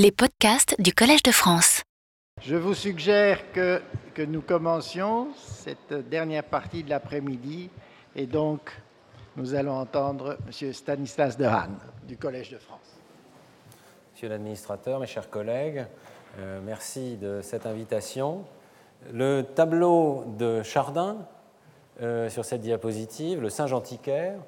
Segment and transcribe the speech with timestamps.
[0.00, 1.82] les podcasts du Collège de France.
[2.40, 3.82] Je vous suggère que,
[4.14, 7.68] que nous commencions cette dernière partie de l'après-midi
[8.16, 8.72] et donc
[9.36, 10.72] nous allons entendre M.
[10.72, 11.76] Stanislas Dehaene
[12.08, 12.96] du Collège de France.
[14.14, 15.84] Monsieur l'administrateur, mes chers collègues,
[16.38, 18.44] euh, merci de cette invitation.
[19.12, 21.18] Le tableau de Chardin
[22.00, 24.38] euh, sur cette diapositive, le singe antiquaire,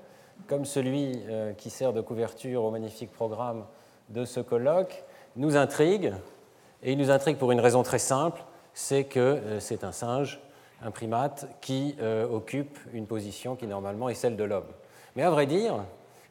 [0.46, 3.66] comme celui euh, qui sert de couverture au magnifique programme
[4.08, 5.04] de ce colloque,
[5.36, 6.12] nous intrigue,
[6.82, 8.42] et il nous intrigue pour une raison très simple,
[8.74, 10.40] c'est que euh, c'est un singe,
[10.82, 14.66] un primate, qui euh, occupe une position qui normalement est celle de l'homme.
[15.16, 15.84] Mais à vrai dire,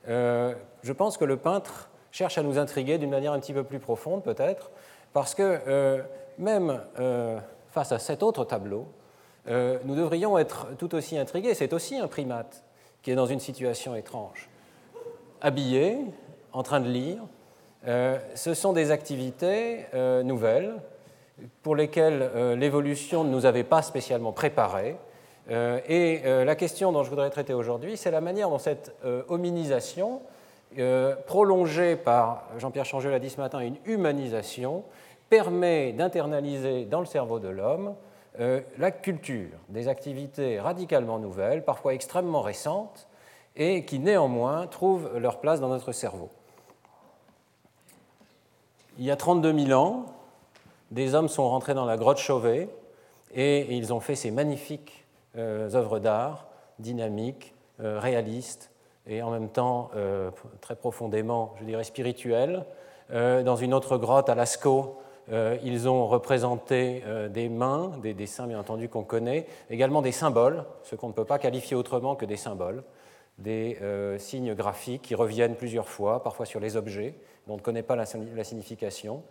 [0.07, 3.63] euh, je pense que le peintre cherche à nous intriguer d'une manière un petit peu
[3.63, 4.71] plus profonde peut-être,
[5.13, 6.03] parce que
[6.37, 6.81] même
[7.70, 8.87] face à cet autre tableau,
[9.47, 11.53] nous devrions être tout aussi intrigués.
[11.53, 12.63] C'est aussi un primate
[13.01, 14.49] qui est dans une situation étrange,
[15.41, 15.99] habillé,
[16.53, 17.21] en train de lire,
[17.88, 20.76] euh, ce sont des activités euh, nouvelles
[21.63, 24.98] pour lesquelles euh, l'évolution ne nous avait pas spécialement préparés.
[25.49, 28.96] et la question dont je voudrais traiter aujourd'hui, c'est la manière dont cette
[29.27, 30.21] hominisation,
[31.26, 34.84] prolongée par, Jean-Pierre Changeux l'a dit ce matin, une humanisation,
[35.29, 37.95] permet d'internaliser dans le cerveau de l'homme
[38.38, 43.10] la culture, des activités radicalement nouvelles, parfois extrêmement récentes,
[43.57, 46.29] et qui néanmoins trouvent leur place dans notre cerveau.
[49.02, 50.05] Il y a 32 000 ans,
[50.91, 52.70] des hommes sont rentrés dans la grotte Chauvet
[53.34, 55.07] et ils ont fait ces magnifiques
[55.38, 56.46] euh, œuvres d'art,
[56.77, 58.70] dynamiques, euh, réalistes
[59.07, 60.29] et en même temps euh,
[60.62, 62.63] très profondément, je dirais, spirituelles.
[63.10, 65.02] dans une autre grotte à Lascaux,
[65.63, 70.96] ils ont représenté des mains, des dessins bien entendu qu'on connaît, également des symboles, ce
[70.96, 72.84] qu'on ne peut pas qualifier autrement que des symboles,
[73.40, 73.79] des
[74.18, 77.16] signes graphiques qui reviennent plusieurs fois, parfois sur les objets,
[77.47, 79.23] dont on ne connaît pas la, signification.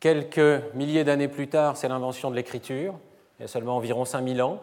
[0.00, 2.94] Quelques milliers d'années plus tard, c'est l'invention de l'écriture,
[3.38, 4.60] il y a seulement environ 5000 ans,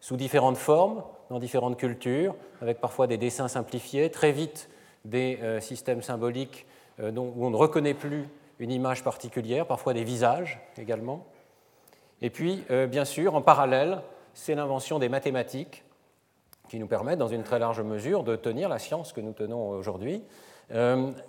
[0.00, 4.70] sous différentes formes, dans différentes cultures, avec parfois des dessins simplifiés, très vite
[5.04, 6.66] des euh, systèmes symboliques
[7.00, 11.26] euh, dont, où on ne reconnaît plus une image particulière, parfois des visages également.
[12.22, 14.00] Et puis, euh, bien sûr, en parallèle,
[14.34, 15.84] c'est l'invention des mathématiques
[16.68, 19.70] qui nous permettent, dans une très large mesure, de tenir la science que nous tenons
[19.70, 20.22] aujourd'hui,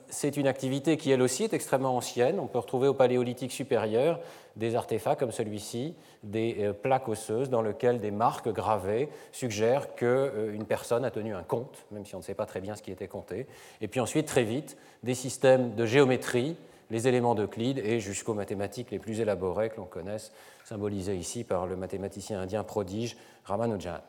[0.09, 2.39] c'est une activité qui, elle aussi, est extrêmement ancienne.
[2.39, 4.19] On peut retrouver au Paléolithique supérieur
[4.55, 10.07] des artefacts comme celui-ci, des euh, plaques osseuses dans lesquelles des marques gravées suggèrent qu'une
[10.07, 12.81] euh, personne a tenu un compte, même si on ne sait pas très bien ce
[12.81, 13.47] qui était compté.
[13.81, 16.57] Et puis ensuite, très vite, des systèmes de géométrie,
[16.91, 20.31] les éléments d'Euclide et jusqu'aux mathématiques les plus élaborées que l'on connaisse,
[20.65, 23.99] symbolisées ici par le mathématicien indien prodige Ramanujan.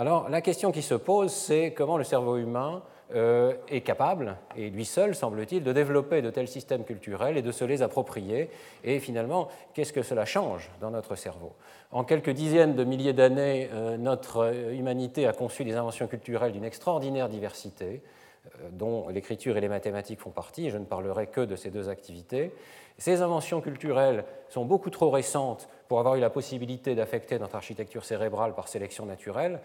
[0.00, 2.82] Alors la question qui se pose, c'est comment le cerveau humain
[3.16, 7.50] euh, est capable, et lui seul, semble-t-il, de développer de tels systèmes culturels et de
[7.50, 8.48] se les approprier.
[8.84, 11.52] Et finalement, qu'est-ce que cela change dans notre cerveau?
[11.90, 16.64] En quelques dizaines de milliers d'années, euh, notre humanité a conçu des inventions culturelles d'une
[16.64, 18.00] extraordinaire diversité,
[18.46, 21.88] euh, dont l'écriture et les mathématiques font partie, je ne parlerai que de ces deux
[21.88, 22.52] activités.
[22.98, 28.04] Ces inventions culturelles sont beaucoup trop récentes pour avoir eu la possibilité d'affecter notre architecture
[28.04, 29.60] cérébrale par sélection naturelle.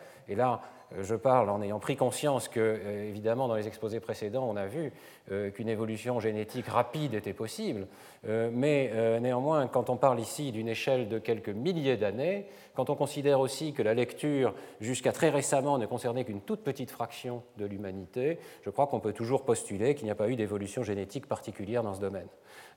[1.02, 4.66] Je parle en ayant pris conscience que, euh, évidemment, dans les exposés précédents, on a
[4.66, 4.92] vu
[5.32, 7.88] euh, qu'une évolution génétique rapide était possible,
[8.26, 13.42] mais néanmoins, quand on parle ici d'une échelle de quelques milliers d'années, quand on considère
[13.42, 18.40] aussi que la lecture, jusqu'à très récemment, ne concernait qu'une toute petite fraction de l'humanité,
[18.62, 21.96] je crois qu'on peut toujours postuler qu'il n'y a pas eu d'évolution génétique particulière dans
[21.96, 22.28] ce domaine.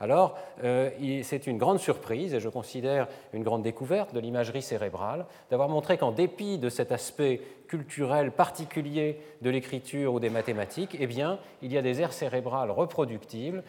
[0.01, 5.69] Alors, c'est une grande surprise, et je considère une grande découverte de l'imagerie cérébrale, d'avoir
[5.69, 11.39] montré qu'en dépit de cet aspect culturel particulier de l'écriture ou des mathématiques, eh bien,
[11.63, 13.63] il y a des aires cérébrales reproductibles,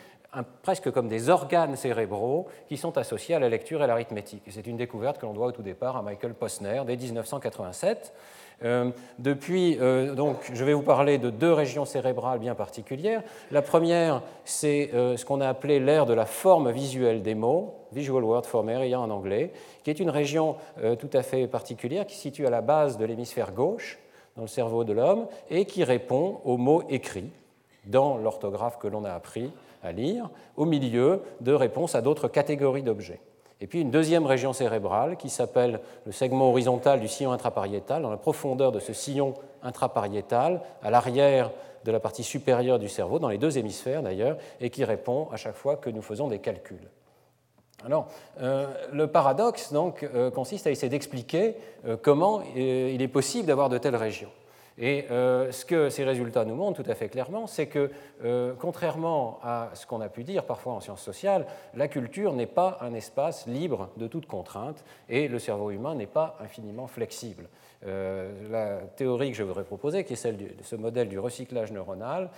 [0.62, 4.44] presque comme des organes cérébraux qui sont associés à la lecture et l'arithmétique.
[4.50, 8.14] C'est une découverte que l'on doit au tout départ à Michael Posner dès 1987.
[8.64, 13.22] Euh, depuis, euh, donc, je vais vous parler de deux régions cérébrales bien particulières.
[13.52, 17.76] La première, c'est euh, ce qu'on a appelé l'ère de la forme visuelle des mots,
[17.92, 19.52] Visual Word Form Area en anglais,
[19.84, 20.58] qui est une région
[21.00, 23.98] tout à fait particulière qui se situe à la base de l'hémisphère gauche
[24.36, 27.32] dans le cerveau de l'homme et qui répond aux mots écrits
[27.86, 29.52] dans l'orthographe que l'on a appris
[29.84, 33.22] à lire, au milieu de réponses à d'autres catégories d'objets.
[33.60, 38.12] Et puis une deuxième région cérébrale qui s'appelle le segment horizontal du sillon intrapariétal, dans
[38.12, 39.34] la profondeur de ce sillon
[39.64, 41.52] intrapariétal, à l'arrière
[41.84, 45.38] de la partie supérieure du cerveau, dans les deux hémisphères d'ailleurs, et qui répond à
[45.38, 46.90] chaque fois que nous faisons des calculs.
[47.86, 48.08] Alors,
[48.42, 51.56] euh, le paradoxe euh, consiste à essayer d'expliquer
[51.86, 54.32] euh, comment il est possible d'avoir de telles régions.
[54.80, 57.90] Et euh, ce que ces résultats nous montrent tout à fait clairement, c'est que,
[58.24, 62.46] euh, contrairement à ce qu'on a pu dire parfois en sciences sociales, la culture n'est
[62.46, 67.50] pas un espace libre de toute contrainte et le cerveau humain n'est pas infiniment flexible.
[67.86, 71.72] Euh, la théorie que je voudrais proposer, qui est celle de ce modèle du recyclage
[71.72, 72.30] neuronal,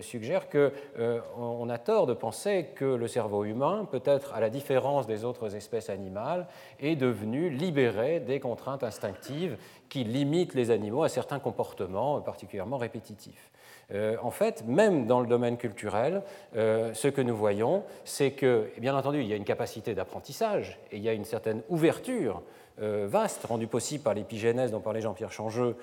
[0.00, 5.24] suggère qu'on a tort de penser que le cerveau humain, peut-être à la différence des
[5.24, 6.46] autres espèces animales,
[6.80, 9.56] est devenu libéré des contraintes instinctives
[9.90, 13.50] qui limitent les animaux à certains comportements particulièrement répétitifs.
[13.92, 16.22] Euh, en fait, même dans le domaine culturel,
[16.56, 20.78] euh, ce que nous voyons, c'est que, bien entendu, il y a une capacité d'apprentissage
[20.92, 22.42] et il y a une certaine ouverture
[22.80, 25.76] euh, vaste rendue possible par l'épigénèse dont parlait Jean-Pierre Changeux,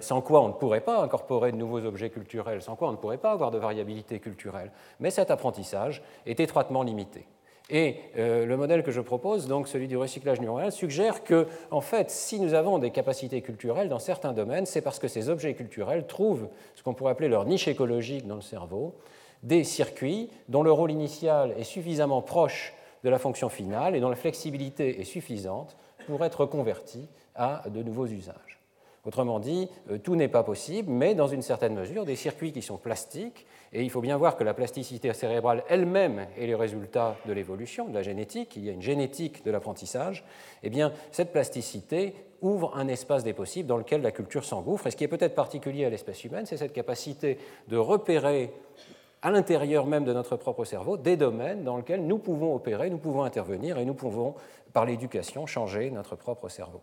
[0.00, 2.96] sans quoi on ne pourrait pas incorporer de nouveaux objets culturels, sans quoi on ne
[2.96, 4.70] pourrait pas avoir de variabilité culturelle.
[5.00, 7.26] Mais cet apprentissage est étroitement limité.
[7.70, 11.80] Et euh, le modèle que je propose, donc celui du recyclage neuronal, suggère que, en
[11.80, 15.54] fait, si nous avons des capacités culturelles dans certains domaines, c'est parce que ces objets
[15.54, 18.94] culturels trouvent ce qu'on pourrait appeler leur niche écologique dans le cerveau,
[19.42, 24.08] des circuits dont le rôle initial est suffisamment proche de la fonction finale et dont
[24.10, 25.76] la flexibilité est suffisante
[26.06, 28.53] pour être converti à de nouveaux usages.
[29.06, 32.62] Autrement dit, euh, tout n'est pas possible, mais dans une certaine mesure, des circuits qui
[32.62, 37.16] sont plastiques et il faut bien voir que la plasticité cérébrale elle-même est le résultat
[37.26, 38.54] de l'évolution, de la génétique.
[38.56, 40.24] Il y a une génétique de l'apprentissage.
[40.62, 44.86] Eh bien, cette plasticité ouvre un espace des possibles dans lequel la culture s'engouffre.
[44.86, 48.52] Et ce qui est peut-être particulier à l'espèce humaine, c'est cette capacité de repérer
[49.22, 52.98] à l'intérieur même de notre propre cerveau des domaines dans lesquels nous pouvons opérer, nous
[52.98, 54.34] pouvons intervenir et nous pouvons,
[54.72, 56.80] par l'éducation, changer notre propre cerveau.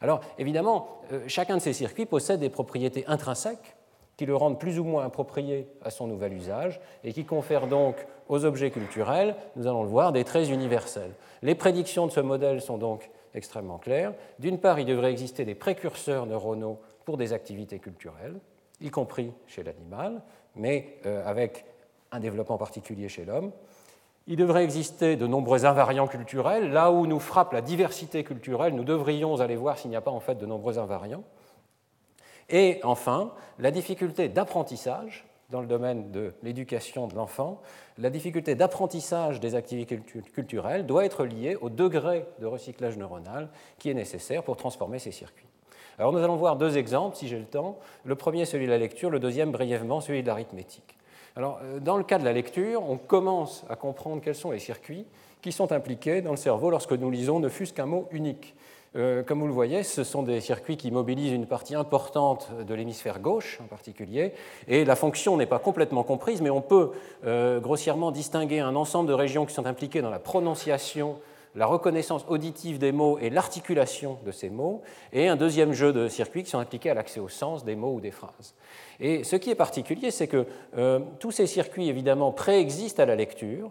[0.00, 3.76] Alors, évidemment, euh, chacun de ces circuits possède des propriétés intrinsèques
[4.16, 7.96] qui le rendent plus ou moins approprié à son nouvel usage et qui confèrent donc
[8.28, 11.12] aux objets culturels, nous allons le voir, des traits universels.
[11.42, 14.14] Les prédictions de ce modèle sont donc extrêmement claires.
[14.38, 18.38] D'une part, il devrait exister des précurseurs neuronaux pour des activités culturelles,
[18.80, 20.22] y compris chez l'animal,
[20.54, 21.64] mais euh, avec
[22.12, 23.50] un développement particulier chez l'homme.
[24.26, 26.70] Il devrait exister de nombreux invariants culturels.
[26.70, 30.10] Là où nous frappe la diversité culturelle, nous devrions aller voir s'il n'y a pas
[30.10, 31.24] en fait de nombreux invariants.
[32.48, 37.60] Et enfin, la difficulté d'apprentissage dans le domaine de l'éducation de l'enfant,
[37.98, 40.00] la difficulté d'apprentissage des activités
[40.32, 45.12] culturelles doit être liée au degré de recyclage neuronal qui est nécessaire pour transformer ces
[45.12, 45.46] circuits.
[45.98, 47.78] Alors nous allons voir deux exemples, si j'ai le temps.
[48.04, 50.96] Le premier, celui de la lecture, le deuxième, brièvement, celui de l'arithmétique.
[51.36, 54.60] Alors, euh, dans le cas de la lecture, on commence à comprendre quels sont les
[54.60, 55.04] circuits
[55.42, 58.54] qui sont impliqués dans le cerveau lorsque nous lisons ne fût-ce qu'un mot unique.
[58.96, 62.72] Euh, comme vous le voyez, ce sont des circuits qui mobilisent une partie importante de
[62.74, 64.32] l'hémisphère gauche en particulier,
[64.68, 66.92] et la fonction n'est pas complètement comprise, mais on peut
[67.26, 71.16] euh, grossièrement distinguer un ensemble de régions qui sont impliquées dans la prononciation,
[71.54, 76.08] la reconnaissance auditive des mots et l'articulation de ces mots, et un deuxième jeu de
[76.08, 78.54] circuits qui sont impliqués à l'accès au sens des mots ou des phrases.
[79.00, 80.46] Et ce qui est particulier, c'est que
[80.76, 83.70] euh, tous ces circuits, évidemment, préexistent à la lecture,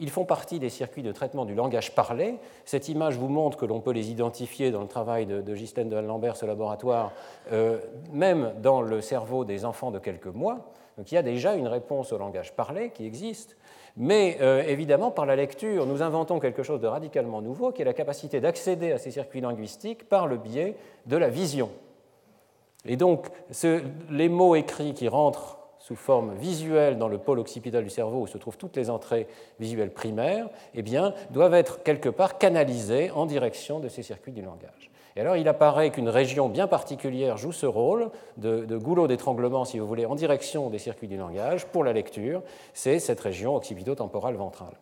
[0.00, 2.36] ils font partie des circuits de traitement du langage parlé.
[2.64, 5.96] Cette image vous montre que l'on peut les identifier dans le travail de, de de
[5.96, 7.12] Lambert, ce laboratoire,
[7.52, 7.78] euh,
[8.12, 10.72] même dans le cerveau des enfants de quelques mois.
[10.96, 13.56] Donc il y a déjà une réponse au langage parlé qui existe.
[14.00, 17.84] Mais euh, évidemment, par la lecture, nous inventons quelque chose de radicalement nouveau, qui est
[17.84, 21.68] la capacité d'accéder à ces circuits linguistiques par le biais de la vision.
[22.84, 23.26] Et donc,
[24.08, 28.26] les mots écrits qui rentrent sous forme visuelle dans le pôle occipital du cerveau où
[28.28, 29.26] se trouvent toutes les entrées
[29.58, 34.42] visuelles primaires, eh bien, doivent être quelque part canalisées en direction de ces circuits du
[34.42, 34.90] langage.
[35.18, 39.64] Et alors, il apparaît qu'une région bien particulière joue ce rôle de, de goulot d'étranglement,
[39.64, 42.40] si vous voulez, en direction des circuits du langage pour la lecture.
[42.72, 44.74] C'est cette région occipito-temporale ventrale.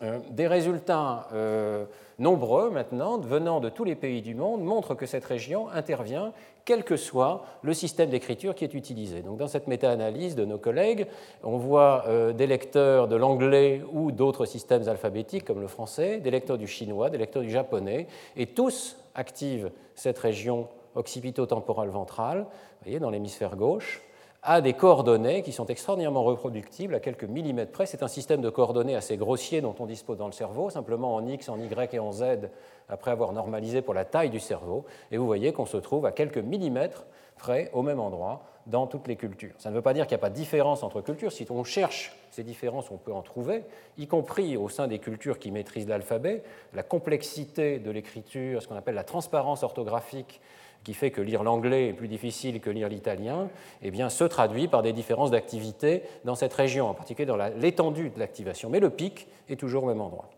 [0.00, 1.84] Euh, des résultats euh,
[2.20, 6.32] nombreux maintenant, venant de tous les pays du monde, montrent que cette région intervient
[6.64, 9.22] quel que soit le système d'écriture qui est utilisé.
[9.22, 11.08] Donc, dans cette méta-analyse de nos collègues,
[11.42, 16.30] on voit euh, des lecteurs de l'anglais ou d'autres systèmes alphabétiques comme le français, des
[16.30, 22.84] lecteurs du chinois, des lecteurs du japonais, et tous activent cette région occipito-temporale ventrale, vous
[22.84, 24.00] voyez, dans l'hémisphère gauche,
[24.42, 27.86] a des coordonnées qui sont extraordinairement reproductibles à quelques millimètres près.
[27.86, 31.26] C'est un système de coordonnées assez grossier dont on dispose dans le cerveau, simplement en
[31.26, 32.48] X, en Y et en Z,
[32.88, 34.84] après avoir normalisé pour la taille du cerveau.
[35.10, 37.04] Et vous voyez qu'on se trouve à quelques millimètres
[37.36, 39.54] près, au même endroit, dans toutes les cultures.
[39.58, 41.32] Ça ne veut pas dire qu'il n'y a pas de différence entre cultures.
[41.32, 43.64] Si on cherche ces différences, on peut en trouver,
[43.96, 46.42] y compris au sein des cultures qui maîtrisent l'alphabet.
[46.74, 50.40] La complexité de l'écriture, ce qu'on appelle la transparence orthographique,
[50.84, 53.48] qui fait que lire l'anglais est plus difficile que lire l'italien,
[53.82, 58.18] eh se traduit par des différences d'activité dans cette région, en particulier dans l'étendue de
[58.18, 58.70] l'activation.
[58.70, 60.30] Mais le pic est toujours au même endroit.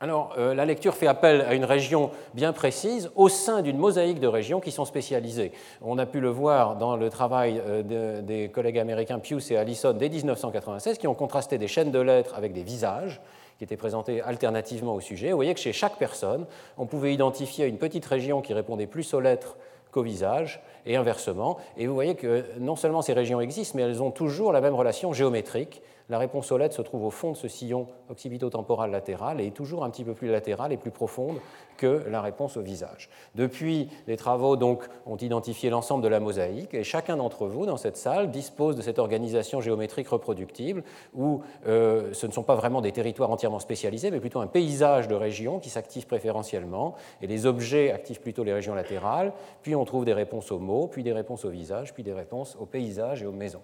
[0.00, 4.20] Alors, euh, la lecture fait appel à une région bien précise au sein d'une mosaïque
[4.20, 5.52] de régions qui sont spécialisées.
[5.80, 9.94] On a pu le voir dans le travail euh, des collègues américains Pius et Allison
[9.94, 13.22] dès 1996, qui ont contrasté des chaînes de lettres avec des visages
[13.58, 15.30] qui étaient présentés alternativement au sujet.
[15.30, 16.46] Vous voyez que chez chaque personne,
[16.78, 19.56] on pouvait identifier une petite région qui répondait plus aux lettres
[19.90, 21.58] qu'au visage, et inversement.
[21.76, 24.74] Et vous voyez que non seulement ces régions existent, mais elles ont toujours la même
[24.74, 29.40] relation géométrique la réponse aux lettres se trouve au fond de ce sillon occipito-temporal latéral
[29.40, 31.38] et est toujours un petit peu plus latérale et plus profonde
[31.78, 33.08] que la réponse au visage.
[33.34, 37.78] Depuis, les travaux donc, ont identifié l'ensemble de la mosaïque et chacun d'entre vous dans
[37.78, 40.84] cette salle dispose de cette organisation géométrique reproductible
[41.14, 45.08] où euh, ce ne sont pas vraiment des territoires entièrement spécialisés, mais plutôt un paysage
[45.08, 49.32] de régions qui s'activent préférentiellement et les objets activent plutôt les régions latérales.
[49.62, 52.56] Puis on trouve des réponses aux mots, puis des réponses au visage, puis des réponses
[52.60, 53.62] au paysage et aux maisons.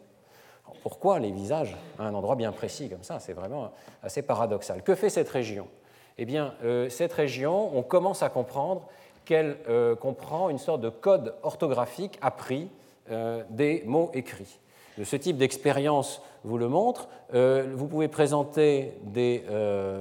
[0.82, 3.20] Pourquoi les visages à un endroit bien précis comme ça?
[3.20, 3.72] C'est vraiment
[4.02, 4.82] assez paradoxal.
[4.82, 5.68] Que fait cette région?
[6.18, 8.86] Eh bien, euh, cette région, on commence à comprendre
[9.24, 12.68] qu'elle euh, comprend une sorte de code orthographique appris
[13.10, 14.60] euh, des mots écrits.
[15.02, 17.08] ce type d'expérience vous le montre.
[17.32, 19.44] vous pouvez présenter des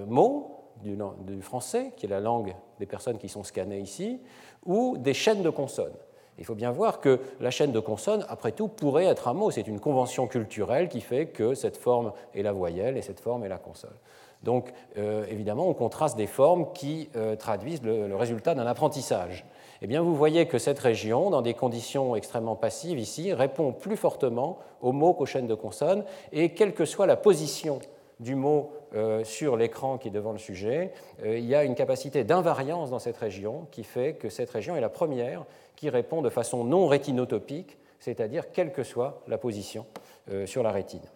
[0.08, 4.22] mots du, du français, qui est la langue des personnes qui sont scannées ici,
[4.66, 5.96] ou des chaînes de consonnes.
[6.40, 9.52] Il faut bien voir que la chaîne de consonnes, après tout, pourrait être un mot.
[9.52, 13.44] C'est une convention culturelle qui fait que cette forme est la voyelle et cette forme
[13.44, 13.96] est la consonne.
[14.44, 19.46] Donc, euh, évidemment, on contraste des formes qui euh, traduisent le, résultat d'un apprentissage.
[19.82, 23.98] Eh bien, vous voyez que cette région, dans des conditions extrêmement passives ici, répond plus
[23.98, 27.80] fortement aux mots qu'aux chaînes de consonnes, et quelle que soit la position
[28.20, 30.92] du mot euh, sur l'écran qui est devant le sujet,
[31.24, 34.82] il y a une capacité d'invariance dans cette région qui fait que cette région est
[34.82, 35.46] la première
[35.80, 39.86] qui répond de façon non rétinotopique, c'est-à-dire quelle que soit la position
[40.30, 41.08] euh, sur la rétine.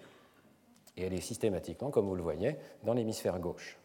[0.96, 3.78] Et elle est systématiquement, comme vous le voyez, dans l'hémisphère gauche.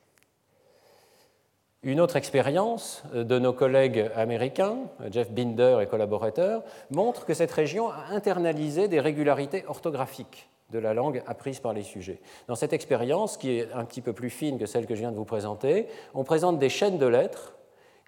[1.82, 4.76] Une autre expérience euh, de nos collègues américains,
[5.10, 10.94] Jeff Binder et collaborateurs, montre que cette région a internalisé des régularités orthographiques de la
[10.94, 12.20] langue apprise par les sujets.
[12.46, 15.10] Dans cette expérience, qui est un petit peu plus fine que celle que je viens
[15.10, 17.57] de vous présenter, on présente des chaînes de lettres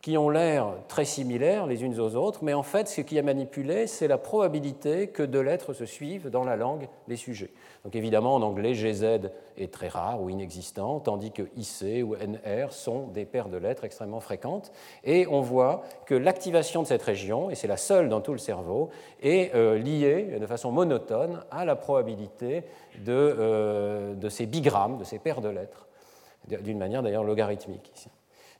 [0.02, 3.22] qui ont l'air très similaires les unes aux autres, mais en fait, ce qui est
[3.22, 7.50] manipulé, c'est la probabilité que deux lettres se suivent dans la langue des sujets.
[7.84, 12.72] Donc évidemment, en anglais, GZ est très rare ou inexistant, tandis que IC ou NR
[12.72, 14.72] sont des paires de lettres extrêmement fréquentes.
[15.04, 18.38] Et on voit que l'activation de cette région, et c'est la seule dans tout le
[18.38, 18.88] cerveau,
[19.22, 22.64] est euh, liée de façon monotone à la probabilité
[23.04, 25.86] de, euh, de ces bigrammes, de ces paires de lettres,
[26.48, 28.08] d'une manière d'ailleurs logarithmique ici.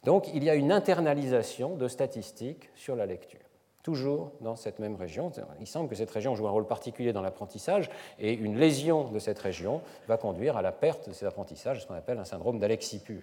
[0.04, 3.40] Donc il y a une internalisation de statistiques sur la lecture,
[3.82, 5.30] toujours dans cette même région.
[5.60, 9.18] Il semble que cette région joue un rôle particulier dans l'apprentissage et une lésion de
[9.18, 12.58] cette région va conduire à la perte de cet apprentissage, ce qu'on appelle un syndrome
[12.58, 13.22] d'Alexis pur.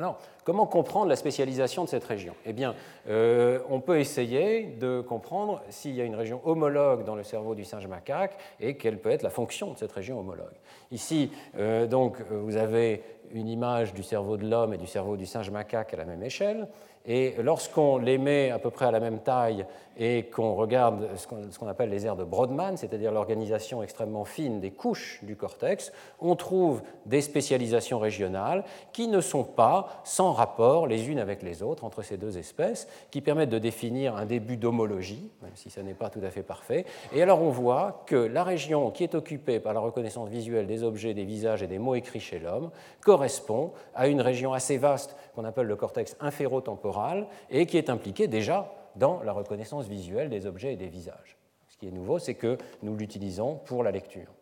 [0.00, 2.32] Alors, comment comprendre la spécialisation de cette région?
[2.46, 2.74] Eh bien,
[3.10, 7.54] euh, on peut essayer de comprendre s'il y a une région homologue dans le cerveau
[7.54, 10.54] du singe macaque et quelle peut être la fonction de cette région homologue.
[10.90, 13.02] Ici, euh, donc, vous avez
[13.34, 16.22] une image du cerveau de l'homme et du cerveau du singe macaque à la même
[16.22, 16.66] échelle.
[17.04, 19.66] Et lorsqu'on les met à peu près à la même taille
[20.00, 24.70] et qu'on regarde ce qu'on appelle les aires de Brodmann, c'est-à-dire l'organisation extrêmement fine des
[24.70, 28.64] couches du cortex, on trouve des spécialisations régionales
[28.94, 32.88] qui ne sont pas sans rapport les unes avec les autres entre ces deux espèces,
[33.10, 36.42] qui permettent de définir un début d'homologie, même si ce n'est pas tout à fait
[36.42, 36.86] parfait.
[37.12, 40.82] Et alors on voit que la région qui est occupée par la reconnaissance visuelle des
[40.82, 42.70] objets, des visages et des mots écrits chez l'homme
[43.02, 48.26] correspond à une région assez vaste qu'on appelle le cortex inférotemporal et qui est impliquée
[48.26, 51.36] déjà dans la reconnaissance visuelle des objets et des visages.
[51.68, 54.32] Ce qui est nouveau, c'est que nous l'utilisons pour la lecture.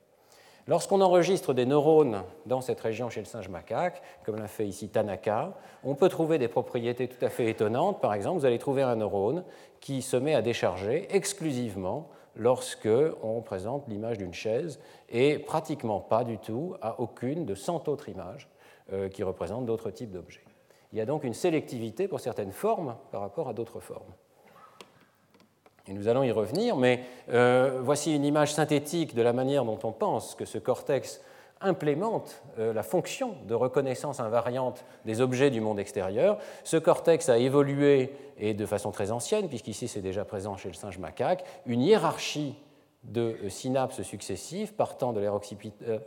[0.69, 4.91] Lorsqu'on enregistre des neurones dans cette région chez le singe macaque, comme l'a fait ici
[4.91, 8.03] Tanaka, on peut trouver des propriétés tout à fait étonnantes.
[8.03, 9.45] Par exemple, vous allez trouver un neurone
[9.81, 12.89] qui se met à décharger exclusivement lorsque
[13.23, 14.79] on présente l'image d'une chaise
[15.09, 18.51] et pratiquement pas du tout à aucune de 100 autres images
[18.93, 20.45] euh, qui représentent d'autres types d'objets.
[20.93, 24.13] Il y a donc une sélectivité pour certaines formes par rapport à d'autres formes.
[25.89, 27.01] Et nous allons y revenir, mais
[27.33, 31.21] euh, voici une image synthétique de la manière dont on pense que ce cortex
[31.61, 36.39] implémente euh, la fonction de reconnaissance invariante des objets du monde extérieur.
[36.63, 40.75] Ce cortex a évolué, et de façon très ancienne, puisqu'ici c'est déjà présent chez le
[40.75, 42.55] singe macaque, une hiérarchie
[43.09, 45.35] de euh, synapses successives partant de l'aire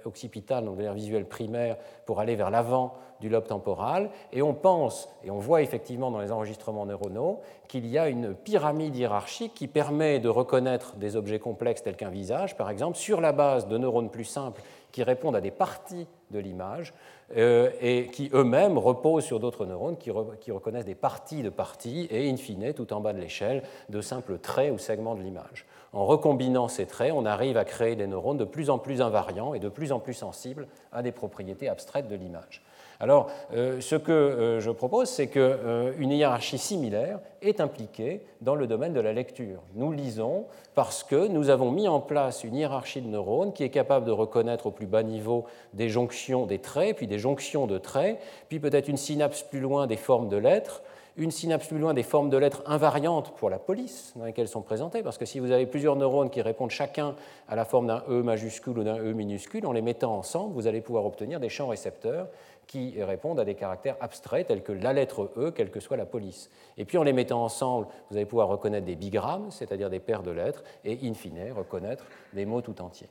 [0.06, 4.10] occipitale, donc de l'aire visuelle primaire, pour aller vers l'avant du lobe temporal.
[4.32, 8.34] Et on pense, et on voit effectivement dans les enregistrements neuronaux, qu'il y a une
[8.34, 13.22] pyramide hiérarchique qui permet de reconnaître des objets complexes tels qu'un visage, par exemple, sur
[13.22, 18.08] la base de neurones plus simples qui répondent à des parties de l'image euh, et
[18.12, 22.38] qui eux-mêmes reposent sur d'autres neurones qui, qui, reconnaissent des parties de parties et, in
[22.38, 25.66] fine, tout en bas de l'échelle, de simples traits ou segments de l'image.
[25.94, 29.54] En recombinant ces traits, on arrive à créer des neurones de plus en plus invariants
[29.54, 32.64] et de plus en plus sensibles à des propriétés abstraites de l'image.
[33.02, 38.54] Alors, euh, ce que euh, je propose, c'est qu'une euh, hiérarchie similaire est impliquée dans
[38.54, 39.64] le domaine de la lecture.
[39.74, 43.70] Nous lisons parce que nous avons mis en place une hiérarchie de neurones qui est
[43.70, 47.80] capable de reconnaître au plus bas niveau des jonctions des traits, puis des jonctions de
[47.80, 50.84] traits, puis peut-être une synapse plus loin des formes de lettres,
[51.18, 54.62] une synapse plus loin des formes de lettres invariantes pour la police dans lesquelles sont
[54.62, 57.16] présentées, parce que si vous avez plusieurs neurones qui répondent chacun
[57.50, 60.68] à la forme d'un E majuscule ou d'un E minuscule, en les mettant ensemble, vous
[60.68, 62.28] allez pouvoir obtenir des champs récepteurs
[62.72, 66.06] qui répondent à des caractères abstraits tels que la lettre E, quelle que soit la
[66.06, 66.50] police.
[66.78, 70.24] Et puis en les mettant ensemble, vous allez pouvoir reconnaître des bigrammes, c'est-à-dire des paires
[70.24, 73.10] de lettres, et in fine, reconnaître des mots tout entiers.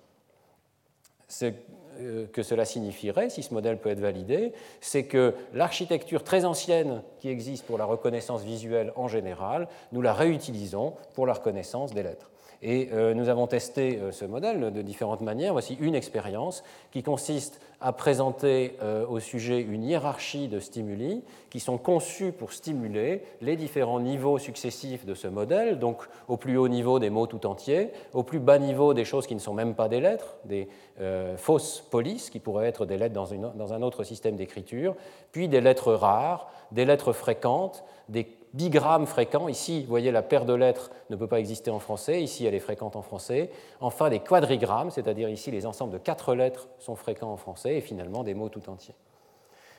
[1.28, 1.52] Ce
[2.00, 7.02] euh, que cela signifierait, si ce modèle peut être validé, c'est que l'architecture très ancienne
[7.18, 12.02] qui existe pour la reconnaissance visuelle en général, nous la réutilisons pour la reconnaissance des
[12.02, 12.30] lettres.
[12.62, 15.52] Et euh, nous avons testé euh, ce modèle de différentes manières.
[15.52, 16.62] Voici une expérience
[16.92, 22.52] qui consiste à présenter euh, au sujet une hiérarchie de stimuli qui sont conçus pour
[22.52, 27.26] stimuler les différents niveaux successifs de ce modèle, donc au plus haut niveau des mots
[27.26, 30.36] tout entiers, au plus bas niveau des choses qui ne sont même pas des lettres,
[30.44, 30.68] des
[31.38, 34.94] fausses polices qui pourraient être des lettres dans, dans un autre système d'écriture,
[35.32, 39.48] puis des lettres rares, des lettres fréquentes, des bigrammes fréquents.
[39.48, 42.22] Ici, vous voyez, la paire de lettres ne peut pas exister en français.
[42.22, 43.50] Ici, elle est fréquente en français.
[43.80, 47.76] Enfin, des quadrigrammes, c'est-à-dire ici, les ensembles de quatre lettres sont fréquents en français.
[47.76, 48.94] Et finalement, des mots tout entiers.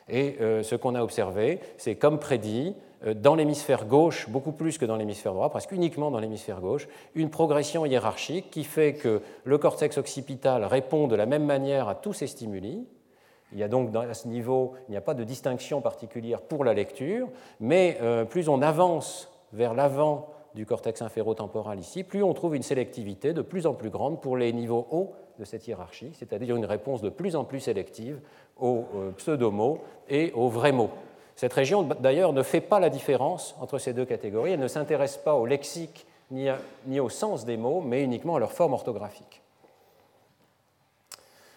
[0.10, 2.76] Et euh, ce qu'on a observé, c'est comme prédit,
[3.06, 6.88] euh, dans l'hémisphère gauche, beaucoup plus que dans l'hémisphère droit, presque uniquement dans l'hémisphère gauche,
[7.16, 11.96] une progression hiérarchique qui fait que le cortex occipital répond de la même manière à
[11.96, 12.86] tous ces stimuli,
[13.52, 16.64] il y a donc à ce niveau, il n'y a pas de distinction particulière pour
[16.64, 17.28] la lecture,
[17.60, 22.64] mais euh, plus on avance vers l'avant du cortex inférotemporal ici, plus on trouve une
[22.64, 26.66] sélectivité de plus en plus grande pour les niveaux hauts de cette hiérarchie, c'est-à-dire une
[26.66, 28.20] réponse de plus en plus sélective
[28.60, 29.80] aux euh, pseudomots
[30.10, 30.92] et aux vrais mots.
[31.36, 34.52] Cette région, d'ailleurs, ne fait pas la différence entre ces deux catégories.
[34.52, 36.48] Elle ne s'intéresse pas au lexique ni,
[36.86, 39.42] ni au sens des mots, mais uniquement à leur forme orthographique.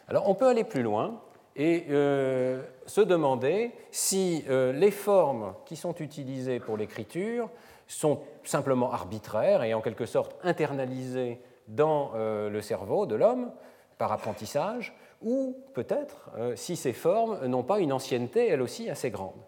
[0.08, 1.20] Alors, on peut aller plus loin
[1.56, 7.48] et euh, se demander si euh, les formes qui sont utilisées pour l'écriture
[7.86, 13.52] sont simplement arbitraires et en quelque sorte internalisées dans euh, le cerveau de l'homme
[13.98, 19.40] par apprentissage, ou peut-être si ces formes n'ont pas une ancienneté elle aussi assez grande.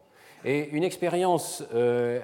[0.44, 1.64] Et une expérience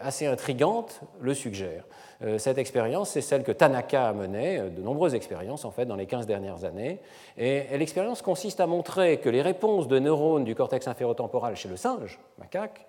[0.02, 1.84] assez intrigante le suggère.
[2.24, 5.86] Euh, cette expérience, c'est celle que Tanaka a menée, euh, de nombreuses expériences en fait
[5.86, 7.00] dans les 15 dernières années.
[7.36, 11.76] Et, l'expérience consiste à montrer que les réponses de neurones du cortex inférotemporal chez le
[11.76, 12.86] singe, macaque,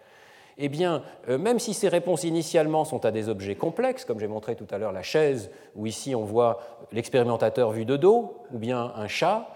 [0.60, 4.28] eh bien, euh, même si ces réponses initialement sont à des objets complexes, comme j'ai
[4.28, 6.60] montré tout à l'heure la chaise, où ici on voit
[6.92, 9.50] l'expérimentateur vu de dos, ou bien un chat,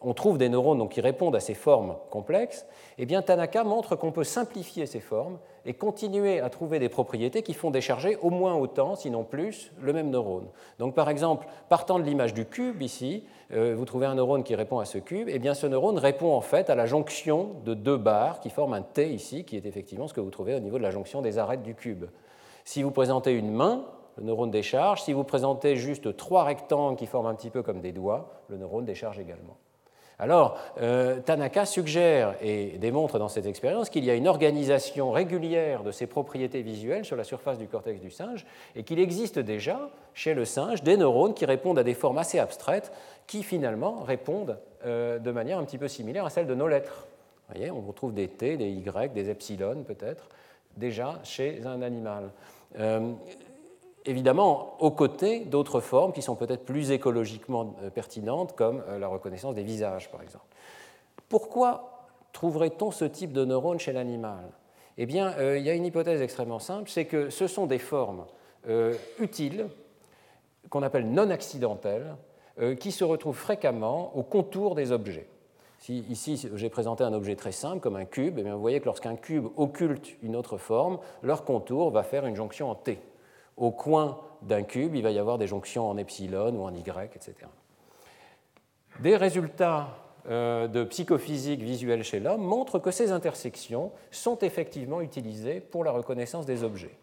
[0.00, 2.66] on trouve des neurones qui répondent à ces formes complexes,
[2.98, 7.42] eh bien Tanaka montre qu'on peut simplifier ces formes et continuer à trouver des propriétés
[7.42, 10.46] qui font décharger au moins autant, sinon plus, le même neurone.
[10.78, 14.54] Donc par exemple, partant de l'image du cube ici, euh, vous trouvez un neurone qui
[14.54, 17.74] répond à ce cube, eh bien ce neurone répond en fait à la jonction de
[17.74, 20.60] deux barres qui forment un T ici, qui est effectivement ce que vous trouvez au
[20.60, 22.06] niveau de la jonction des arêtes du cube.
[22.64, 23.84] Si vous présentez une main,
[24.16, 25.02] le neurone décharge.
[25.02, 28.56] Si vous présentez juste trois rectangles qui forment un petit peu comme des doigts, le
[28.58, 29.56] neurone décharge également.
[30.20, 35.82] Alors, euh, Tanaka suggère et démontre dans cette expérience qu'il y a une organisation régulière
[35.82, 38.44] de ces propriétés visuelles sur la surface du cortex du singe
[38.76, 42.38] et qu'il existe déjà chez le singe des neurones qui répondent à des formes assez
[42.38, 42.92] abstraites
[43.26, 47.06] qui finalement répondent euh, de manière un petit peu similaire à celle de nos lettres.
[47.48, 50.28] Vous voyez, on retrouve des T, des Y, des epsilon peut-être
[50.76, 52.30] déjà chez un animal.
[52.78, 53.12] Euh,
[54.06, 59.08] évidemment aux côtés d'autres formes qui sont peut-être plus écologiquement euh, pertinentes, comme euh, la
[59.08, 60.44] reconnaissance des visages, par exemple.
[61.28, 64.50] Pourquoi trouverait-on ce type de neurones chez l'animal?
[64.98, 67.78] Eh bien, euh, il y a une hypothèse extrêmement simple, c'est que ce sont des
[67.78, 68.24] formes
[69.18, 69.68] utiles,
[70.68, 72.14] qu'on appelle non accidentelles,
[72.78, 75.26] qui se retrouvent fréquemment au contour des objets.
[75.88, 78.84] Ici, j'ai présenté un objet très simple, comme un cube, eh bien, vous voyez que
[78.84, 82.98] lorsqu'un cube occulte une autre forme, leur contour va faire une jonction en T
[83.60, 86.80] au coin d'un cube, il va y avoir des jonctions en epsilon ou en y,
[86.80, 87.34] etc.
[89.00, 89.88] Des résultats
[90.28, 95.92] euh, de psychophysique visuelle chez l'homme montrent que ces intersections sont effectivement utilisées pour la
[95.92, 96.96] reconnaissance des objets.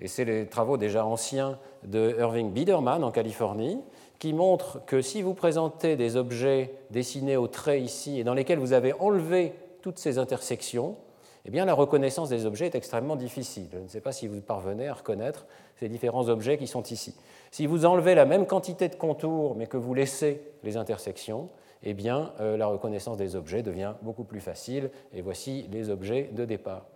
[0.00, 3.80] Et c'est les travaux déjà anciens de Irving Biederman en Californie
[4.18, 8.58] qui montrent que si vous présentez des objets dessinés au trait ici et dans lesquels
[8.58, 10.96] vous avez enlevé toutes ces intersections,
[11.44, 13.68] eh bien, la reconnaissance des objets est extrêmement difficile.
[13.72, 15.46] Je ne sais pas si vous parvenez à reconnaître
[15.76, 17.16] ces différents objets qui sont ici.
[17.50, 21.48] Si vous enlevez la même quantité de contours, mais que vous laissez les intersections,
[21.82, 24.90] eh bien, euh, la reconnaissance des objets devient beaucoup plus facile.
[25.12, 26.86] Et voici les objets de départ.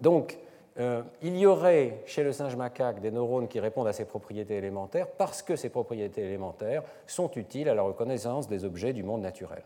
[0.00, 0.38] Donc,
[0.80, 4.56] euh, il y aurait chez le singe macaque des neurones qui répondent à ces propriétés
[4.56, 9.22] élémentaires parce que ces propriétés élémentaires sont utiles à la reconnaissance des objets du monde
[9.22, 9.62] naturel.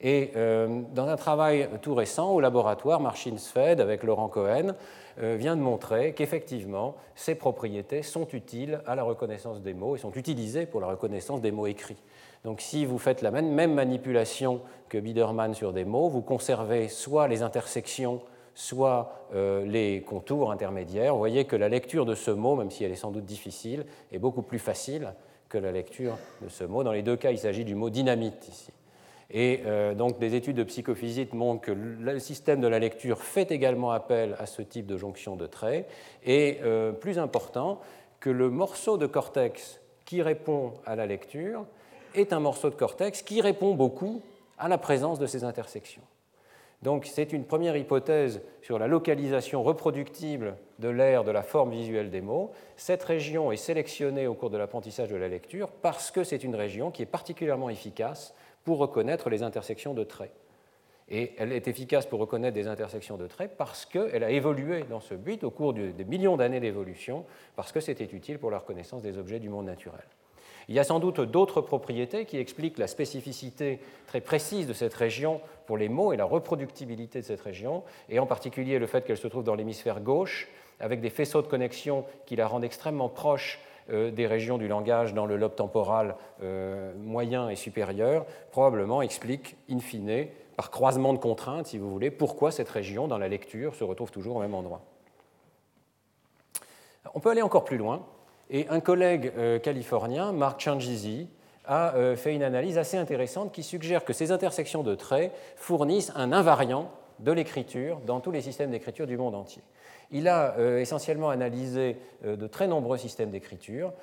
[0.00, 4.74] Et euh, dans un travail tout récent au laboratoire, Marcin Sved avec Laurent Cohen
[5.22, 9.98] euh, vient de montrer qu'effectivement, ces propriétés sont utiles à la reconnaissance des mots et
[9.98, 12.02] sont utilisées pour la reconnaissance des mots écrits.
[12.44, 17.28] Donc si vous faites la même, manipulation que Biederman sur des mots, vous conservez soit
[17.28, 21.12] les intersections soit euh, les contours intermédiaires.
[21.12, 23.86] Vous voyez que la lecture de ce mot, même si elle est sans doute difficile,
[24.12, 25.14] est beaucoup plus facile
[25.48, 26.82] que la lecture de ce mot.
[26.82, 28.72] Dans les deux cas, il s'agit du mot dynamite ici.
[29.32, 33.50] Et euh, donc des études de psychophysique montrent que le système de la lecture fait
[33.52, 35.88] également appel à ce type de jonction de traits.
[36.24, 37.80] Et euh, plus important,
[38.18, 41.64] que le morceau de cortex qui répond à la lecture
[42.14, 44.20] est un morceau de cortex qui répond beaucoup
[44.58, 46.02] à la présence de ces intersections.
[46.82, 52.10] Donc c'est une première hypothèse sur la localisation reproductible de l'aire de la forme visuelle
[52.10, 52.52] des mots.
[52.76, 56.54] Cette région est sélectionnée au cours de l'apprentissage de la lecture parce que c'est une
[56.54, 60.32] région qui est particulièrement efficace pour reconnaître les intersections de traits.
[61.08, 65.00] Et elle est efficace pour reconnaître des intersections de traits parce qu'elle a évolué dans
[65.00, 67.24] ce but au cours des millions d'années d'évolution,
[67.56, 70.04] parce que c'était utile pour la reconnaissance des objets du monde naturel.
[70.68, 74.94] Il y a sans doute d'autres propriétés qui expliquent la spécificité très précise de cette
[74.94, 79.04] région pour les mots et la reproductibilité de cette région, et en particulier le fait
[79.04, 83.08] qu'elle se trouve dans l'hémisphère gauche, avec des faisceaux de connexion qui la rendent extrêmement
[83.08, 89.56] proche des régions du langage dans le lobe temporal euh, moyen et supérieur, probablement explique,
[89.70, 93.74] in fine, par croisement de contraintes, si vous voulez, pourquoi cette région, dans la lecture,
[93.74, 94.82] se retrouve toujours au même endroit.
[97.14, 98.06] On peut aller encore plus loin
[98.50, 101.28] et un collègue euh, californien, Mark Changizi,
[101.64, 106.12] a euh, fait une analyse assez intéressante qui suggère que ces intersections de traits fournissent
[106.16, 106.90] un invariant
[107.20, 109.62] de l'écriture dans tous les systèmes d'écriture du monde entier.
[110.12, 113.94] Il a euh, essentiellement analysé de très nombreux systèmes d'écriture,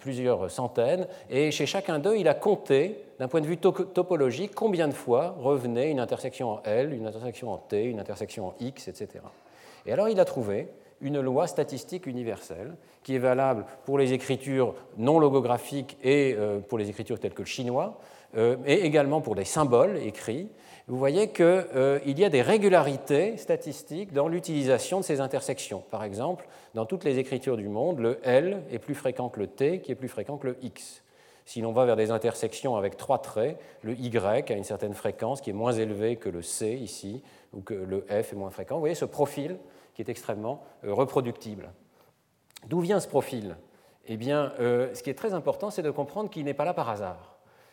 [0.00, 4.88] plusieurs centaines, et chez chacun d'eux, il a compté, d'un point de vue topologique, combien
[4.88, 8.88] de fois revenait une intersection en L, une intersection en T, une intersection en X,
[8.88, 9.24] etc.
[9.86, 10.68] Et alors il a trouvé
[11.00, 16.78] une loi statistique universelle qui est valable pour les écritures non logographiques et euh, pour
[16.78, 18.00] les écritures telles que le chinois,
[18.36, 20.48] euh, et également pour des symboles écrits.
[20.88, 25.84] Vous voyez qu'il euh, y a des régularités statistiques dans l'utilisation de ces intersections.
[25.90, 29.48] Par exemple, dans toutes les écritures du monde, le L est plus fréquent que le
[29.48, 31.02] T, qui est plus fréquent que le X.
[31.44, 35.42] Si l'on va vers des intersections avec trois traits, le Y a une certaine fréquence
[35.42, 37.22] qui est moins élevée que le C ici,
[37.52, 38.76] ou que le F est moins fréquent.
[38.76, 39.58] Vous voyez ce profil
[39.92, 41.70] qui est extrêmement euh, reproductible.
[42.66, 43.56] D'où vient ce profil?
[44.06, 46.72] Eh bien, euh, ce qui est très important, c'est de comprendre qu'il n'est pas là
[46.72, 47.27] par hasard.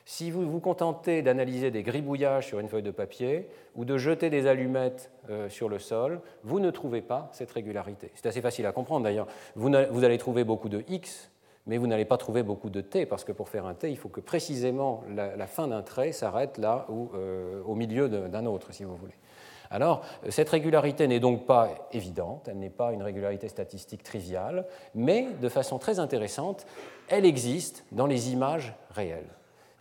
[0.08, 4.30] Si vous vous contentez d'analyser des gribouillages sur une feuille de papier ou de jeter
[4.30, 8.12] des allumettes euh, sur le sol, vous ne trouvez pas cette régularité.
[8.14, 9.26] C'est assez facile à comprendre d'ailleurs.
[9.56, 11.32] Vous, allez trouver beaucoup de X,
[11.66, 13.98] mais vous n'allez pas trouver beaucoup de T, parce que pour faire un T, il
[13.98, 17.10] faut que précisément la, fin d'un trait s'arrête là ou
[17.66, 19.16] au milieu d'un autre, si vous voulez.
[19.72, 25.28] Alors, cette régularité n'est donc pas évidente, elle n'est pas une régularité statistique triviale, mais
[25.42, 26.68] de façon très intéressante,
[27.08, 29.35] elle existe dans les images réelles.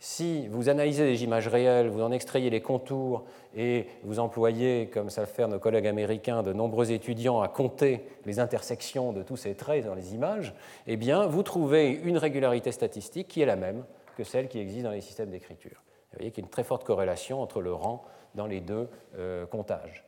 [0.07, 5.07] Si vous analysez des images réelles, vous en extrayez les contours et vous employez, comme
[5.07, 9.55] le fait nos collègues américains, de nombreux étudiants à compter les intersections de tous ces
[9.55, 10.53] traits dans les images,
[10.85, 13.83] eh bien, vous trouvez une régularité statistique qui est la même
[14.15, 15.81] que celle qui existe dans les systèmes d'écriture.
[16.11, 18.87] Vous voyez qu'il y a une très forte corrélation entre le rang dans les deux
[19.17, 20.05] euh, comptages.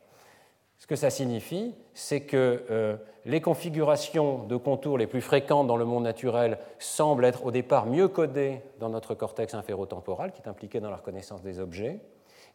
[0.78, 5.76] Ce que ça signifie, c'est que euh, les configurations de contours les plus fréquentes dans
[5.76, 10.48] le monde naturel semblent être au départ mieux codées dans notre cortex inférotemporal, qui est
[10.48, 11.98] impliqué dans la reconnaissance des objets.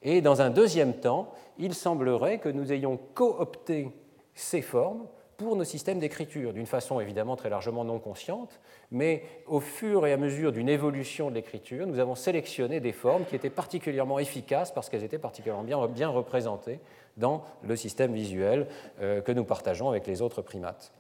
[0.04, 3.90] Et dans un deuxième temps, il semblerait que nous ayons coopté
[4.36, 5.06] ces formes
[5.38, 10.14] pour nos systèmes d'écriture, d'une façon évidemment très largement non consciente, mais au fur et
[10.14, 14.72] à mesure d'une évolution de l'écriture, nous avons sélectionné des formes qui étaient particulièrement efficaces
[14.72, 16.80] parce qu'elles étaient particulièrement bien, bien, représentées
[17.18, 18.68] dans le système visuel
[19.02, 20.92] euh, que nous partageons avec les autres primates.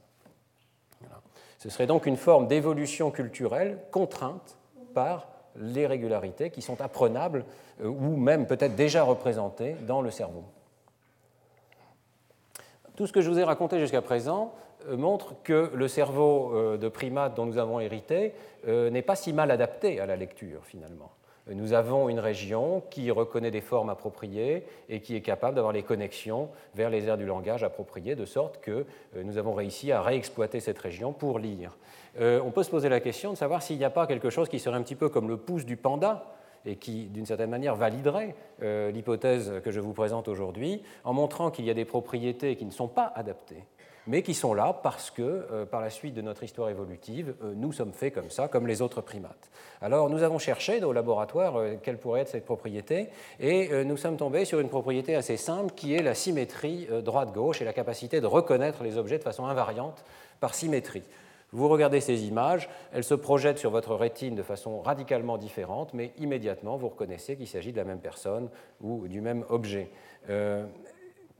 [1.59, 4.57] Ce serait donc une forme d'évolution culturelle contrainte
[4.93, 7.45] par les régularités qui sont apprenables
[7.81, 10.43] euh, ou même peut-être déjà représentées dans le cerveau.
[12.95, 14.53] Tout ce que je vous ai raconté jusqu'à présent
[14.89, 18.33] montre que le cerveau de primate dont nous avons hérité
[18.67, 21.09] n'est pas si mal adapté à la lecture finalement.
[21.51, 25.83] Nous avons une région qui reconnaît des formes appropriées et qui est capable d'avoir les
[25.83, 28.85] connexions vers les aires du langage appropriées, de sorte que
[29.21, 31.77] nous avons réussi à réexploiter cette région pour lire.
[32.17, 34.59] on peut se poser la question de savoir s'il n'y a pas quelque chose qui
[34.59, 36.33] serait un petit peu comme le pouce du panda,
[36.65, 41.51] et qui, d'une certaine manière, validerait euh, l'hypothèse que je vous présente aujourd'hui en montrant
[41.51, 43.63] qu'il y a des propriétés qui ne sont pas adaptées,
[44.07, 47.53] mais qui sont là parce que, euh, par la suite de notre histoire évolutive, euh,
[47.55, 49.49] nous sommes faits comme ça, comme les autres primates.
[49.81, 54.45] Alors, nous avons cherché au laboratoire quelle pourrait être cette propriété, et nous sommes tombés
[54.45, 58.83] sur une propriété assez simple qui est la symétrie droite-gauche et la capacité de reconnaître
[58.83, 60.05] les objets de façon invariante
[60.39, 61.03] par symétrie.
[61.53, 66.11] Vous regardez ces images, elles se projettent sur votre rétine de façon radicalement différente, mais
[66.17, 68.49] immédiatement vous reconnaissez qu'il s'agit de la même personne
[68.81, 69.91] ou du même objet.
[70.31, 70.65] Euh,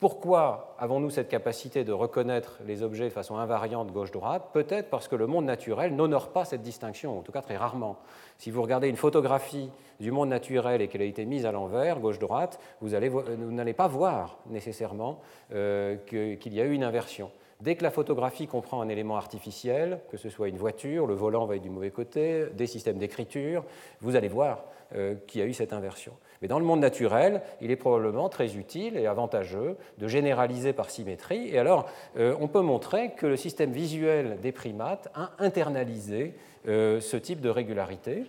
[0.03, 4.49] pourquoi avons-nous cette capacité de reconnaître les objets de façon invariante gauche-droite?
[4.51, 7.97] Peut-être parce que le monde naturel n'honore pas cette distinction, en tout cas très rarement.
[8.37, 9.69] Si vous regardez une photographie
[10.01, 14.39] du monde naturel et qu'elle a été mise à l'envers, gauche-droite, vous n'allez pas voir
[14.47, 15.21] nécessairement
[15.53, 17.31] euh, qu'il y a eu une inversion.
[17.61, 21.45] Dès que la photographie comprend un élément artificiel, que ce soit une voiture, le volant
[21.45, 23.63] va être du mauvais côté, des systèmes d'écriture,
[24.01, 26.11] vous allez voir euh, qu'il y a eu cette inversion.
[26.43, 30.89] Mais dans le monde naturel, il est probablement très utile et avantageux de généraliser par
[30.89, 31.47] symétrie.
[31.47, 31.85] Et alors,
[32.17, 36.33] euh, on peut montrer que le système visuel des primates a internalisé
[36.67, 38.25] euh, ce type de régularité.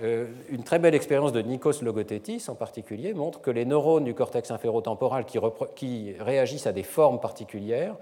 [0.00, 4.50] une très belle expérience de Nikos Logothetis en particulier montre que les neurones du cortex
[4.50, 5.26] inférotemporal
[5.76, 7.96] qui, réagissent à des formes particulières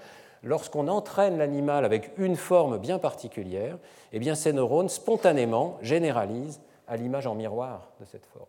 [0.44, 3.78] lorsqu'on entraîne l'animal avec une forme bien particulière,
[4.12, 8.46] eh ces neurones spontanément généralisent à l'image en miroir de cette forme.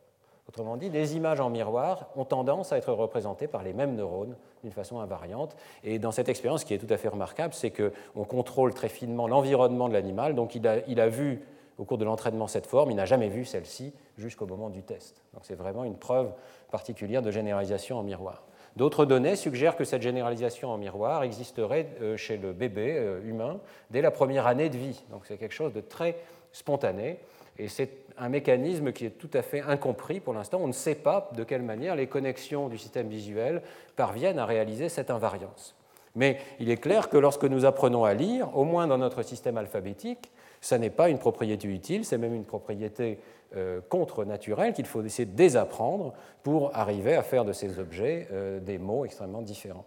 [0.51, 4.35] Autrement dit, les images en miroir ont tendance à être représentées par les mêmes neurones
[4.63, 5.55] d'une façon invariante.
[5.85, 8.89] Et dans cette expérience, ce qui est tout à fait remarquable, c'est qu'on contrôle très
[8.89, 10.35] finement l'environnement de l'animal.
[10.35, 11.39] Donc il a, il a, vu
[11.77, 15.23] au cours de l'entraînement cette forme, il n'a jamais vu celle-ci jusqu'au moment du test.
[15.33, 16.33] Donc c'est vraiment une preuve
[16.69, 18.43] particulière de généralisation en miroir.
[18.75, 23.61] D'autres données suggèrent que cette généralisation en miroir existerait euh, chez le bébé euh, humain
[23.89, 25.01] dès la première année de vie.
[25.11, 26.17] Donc c'est quelque chose de très
[26.51, 27.19] spontané
[27.57, 30.59] et c'est un mécanisme qui est tout à fait incompris pour l'instant.
[30.61, 33.61] On ne sait pas de quelle manière les connexions du système visuel
[33.95, 35.75] parviennent à réaliser cette invariance.
[36.15, 39.57] Mais il est clair que lorsque nous apprenons à lire, au moins dans notre système
[39.57, 43.19] alphabétique, ça n'est pas une propriété utile, c'est même une propriété
[43.55, 48.59] euh, contre-naturelle qu'il faut essayer de désapprendre pour arriver à faire de ces objets euh,
[48.59, 49.85] des mots extrêmement différents.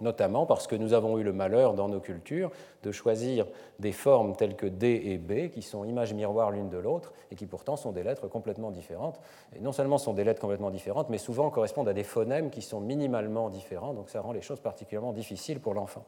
[0.00, 2.50] Notamment parce que nous avons eu le malheur dans nos cultures
[2.82, 3.46] de choisir
[3.78, 7.36] des formes telles que D et B, qui sont images miroirs l'une de l'autre, et
[7.36, 9.20] qui pourtant sont des lettres complètement différentes.
[9.56, 12.60] Et non seulement sont des lettres complètement différentes, mais souvent correspondent à des phonèmes qui
[12.60, 16.04] sont minimalement différents, donc ça rend les choses particulièrement difficiles pour l'enfant.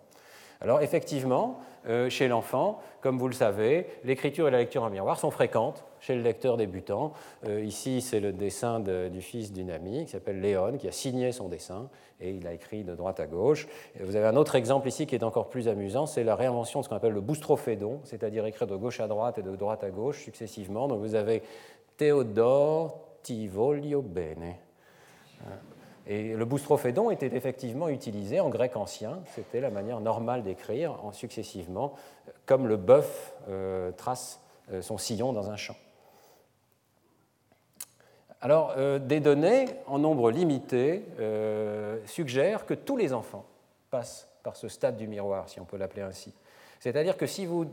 [0.60, 5.18] Alors effectivement, euh, chez l'enfant, comme vous le savez, l'écriture et la lecture en miroir
[5.18, 7.12] sont fréquentes chez le lecteur débutant.
[7.46, 11.30] Euh, ici, c'est le dessin du fils d'une amie qui s'appelle Léon, qui a signé
[11.32, 11.88] son dessin
[12.20, 13.68] et il a écrit de droite à gauche.
[14.00, 16.84] vous avez un autre exemple ici qui est encore plus amusant, c'est la réinvention de
[16.84, 19.90] ce qu'on appelle le boustrophédon, c'est-à-dire écrire de gauche à droite et de droite à
[19.90, 20.88] gauche successivement.
[20.88, 21.42] Donc vous avez
[21.96, 24.56] Théodore ti voglio bene.
[26.06, 31.12] Et le boustrophédon était effectivement utilisé en grec ancien, c'était la manière normale d'écrire en
[31.12, 31.94] successivement,
[32.46, 34.40] comme le bœuf euh, trace
[34.72, 35.76] euh, son sillon dans un champ.
[38.40, 41.02] Alors, euh, des données en nombre limité
[42.06, 43.44] suggèrent que tous les enfants
[43.90, 46.32] passent par ce stade du miroir, si on peut l'appeler ainsi.
[46.78, 47.66] C'est-à-dire que si vous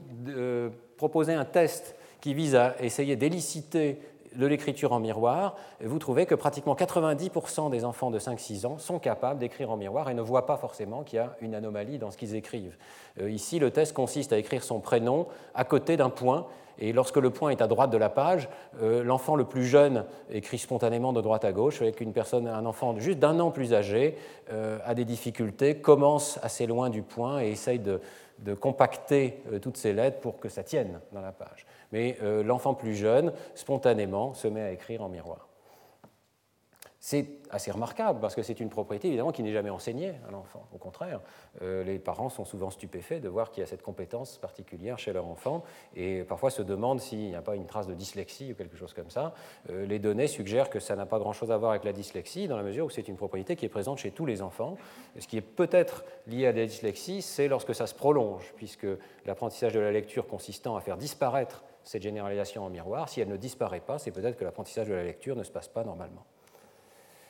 [0.97, 3.99] proposez un test qui vise à essayer d'éliciter
[4.35, 8.99] de l'écriture en miroir, vous trouvez que pratiquement 90% des enfants de 5-6 ans sont
[8.99, 12.11] capables d'écrire en miroir et ne voient pas forcément qu'il y a une anomalie dans
[12.11, 12.77] ce qu'ils écrivent.
[13.19, 16.47] Euh, ici, le test consiste à écrire son prénom à côté d'un point.
[16.79, 18.49] Et lorsque le point est à droite de la page,
[18.81, 22.65] euh, l'enfant le plus jeune écrit spontanément de droite à gauche, avec une personne, un
[22.65, 24.17] enfant juste d'un an plus âgé
[24.51, 28.01] euh, a des difficultés, commence assez loin du point et essaye de,
[28.59, 32.95] compacter toutes ces lettres pour que ça tienne dans la page mais euh, l'enfant plus
[32.95, 35.47] jeune, spontanément, se met à écrire en miroir.
[37.05, 40.65] C'est assez remarquable parce que c'est une propriété évidemment qui n'est jamais enseignée à l'enfant.
[40.73, 41.19] Au contraire,
[41.61, 45.11] euh, les parents sont souvent stupéfaits de voir qu'il y a cette compétence particulière chez
[45.11, 45.65] leur enfant
[45.97, 48.93] et parfois se demandent s'il n'y a pas une trace de dyslexie ou quelque chose
[48.93, 49.33] comme ça.
[49.69, 52.55] Euh, les données suggèrent que ça n'a pas grand-chose à voir avec la dyslexie dans
[52.55, 54.77] la mesure où c'est une propriété qui est présente chez tous les enfants.
[55.19, 58.87] Ce qui est peut-être lié à la dyslexie, c'est lorsque ça se prolonge, puisque
[59.25, 63.37] l'apprentissage de la lecture consistant à faire disparaître cette généralisation en miroir, si elle ne
[63.37, 66.25] disparaît pas, c'est peut-être que l'apprentissage de la lecture ne se passe pas normalement.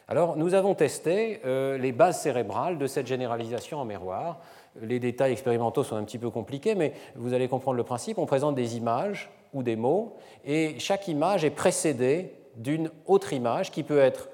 [0.08, 4.39] Alors, nous avons testé euh, les bases cérébrales de cette généralisation en miroir
[4.82, 8.18] les détails expérimentaux sont un petit peu compliqués, mais vous allez comprendre le principe.
[8.18, 13.72] On présente des images ou des mots, et chaque image est précédée d'une autre image
[13.72, 14.30] qui peut être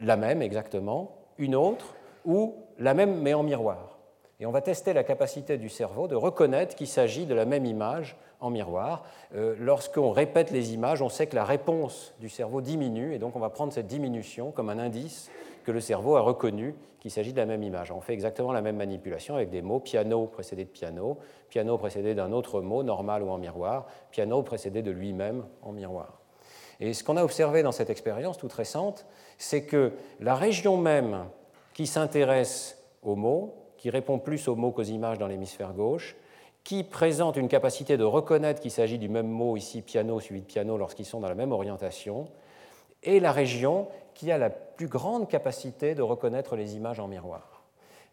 [0.00, 3.98] la même exactement, une autre, ou la même mais en miroir.
[4.40, 7.64] Et on va tester la capacité du cerveau de reconnaître qu'il s'agit de la même
[7.64, 9.04] image en miroir.
[9.34, 13.36] Euh, lorsqu'on répète les images, on sait que la réponse du cerveau diminue, et donc
[13.36, 15.30] on va prendre cette diminution comme un indice
[15.64, 17.90] que le cerveau a reconnu qu'il s'agit de la même image.
[17.90, 21.18] On fait exactement la même manipulation avec des mots piano précédé de piano,
[21.48, 26.20] piano précédé d'un autre mot, normal ou en miroir, piano précédé de lui-même en miroir.
[26.78, 29.06] Et ce qu'on a observé dans cette expérience toute récente,
[29.38, 31.24] c'est que la région même
[31.74, 36.16] qui s'intéresse aux mots, qui répond plus aux mots qu'aux images dans l'hémisphère gauche,
[36.66, 40.46] qui présente une capacité de reconnaître qu'il s'agit du même mot, ici piano suivi de
[40.46, 42.26] piano, lorsqu'ils sont dans la même orientation,
[43.04, 47.62] et la région qui a la plus grande capacité de reconnaître les images en miroir.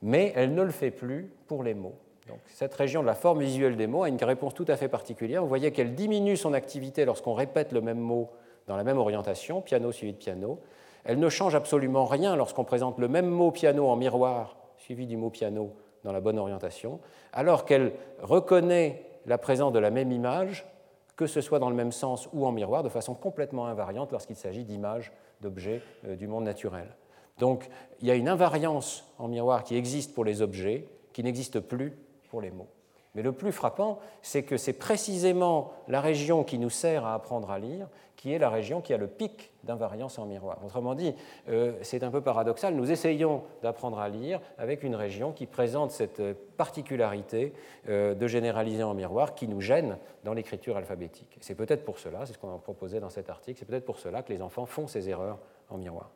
[0.03, 1.95] Mais elle ne le fait plus pour les mots.
[2.27, 4.87] Donc, cette région de la forme visuelle des mots a une réponse tout à fait
[4.87, 5.41] particulière.
[5.41, 8.29] Vous voyez qu'elle diminue son activité lorsqu'on répète le même mot
[8.67, 10.59] dans la même orientation, piano suivi de piano.
[11.05, 15.17] Elle ne change absolument rien lorsqu'on présente le même mot piano en miroir, suivi du
[15.17, 16.99] mot piano dans la bonne orientation,
[17.31, 20.65] alors qu'elle reconnaît la présence de la même image,
[21.15, 24.35] que ce soit dans le même sens ou en miroir, de façon complètement invariante lorsqu'il
[24.35, 25.11] s'agit d'images
[25.41, 26.87] d'objets euh, du monde naturel.
[27.37, 27.69] Donc
[28.01, 31.93] il y a une invariance en miroir qui existe pour les objets, qui n'existe plus
[32.29, 32.69] pour les mots.
[33.15, 37.51] Mais le plus frappant, c'est que c'est précisément la région qui nous sert à apprendre
[37.51, 37.87] à lire
[38.23, 40.57] qui est la région qui a le pic d'invariance en miroir.
[40.63, 41.13] Autrement dit,
[41.49, 45.91] euh, c'est un peu paradoxal, nous essayons d'apprendre à lire avec une région qui présente
[45.91, 46.21] cette
[46.55, 47.51] particularité
[47.89, 51.37] euh, de généraliser en miroir qui nous gêne dans l'écriture alphabétique.
[51.41, 53.99] C'est peut-être pour cela, c'est ce qu'on a proposé dans cet article, c'est peut-être pour
[53.99, 56.09] cela que les enfants font ces erreurs en miroir.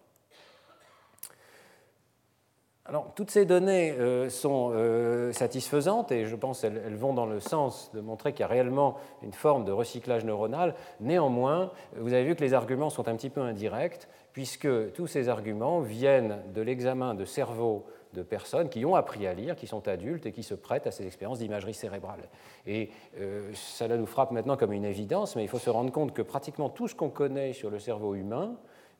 [3.16, 7.92] Toutes ces données euh, sont euh, satisfaisantes et je pense qu'elles vont dans le sens
[7.94, 10.74] de montrer qu'il y a réellement une forme de recyclage neuronal.
[11.02, 15.28] Néanmoins, vous avez vu que les arguments sont un petit peu indirects, puisque tous ces
[15.28, 19.88] arguments viennent de l'examen de cerveau de personnes qui ont appris à lire, qui sont
[19.88, 22.30] adultes et qui se prêtent à ces expériences d'imagerie cérébrale.
[22.66, 26.14] Et euh, cela nous frappe maintenant comme une évidence, mais il faut se rendre compte
[26.14, 28.56] que pratiquement tout ce qu'on connaît sur le cerveau humain,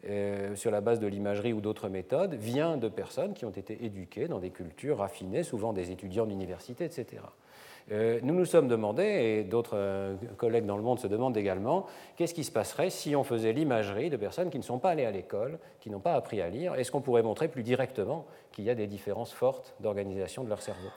[0.08, 3.86] euh, sur la base de l'imagerie ou d'autres méthodes, vient de personnes qui ont été
[3.86, 7.24] éduquées dans des cultures raffinées, souvent des étudiants d'université, etc.
[7.92, 11.86] Euh, nous nous sommes demandé, et d'autres euh, collègues dans le monde se demandent également,
[12.18, 15.06] qu'est-ce qui se passerait si on faisait l'imagerie de personnes qui ne sont pas allées
[15.06, 16.76] à l'école, qui n'ont pas appris à lire?
[16.76, 20.62] Est-ce qu'on pourrait montrer plus directement qu'il y a des différences fortes d'organisation de leur
[20.62, 20.90] cerveau?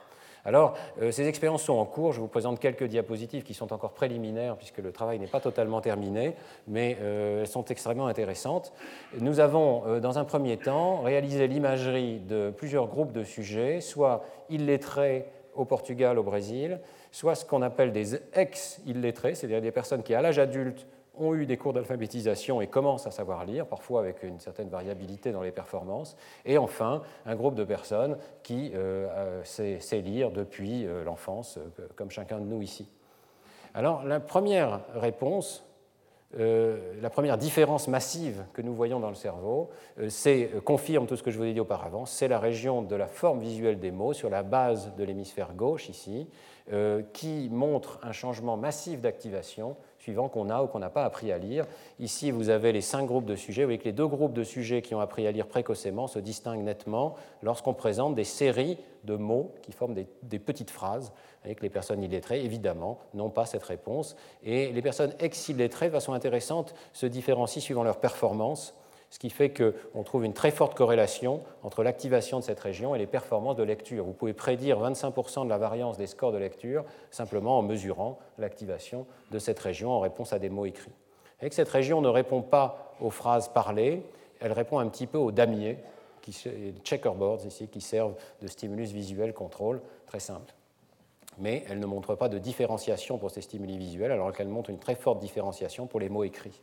[0.43, 2.13] Alors, euh, ces expériences sont en cours.
[2.13, 5.81] Je vous présente quelques diapositives qui sont encore préliminaires, puisque le travail n'est pas totalement
[5.81, 6.35] terminé,
[6.67, 8.73] mais euh, elles sont extrêmement intéressantes.
[9.19, 14.23] Nous avons, euh, dans un premier temps, réalisé l'imagerie de plusieurs groupes de sujets, soit
[14.49, 16.79] illettrés au Portugal, au Brésil,
[17.11, 21.45] soit ce qu'on appelle des ex-illettrés, c'est-à-dire des personnes qui, à l'âge adulte, ont eu
[21.45, 25.51] des cours d'alphabétisation et commencent à savoir lire, parfois avec une certaine variabilité dans les
[25.51, 26.15] performances.
[26.45, 31.59] Et enfin, un groupe de personnes qui euh, euh, sait, lire depuis euh, l'enfance,
[31.95, 32.87] comme chacun de nous ici.
[33.73, 35.65] Alors, la première réponse,
[36.37, 39.69] la première différence massive que nous voyons dans le cerveau,
[40.07, 43.07] c'est, confirme tout ce que je vous ai dit auparavant, c'est la région de la
[43.07, 46.27] forme visuelle des mots sur la base de l'hémisphère gauche ici,
[47.13, 51.37] qui montre un changement massif d'activation suivant qu'on a ou qu'on n'a pas appris à
[51.37, 51.65] lire.
[51.99, 53.61] Ici, vous avez les cinq groupes de sujets.
[53.61, 56.17] Vous voyez que les deux groupes de sujets qui ont appris à lire précocement se
[56.17, 61.69] distinguent nettement lorsqu'on présente des séries de mots qui forment des, petites phrases, avec les
[61.69, 64.15] personnes illettrées, évidemment, n'ont pas cette réponse.
[64.43, 68.73] Et les personnes ex-illettrées, de façon intéressante, se différencient suivant leur performance
[69.11, 72.97] ce qui fait qu'on trouve une très forte corrélation entre l'activation de cette région et
[72.97, 74.05] les performances de lecture.
[74.05, 79.05] Vous pouvez prédire 25% de la variance des scores de lecture simplement en mesurant l'activation
[79.31, 80.93] de cette région en réponse à des mots écrits.
[81.41, 84.01] Et que cette région ne répond pas aux phrases parlées,
[84.39, 85.77] elle répond un petit peu aux damiers,
[86.21, 86.31] qui,
[86.83, 90.53] checkerboards ici, qui servent de stimulus visuel contrôle, très simple.
[91.37, 94.79] Mais elle ne montre pas de différenciation pour ces stimuli visuels, alors qu'elle montre une
[94.79, 96.61] très forte différenciation pour les mots écrits.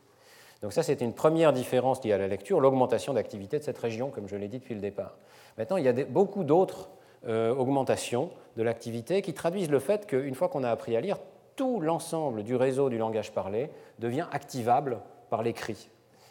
[0.63, 4.11] Donc ça, c'est une première différence liée à la lecture, l'augmentation d'activité de cette région,
[4.11, 5.17] comme je l'ai dit depuis le départ.
[5.57, 6.91] Maintenant, il y a beaucoup d'autres
[7.27, 11.19] euh, augmentations de l'activité qui traduisent le fait qu'une fois qu'on a appris à lire,
[11.57, 15.91] tout l'ensemble du réseau du langage parlé devient activable par l'écrit.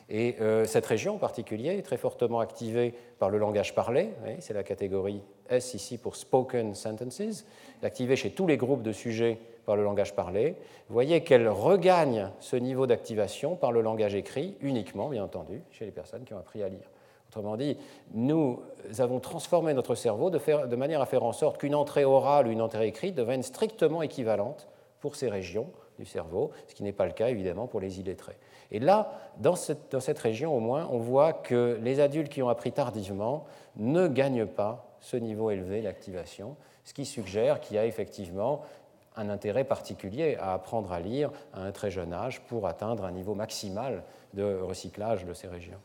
[0.10, 4.54] Et euh, cette région en particulier est très fortement activée par le langage parlé, c'est
[4.54, 7.46] la catégorie S ici pour spoken sentences,
[7.84, 10.56] activée chez tous les groupes de sujets par le langage parlé.
[10.88, 15.84] Vous voyez qu'elle regagne ce niveau d'activation par le langage écrit, uniquement, bien entendu, chez
[15.84, 16.90] les personnes qui ont appris à lire.
[17.28, 17.78] Autrement dit,
[18.14, 18.62] nous
[18.98, 22.62] avons transformé notre cerveau de, manière à faire en sorte qu'une entrée orale ou une
[22.62, 24.70] entrée écrite devienne strictement équivalente
[25.02, 28.38] pour ces régions du cerveau, ce qui n'est pas le cas évidemment pour les illettrés.
[28.72, 32.42] Et là, dans cette, dans cette, région au moins, on voit que les adultes qui
[32.42, 33.44] ont appris tardivement
[33.76, 36.56] ne gagnent pas ce niveau élevé d'activation,
[36.86, 38.62] ce qui suggère qu'il y a effectivement
[39.18, 43.12] un intérêt particulier à apprendre à lire à un très jeune âge pour atteindre un
[43.12, 44.04] niveau maximal
[44.34, 45.80] de recyclage de ces régions.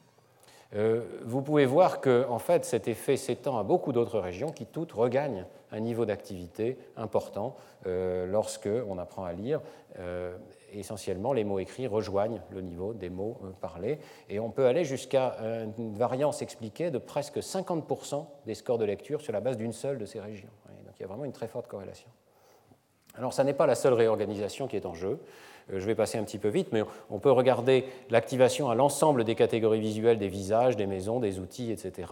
[0.74, 4.64] Euh, vous pouvez voir que en fait, cet effet s'étend à beaucoup d'autres régions qui
[4.64, 7.56] toutes regagnent un niveau d'activité important
[7.86, 9.60] euh, lorsque on apprend à lire.
[9.98, 10.36] Euh,
[10.72, 13.98] essentiellement, les mots écrits rejoignent le niveau des mots parlés.
[14.30, 15.36] Et on peut aller jusqu'à
[15.76, 19.98] une variance expliquée de presque 50% des scores de lecture sur la base d'une seule
[19.98, 20.48] de ces régions.
[20.86, 22.08] donc il y a vraiment une très forte corrélation.
[23.14, 25.18] Alors, ça n'est pas la seule réorganisation qui est en jeu.
[25.72, 29.24] Euh, je vais passer un petit peu vite, mais on peut regarder l'activation à l'ensemble
[29.24, 32.08] des catégories visuelles des visages, des maisons, des outils, etc.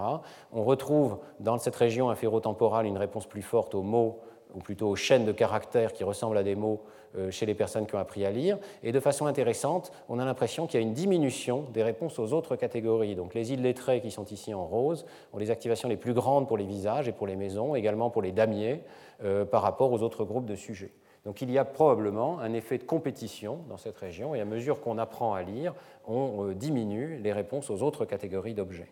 [0.53, 4.21] On retrouve dans cette région inférotemporale une réponse plus forte aux mots,
[4.55, 6.83] ou plutôt aux chaînes de caractères qui ressemblent à des mots
[7.31, 8.59] chez les personnes qui ont appris à lire.
[8.83, 12.33] Et de façon intéressante, on a l'impression qu'il y a une diminution des réponses aux
[12.33, 13.15] autres catégories.
[13.17, 16.57] Donc les illettrés qui sont ici en rose ont les activations les plus grandes pour
[16.57, 18.83] les visages et pour les maisons, également pour les damiers,
[19.25, 20.93] euh, par rapport aux autres groupes de sujets.
[21.25, 24.81] Donc il y a probablement un effet de compétition dans cette région, et à mesure
[24.81, 25.75] qu'on apprend à lire,
[26.07, 28.91] on euh, diminue les réponses aux autres catégories d'objets.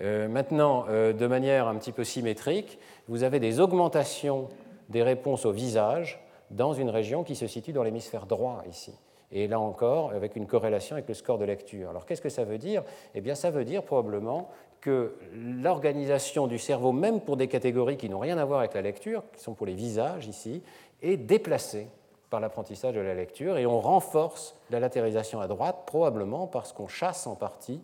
[0.00, 2.78] Euh, maintenant, euh, de manière un petit peu symétrique,
[3.08, 4.48] vous avez des augmentations
[4.90, 6.20] des réponses au visage
[6.50, 8.94] dans une région qui se situe dans l'hémisphère droit ici.
[9.30, 11.90] Et là encore, avec une corrélation avec le score de lecture.
[11.90, 12.82] Alors qu'est-ce que ça veut dire?
[13.14, 14.48] Eh bien, ça veut dire probablement
[14.80, 18.82] que l'organisation du cerveau, même pour des catégories qui n'ont rien à voir avec la
[18.82, 20.62] lecture, qui sont pour les visages ici,
[21.02, 21.88] est déplacé
[22.30, 26.88] par l'apprentissage de la lecture et on renforce la latérisation à droite, probablement parce qu'on
[26.88, 27.80] chasse en partie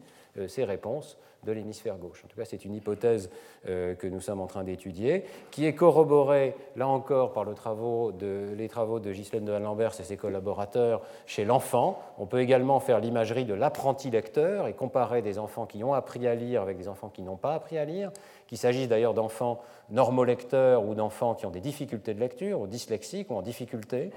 [0.49, 2.23] ces réponses de l'hémisphère gauche.
[2.25, 3.31] En tout cas, c'est une hypothèse
[3.69, 8.13] euh, que nous sommes en train d'étudier, qui est corroborée, là encore, par les travaux
[8.13, 12.01] de Ghislaine de Lambert et ses collaborateurs chez l'enfant.
[12.19, 16.27] On peut également faire l'imagerie de l'apprenti lecteur et comparer des enfants qui ont appris
[16.27, 18.11] à lire avec des enfants qui n'ont pas appris à lire,
[18.47, 19.61] qu'il s'agisse d'ailleurs d'enfants
[19.91, 24.11] normolecteurs ou d'enfants qui ont des difficultés de lecture, ou dyslexiques, ou en difficulté.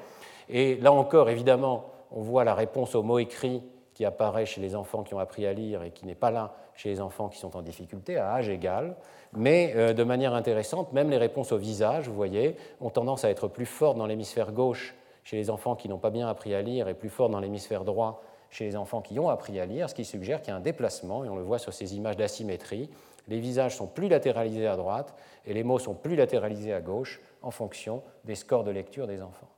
[0.49, 3.61] Et là encore, évidemment, on voit la réponse aux mots écrits
[3.97, 6.53] qui apparaît chez les enfants qui ont appris à lire et qui n'est pas là
[6.75, 8.95] chez les enfants qui sont en difficulté, à âge égal.
[9.33, 13.31] Mais euh, de manière intéressante, même les réponses au visage, vous voyez, ont tendance à
[13.31, 14.93] être plus fortes dans l'hémisphère gauche
[15.23, 17.85] chez les enfants qui n'ont pas bien appris à lire et plus fortes dans l'hémisphère
[17.85, 18.21] droit
[18.51, 20.61] chez les enfants qui ont appris à lire, ce qui suggère qu'il y a un
[20.61, 22.91] déplacement, et on le voit sur ces images d'asymétrie.
[23.27, 25.15] Les visages sont plus latéralisés à droite
[25.47, 29.23] et les mots sont plus latéralisés à gauche en fonction des scores de lecture des
[29.23, 29.49] enfants.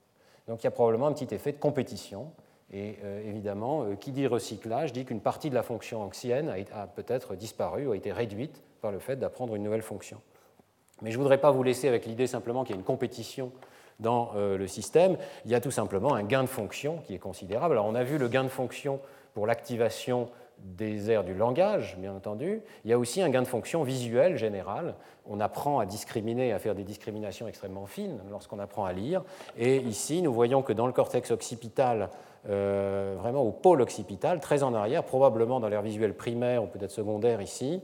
[0.47, 2.31] Donc il y a probablement un petit effet de compétition
[2.71, 6.87] et euh, évidemment, euh, qui dit recyclage dit qu'une partie de la fonction ancienne a,
[6.87, 10.21] peut-être disparu ou a été réduite par le fait d'apprendre une nouvelle fonction.
[11.01, 13.51] Mais je ne voudrais pas vous laisser avec l'idée simplement qu'il y a une compétition
[13.99, 15.17] dans euh, le système.
[15.45, 17.73] Il y a tout simplement un gain de fonction qui est considérable.
[17.73, 18.99] Alors on a vu le gain de fonction
[19.33, 22.61] pour l'activation des aires du langage, bien entendu.
[22.83, 24.95] Il y a aussi un gain de fonction visuel général.
[25.25, 29.23] On apprend à discriminer, à faire des discriminations extrêmement fines lorsqu'on apprend à lire.
[29.57, 32.09] Et ici, nous voyons que dans le cortex occipital,
[32.47, 36.91] euh, vraiment au pôle occipital, très en arrière, probablement dans l'air visuel primaire ou peut-être
[36.91, 37.81] secondaire ici,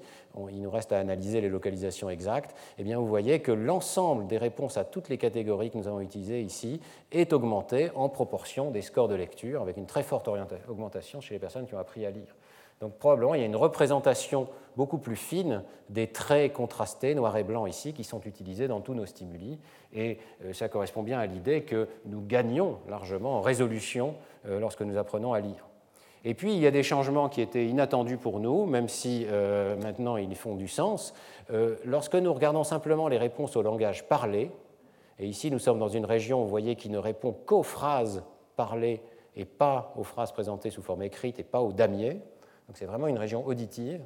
[0.49, 4.37] il nous reste à analyser les localisations exactes, eh bien vous voyez que l'ensemble des
[4.37, 6.81] réponses à toutes les catégories que nous avons utilisées ici
[7.11, 10.29] est augmenté en proportion des scores de lecture, avec une très forte
[10.67, 12.35] augmentation chez les personnes qui ont appris à lire.
[12.81, 17.43] Donc probablement, il y a une représentation beaucoup plus fine des traits contrastés, noir et
[17.43, 19.59] blanc ici, qui sont utilisés dans tous nos stimuli.
[19.93, 24.15] Et euh, ça correspond bien à l'idée que nous gagnons largement en résolution
[24.47, 25.67] lorsque nous apprenons à lire.
[26.23, 29.75] Et puis, il y a des changements qui étaient inattendus pour nous, même si euh,
[29.77, 31.13] maintenant ils font du sens.
[31.85, 34.51] lorsque nous regardons simplement les réponses au langage parlé,
[35.19, 38.23] et ici nous sommes dans une région, vous voyez, qui ne répond qu'aux phrases
[38.55, 39.01] parlées
[39.35, 42.21] et pas aux phrases présentées sous forme écrite et pas aux damiers,
[42.67, 44.01] donc c'est vraiment une région auditive,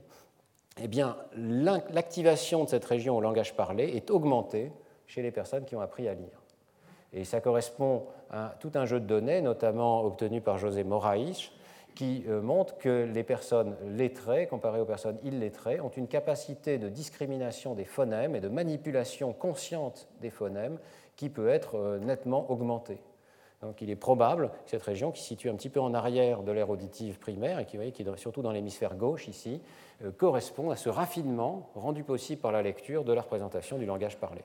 [0.81, 4.71] eh bien, l'activation de cette région au langage parlé est augmentée
[5.07, 6.38] chez les personnes qui ont appris à lire.
[7.13, 11.51] Et ça correspond à tout un jeu de données, notamment obtenu par José Moraes,
[11.95, 16.87] qui euh, montre que les personnes lettrées, comparées aux personnes illettrées, ont une capacité de
[16.87, 20.77] discrimination des phonèmes et de manipulation consciente des phonèmes
[21.15, 23.01] qui peut être euh, nettement augmentée.
[23.61, 26.43] Donc il est probable que cette région, qui se situe un petit peu en arrière
[26.43, 29.61] de l'aire auditive primaire, et qui, est surtout dans l'hémisphère gauche ici,
[30.03, 34.17] euh, correspond à ce raffinement rendu possible par la lecture de la représentation du langage
[34.17, 34.43] parlé.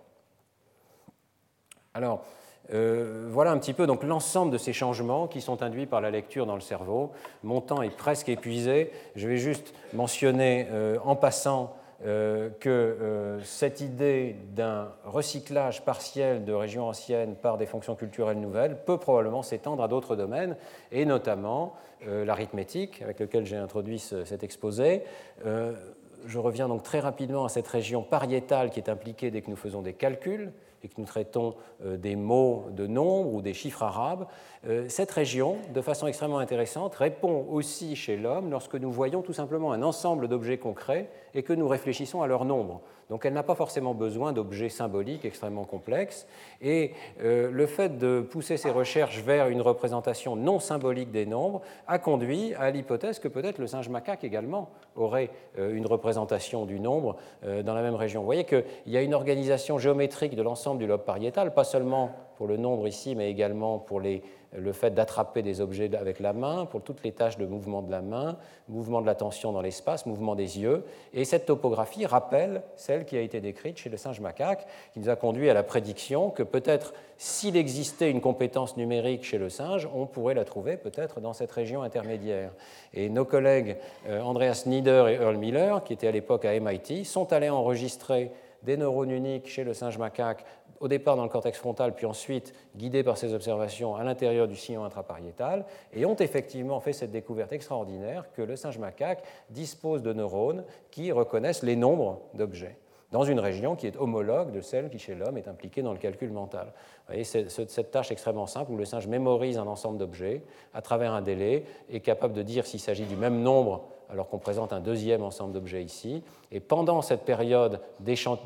[1.93, 2.25] Alors,
[2.73, 6.11] euh, voilà un petit peu donc l'ensemble de ces changements qui sont induits par la
[6.11, 7.13] lecture dans le cerveau.
[7.43, 8.91] Mon temps est presque épuisé.
[9.17, 16.53] Je vais juste mentionner euh, en passant euh, que cette idée d'un recyclage partiel de
[16.53, 20.57] régions anciennes par des fonctions culturelles nouvelles peut probablement s'étendre à d'autres domaines,
[20.93, 21.75] et notamment
[22.07, 25.05] l'arithmétique, avec lequel j'ai introduit cet exposé.
[25.43, 29.57] je reviens donc très rapidement à cette région pariétale qui est impliquée dès que nous
[29.57, 30.53] faisons des calculs
[30.85, 31.55] et que nous traitons
[31.85, 34.27] euh, des mots de nombre ou des chiffres arabes,
[34.69, 39.33] euh, cette région, de façon extrêmement intéressante, répond aussi chez l'homme lorsque nous voyons tout
[39.33, 42.83] simplement un ensemble d'objets concrets et que nous réfléchissons à leur nombre.
[43.15, 46.27] Donc elle n'a pas forcément besoin d'objets symboliques extrêmement complexes.
[46.61, 51.63] Et euh, le fait de pousser ces recherches vers une représentation non symbolique des nombres
[51.87, 56.81] a conduit à l'hypothèse que peut-être le singe macaque également aurait euh, une représentation du
[56.81, 58.23] nombre dans la même région.
[58.23, 62.11] Vous voyez qu'il y a une organisation géométrique de l'ensemble du lobe pariétal, pas seulement
[62.37, 66.67] pour le nombre ici, mais également pour le fait d'attraper des objets avec la main,
[66.67, 68.37] pour toutes les tâches de mouvement de la main,
[68.69, 70.85] mouvement de l'attention dans l'espace, mouvement des yeux.
[71.13, 75.09] Et cette topographie rappelle celle qui a été décrite chez le singe macaque, qui nous
[75.09, 79.89] a conduit à la prédiction que peut-être s'il existait une compétence numérique chez le singe,
[79.95, 82.51] on pourrait la trouver peut-être dans cette région intermédiaire.
[82.93, 83.77] Et nos collègues
[84.09, 88.33] euh, Andreas Nieder et Earl Miller, qui étaient à l'époque à MIT, sont allés enregistrer
[88.65, 90.45] des neurones uniques chez le singe macaque
[90.85, 94.55] au départ dans le cortex frontal, puis ensuite guidés par ces observations à l'intérieur du
[94.55, 95.65] sillon intrapariétal,
[95.95, 101.11] et ont effectivement fait cette découverte extraordinaire que le singe macaque dispose de neurones qui
[101.11, 102.77] reconnaissent les nombres d'objets
[103.13, 105.99] dans une région qui est homologue de celle qui chez l'homme est impliquée dans le
[105.99, 106.67] calcul mental.
[107.07, 110.43] Vous voyez, cette tâche extrêmement simple où le singe mémorise un ensemble d'objets
[110.75, 114.39] à travers un délai, est capable de dire s'il s'agit du même nombre alors qu'on
[114.39, 116.23] présente un deuxième ensemble d'objets ici.
[116.53, 117.81] Et pendant cette période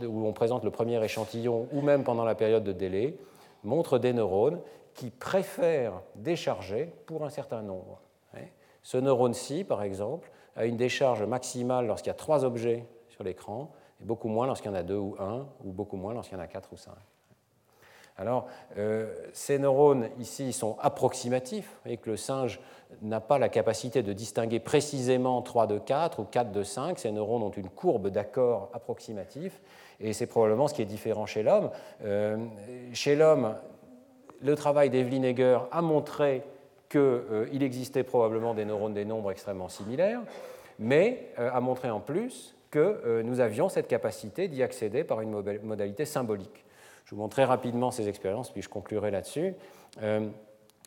[0.02, 3.18] où on présente le premier échantillon, ou même pendant la période de délai,
[3.64, 4.60] montre des neurones
[4.94, 8.00] qui préfèrent décharger pour un certain nombre.
[8.82, 13.70] Ce neurone-ci, par exemple, a une décharge maximale lorsqu'il y a trois objets sur l'écran,
[14.00, 16.40] et beaucoup moins lorsqu'il y en a deux ou un, ou beaucoup moins lorsqu'il y
[16.40, 16.94] en a quatre ou cinq.
[18.16, 18.46] Alors,
[18.78, 22.58] euh, ces neurones ici sont approximatifs, et que le singe
[23.02, 26.98] n'a pas la capacité de distinguer précisément 3 de 4 ou 4 de 5.
[26.98, 29.60] Ces neurones ont une courbe d'accord approximatif,
[30.00, 31.70] et c'est probablement ce qui est différent chez l'homme.
[32.04, 32.36] Euh,
[32.92, 33.54] chez l'homme,
[34.40, 36.42] le travail d'Evelyn Egger a montré
[36.88, 40.20] qu'il euh, existait probablement des neurones des nombres extrêmement similaires,
[40.78, 45.30] mais euh, a montré en plus que nous avions cette capacité d'y accéder par une
[45.62, 46.66] modalité symbolique.
[47.06, 49.54] Je vous montrerai rapidement ces expériences, puis je conclurai là-dessus.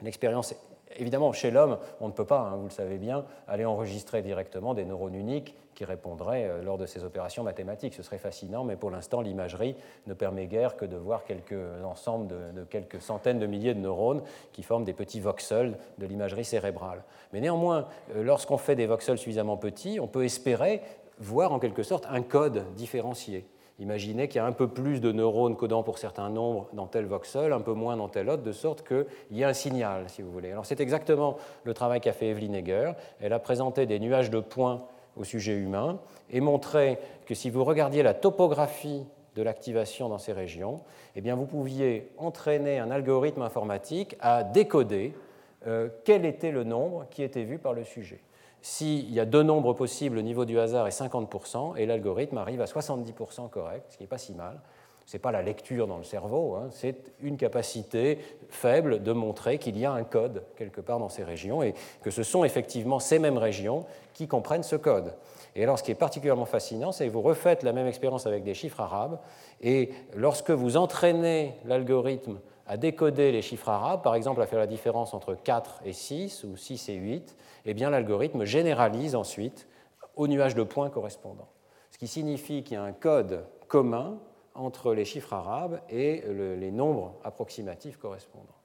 [0.04, 0.54] L'expérience
[0.98, 4.74] Évidemment, chez l'homme, on ne peut pas, hein, vous le savez bien, aller enregistrer directement
[4.74, 7.94] des neurones uniques qui répondraient euh, lors de ces opérations mathématiques.
[7.94, 9.76] Ce serait fascinant, mais pour l'instant, l'imagerie
[10.08, 14.22] ne permet guère que de voir quelques ensembles de, quelques centaines de milliers de neurones
[14.52, 17.04] qui forment des petits voxels de l'imagerie cérébrale.
[17.34, 20.82] Mais néanmoins, euh, lorsqu'on fait des voxels suffisamment petits, on peut espérer
[21.20, 23.46] voir en quelque sorte un code différencié.
[23.82, 27.06] Imaginez qu'il y a un peu plus de neurones codant pour certains nombres dans tel
[27.06, 30.22] voxel, un peu moins dans tel autre, de sorte qu'il y a un signal, si
[30.22, 30.52] vous voulez.
[30.52, 32.92] Alors c'est exactement le travail qu'a fait Evelyn Egger.
[33.20, 34.84] Elle a présenté des nuages de points
[35.18, 35.98] au sujet humain
[36.30, 39.04] et montré que si vous regardiez la topographie
[39.36, 40.82] de l'activation dans ces régions,
[41.16, 45.16] eh vous pouviez entraîner un algorithme informatique à décoder
[45.66, 48.20] euh, quel était le nombre qui était vu par le sujet
[48.62, 52.62] s'il y a deux nombres possibles, le niveau du hasard est 50%, et l'algorithme arrive
[52.62, 54.60] à 70% correct, ce qui n'est pas si mal.
[55.08, 59.58] Ce n'est pas la lecture dans le cerveau, hein, c'est une capacité faible de montrer
[59.58, 63.00] qu'il y a un code quelque part dans ces régions et que ce sont effectivement
[63.00, 65.16] ces mêmes régions qui comprennent ce code.
[65.56, 68.44] Et alors ce qui est particulièrement fascinant, c'est que vous refaites la même expérience avec
[68.44, 69.20] des chiffres arabes,
[69.62, 72.40] et lorsque vous entraînez l'algorithme
[72.72, 76.46] à décoder les chiffres arabes, par exemple à faire la différence entre 4 et 6
[76.46, 79.68] ou 6 et 8, eh bien l'algorithme généralise ensuite
[80.16, 81.50] au nuage de points correspondants.
[81.90, 84.20] Ce qui signifie qu'il y a un code commun
[84.56, 88.56] entre les chiffres arabes et les nombres approximatifs correspondants.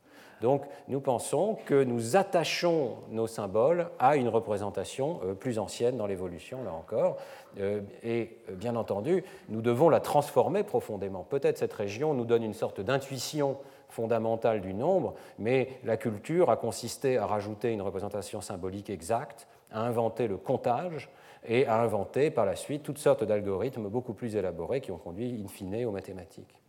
[0.40, 6.07] Donc nous pensons que nous attachons nos symboles à une représentation euh, plus ancienne dans
[6.07, 7.16] l'évolution, là encore,
[7.59, 11.24] euh, et euh, bien entendu, nous devons la transformer profondément.
[11.28, 13.57] Peut-être cette région nous donne une sorte d'intuition
[13.89, 19.80] fondamentale du nombre, mais la culture a consisté à rajouter une représentation symbolique exacte, à
[19.80, 21.09] inventer le comptage
[21.49, 25.43] et à inventer par la suite toutes sortes d'algorithmes beaucoup plus élaborés qui ont conduit
[25.45, 26.61] in fine aux mathématiques.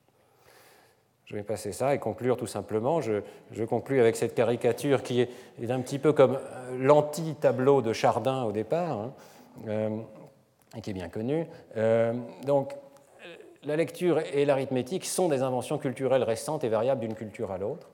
[1.28, 3.01] Je vais passer ça et conclure tout simplement.
[3.01, 5.30] Je, je conclus avec cette caricature qui est,
[5.70, 9.13] un petit peu comme euh, l'anti-tableau de Chardin au départ, hein,
[9.68, 9.89] euh,
[10.78, 11.45] et qui est bien connu.
[11.76, 12.13] Euh,
[12.45, 12.76] donc,
[13.64, 17.89] la lecture et l'arithmétique sont des inventions culturelles récentes et variables d'une culture à l'autre,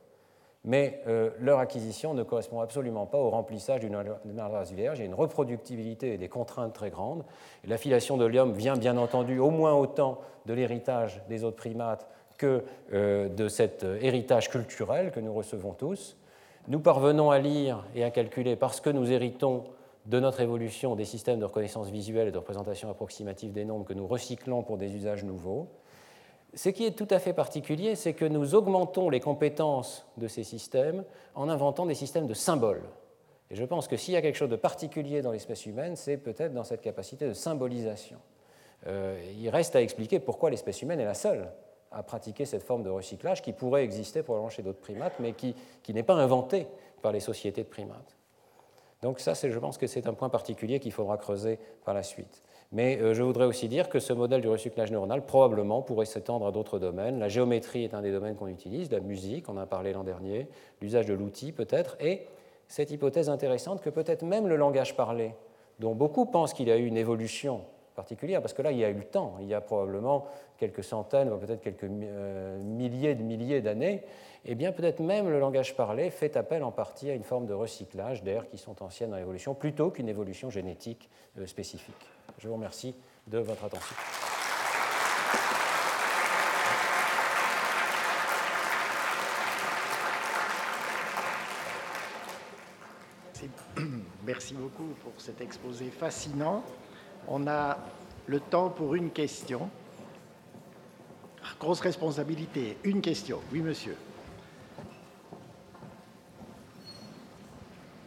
[0.66, 3.96] mais euh, leur acquisition ne correspond absolument pas au remplissage d'une
[4.40, 5.00] race vierge.
[5.00, 7.24] Il y a une reproductibilité et des contraintes très grandes.
[7.66, 12.08] L'affiliation de l'homme vient bien entendu au moins autant de l'héritage des autres primates
[12.38, 16.18] que euh, de cet euh, héritage culturel que nous recevons tous.
[16.70, 19.66] Nous parvenons à lire et à calculer parce que nous héritons
[20.06, 23.94] de notre évolution des systèmes de reconnaissance visuelle et de représentation approximative des nombres que
[23.94, 25.68] nous recyclons pour des usages nouveaux.
[26.54, 30.44] Ce qui est tout à fait particulier, c'est que nous augmentons les compétences de ces
[30.44, 31.04] systèmes
[31.36, 32.84] en inventant des systèmes de symboles.
[33.50, 36.18] Et je pense que s'il y a quelque chose de particulier dans l'espèce humaine, c'est
[36.18, 38.18] peut-être dans cette capacité de symbolisation.
[38.88, 41.50] Euh, il reste à expliquer pourquoi l'espèce humaine est la seule
[41.92, 45.56] à pratiquer cette forme de recyclage qui pourrait exister probablement chez d'autres primates, mais qui,
[45.84, 46.68] qui n'est pas inventée
[47.02, 48.18] par les sociétés de primates.
[49.04, 52.42] Donc ça, je pense que c'est un point particulier qu'il faudra creuser par la suite.
[52.72, 56.48] Mais euh, je voudrais aussi dire que ce modèle du recyclage neuronal probablement pourrait s'étendre
[56.48, 57.20] à d'autres domaines.
[57.20, 60.06] La géométrie est un des domaines qu'on utilise, la musique, on en a parlé l'an
[60.06, 60.48] dernier,
[60.82, 62.28] l'usage de l'outil peut-être, et
[62.70, 65.36] cette hypothèse intéressante que peut-être même le langage parlé,
[65.80, 67.62] dont beaucoup pensent qu'il a eu une évolution
[67.94, 70.26] particulière, parce que là, il y a eu le temps, il y a probablement
[70.58, 74.04] quelques centaines, peut-être quelques euh, milliers de milliers d'années,
[74.46, 77.54] eh bien peut-être même le langage parlé fait appel en partie à une forme de
[77.54, 81.96] recyclage d'air qui sont anciennes dans l'évolution, plutôt qu'une évolution génétique euh, spécifique.
[82.40, 82.96] Je vous remercie
[83.28, 83.96] de votre attention.
[94.26, 96.64] Merci beaucoup pour cet exposé fascinant.
[97.28, 97.78] On a
[98.28, 99.70] le temps pour une question.
[101.60, 102.78] Grosse responsabilité.
[102.84, 103.40] Une question.
[103.54, 103.96] Oui, monsieur.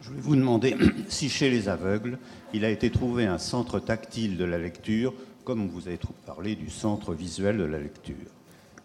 [0.01, 0.75] Je voulais vous demander
[1.09, 2.19] si chez les aveugles,
[2.53, 5.13] il a été trouvé un centre tactile de la lecture,
[5.43, 8.15] comme vous avez parlé du centre visuel de la lecture.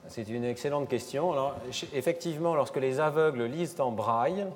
[0.09, 1.33] C'est une excellente question.
[1.33, 1.57] Alors,
[1.93, 4.47] effectivement, lorsque les aveugles lisent en braille,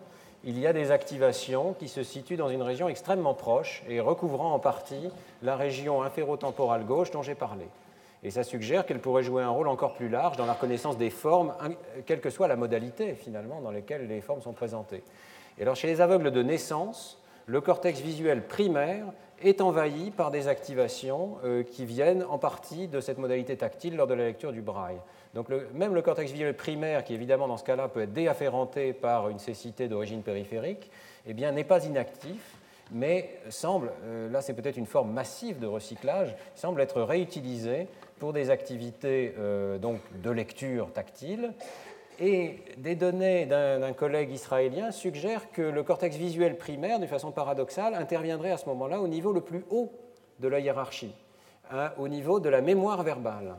[0.47, 4.55] il y a des activations qui se situent dans une région extrêmement proche et recouvrant
[4.55, 5.11] en partie
[5.43, 7.67] la région inférotemporale gauche dont j'ai parlé.
[8.23, 11.11] Et ça suggère qu'elle pourrait jouer un rôle encore plus large dans la reconnaissance des
[11.11, 11.53] formes,
[12.07, 15.03] quelle que soit la modalité finalement dans laquelle les formes sont présentées.
[15.59, 19.07] Et alors chez les aveugles de naissance, le cortex visuel primaire
[19.43, 24.07] est envahi par des activations euh, qui viennent en partie de cette modalité tactile lors
[24.07, 24.99] de la lecture du braille.
[25.37, 29.29] Donc même le cortex visuel primaire, qui évidemment dans ce cas-là peut être déafférenté par
[29.29, 30.91] une cécité d'origine périphérique,
[31.27, 32.57] eh n'est pas inactif,
[32.91, 37.87] mais semble, euh, là c'est peut-être une forme massive de recyclage, semble être réutilisé
[38.19, 41.53] pour des activités euh, donc de lecture tactile
[42.19, 47.93] et des données d'un collègue israélien suggèrent que le cortex visuel primaire, de façon paradoxale,
[47.93, 49.93] interviendrait à ce moment-là au niveau le plus haut
[50.41, 51.15] de la hiérarchie,
[51.71, 53.57] hein, au niveau de la mémoire verbale.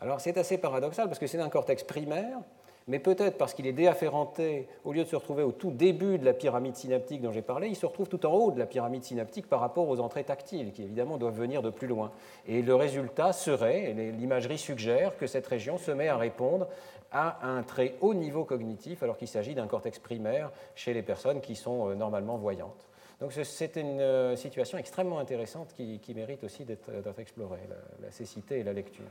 [0.00, 2.38] Alors c'est assez paradoxal parce que c'est un cortex primaire,
[2.86, 6.24] mais peut-être parce qu'il est déafférenté, au lieu de se retrouver au tout début de
[6.24, 9.02] la pyramide synaptique dont j'ai parlé, il se retrouve tout en haut de la pyramide
[9.02, 12.12] synaptique par rapport aux entrées tactiles, qui évidemment doivent venir de plus loin.
[12.46, 16.68] Et le résultat serait, l'imagerie suggère, que cette région se met à répondre
[17.10, 21.40] à un très haut niveau cognitif, alors qu'il s'agit d'un cortex primaire chez les personnes
[21.40, 22.86] qui sont euh, normalement voyantes.
[23.20, 27.62] Donc c'est une euh, situation extrêmement intéressante qui, mérite aussi d'être explorée,
[28.02, 29.06] la, cécité et la lecture.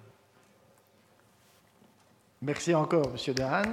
[2.42, 3.64] Merci encore, Monsieur Dehan.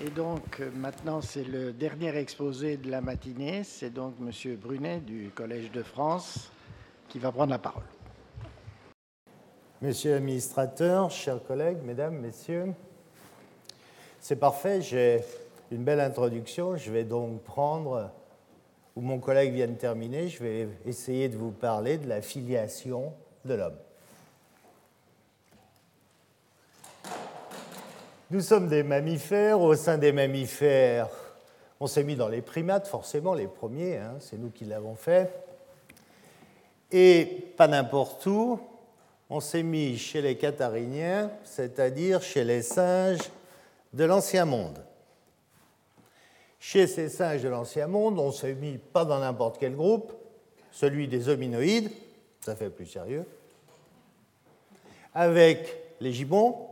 [0.00, 3.64] Et donc maintenant, c'est le dernier exposé de la matinée.
[3.64, 6.50] C'est donc Monsieur Brunet du Collège de France
[7.08, 7.82] qui va prendre la parole.
[9.82, 12.74] Monsieur l'administrateur, chers collègues, mesdames, messieurs,
[14.20, 15.24] c'est parfait, j'ai
[15.70, 16.76] une belle introduction.
[16.76, 18.10] Je vais donc prendre,
[18.98, 23.12] où mon collègue vient de terminer, je vais essayer de vous parler de la filiation
[23.44, 23.76] de l'homme.
[28.32, 29.60] Nous sommes des mammifères.
[29.60, 31.06] Au sein des mammifères,
[31.78, 35.32] on s'est mis dans les primates, forcément, les premiers, hein, c'est nous qui l'avons fait.
[36.90, 38.58] Et pas n'importe où,
[39.30, 43.30] on s'est mis chez les cathariniens, c'est-à-dire chez les singes
[43.92, 44.87] de l'Ancien Monde.
[46.60, 50.12] Chez ces singes de l'Ancien Monde, on s'est mis pas dans n'importe quel groupe,
[50.72, 51.90] celui des hominoïdes,
[52.40, 53.24] ça fait plus sérieux,
[55.14, 56.66] avec les gibbons.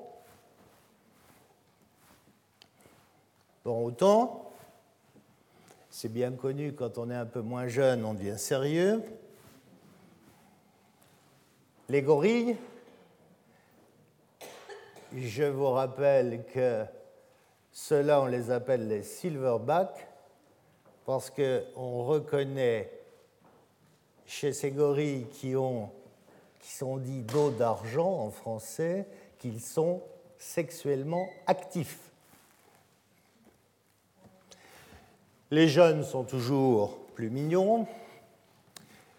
[3.64, 4.52] Autant,
[5.90, 9.02] c'est bien connu, quand on est un peu moins jeune, on devient sérieux.
[11.88, 12.56] Les gorilles,
[15.16, 16.84] je vous rappelle que
[17.78, 20.08] ceux-là, on les appelle les silverbacks
[21.04, 22.90] parce qu'on reconnaît
[24.24, 25.90] chez ces gorilles qui, ont,
[26.58, 29.06] qui sont dits d'eau d'argent en français
[29.38, 30.00] qu'ils sont
[30.38, 31.98] sexuellement actifs.
[35.50, 37.86] Les jeunes sont toujours plus mignons.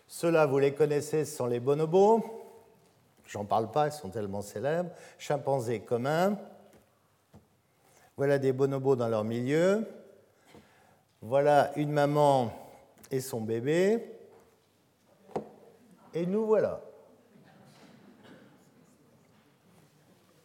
[0.07, 2.25] Ceux-là, vous les connaissez, ce sont les bonobos.
[3.27, 4.89] J'en parle pas, ils sont tellement célèbres.
[5.19, 6.39] Chimpanzés communs.
[8.17, 9.85] Voilà des bonobos dans leur milieu.
[11.21, 12.51] Voilà une maman
[13.11, 14.03] et son bébé.
[16.15, 16.81] Et nous voilà.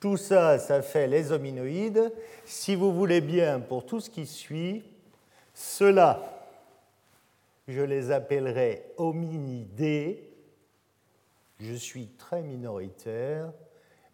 [0.01, 2.13] Tout ça, ça fait les hominoïdes.
[2.45, 4.85] Si vous voulez bien, pour tout ce qui suit,
[5.55, 6.21] ceux-là,
[7.69, 10.29] je les appellerai hominidés.
[11.59, 13.51] Je suis très minoritaire.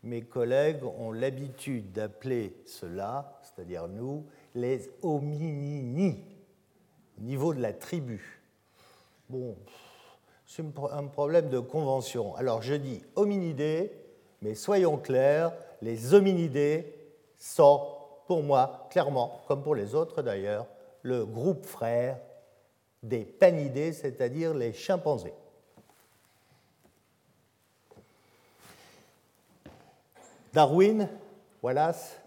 [0.04, 6.22] Mes collègues ont l'habitude d'appeler cela, c'est-à-dire nous, les hominini,
[7.18, 8.40] au niveau de la tribu.
[9.28, 9.56] Bon,
[10.46, 12.36] c'est un problème de convention.
[12.36, 13.90] Alors je dis hominidés,
[14.42, 15.52] mais soyons clairs,
[15.82, 16.94] les hominidés
[17.36, 17.84] sont,
[18.28, 20.68] pour moi, clairement, comme pour les autres d'ailleurs,
[21.02, 22.20] le groupe frère
[23.02, 25.34] des panidés, c'est-à-dire les chimpanzés.
[30.52, 31.09] Darwin,
[31.61, 32.20] Wallace,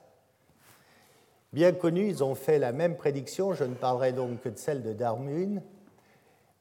[1.54, 4.82] bien connus, ils ont fait la même prédiction, je ne parlerai donc que de celle
[4.82, 5.62] de Darwin,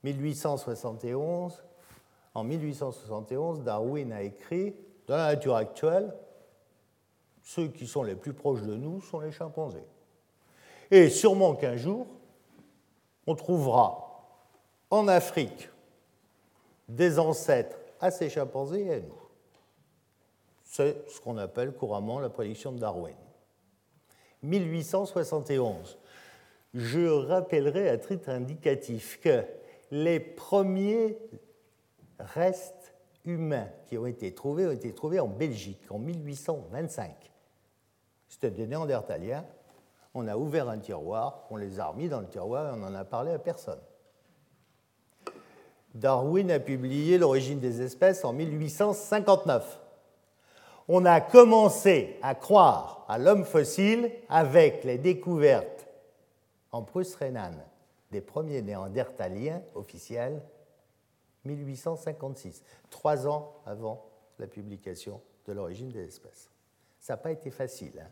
[0.03, 1.63] 1871.
[2.35, 4.75] En 1871, Darwin a écrit
[5.07, 6.15] Dans la nature actuelle,
[7.43, 9.85] ceux qui sont les plus proches de nous sont les chimpanzés.
[10.91, 12.07] Et sûrement qu'un jour,
[13.27, 14.07] on trouvera
[14.91, 15.69] en Afrique
[16.89, 19.21] des ancêtres à ces chimpanzés et à nous.
[20.65, 23.17] C'est ce qu'on appelle couramment la prédiction de Darwin.
[24.43, 25.99] 1871.
[26.75, 29.45] Je rappellerai à titre indicatif que
[29.91, 31.19] les premiers
[32.19, 37.13] restes humains qui ont été trouvés ont été trouvés en Belgique en 1825.
[38.29, 39.45] C'était des néandertaliens
[40.15, 42.95] on a ouvert un tiroir, on les a remis dans le tiroir et on n'en
[42.95, 43.79] a parlé à personne.
[45.95, 49.79] Darwin a publié L'origine des espèces en 1859.
[50.89, 55.89] On a commencé à croire à l'homme fossile avec les découvertes
[56.71, 57.61] en Prusse rhénane
[58.13, 60.41] des premiers néandertaliens officiels
[61.45, 64.07] 1856, trois ans avant
[64.39, 66.51] la publication de l'origine des espèces.
[67.01, 68.01] Ça n'a pas été facile.
[68.01, 68.11] Hein.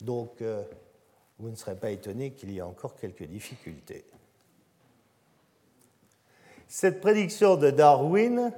[0.00, 0.64] Donc, euh,
[1.38, 4.06] vous ne serez pas étonné qu'il y ait encore quelques difficultés.
[6.66, 8.54] Cette prédiction de Darwin,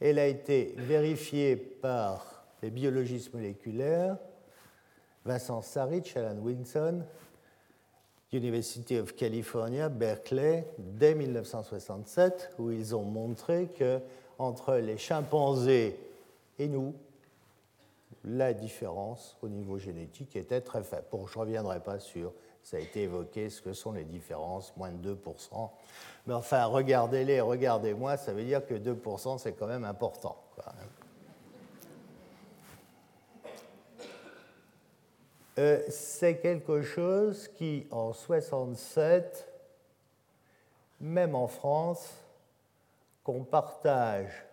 [0.00, 4.16] elle a été vérifiée par les biologistes moléculaires,
[5.24, 7.04] Vincent Sarich, Alan Winson,
[8.32, 14.00] University of California, Berkeley, dès 1967, où ils ont montré que
[14.38, 15.98] entre les chimpanzés
[16.58, 16.94] et nous,
[18.24, 21.04] la différence au niveau génétique était très faible.
[21.10, 22.32] Bon, je ne reviendrai pas sur,
[22.62, 25.70] ça a été évoqué, ce que sont les différences, moins de 2%.
[26.26, 30.36] Mais enfin, regardez-les, regardez-moi, ça veut dire que 2%, c'est quand même important.
[35.58, 39.48] Euh, c'est quelque chose qui, en 67,
[41.00, 42.08] même en France,
[43.24, 44.46] qu'on partage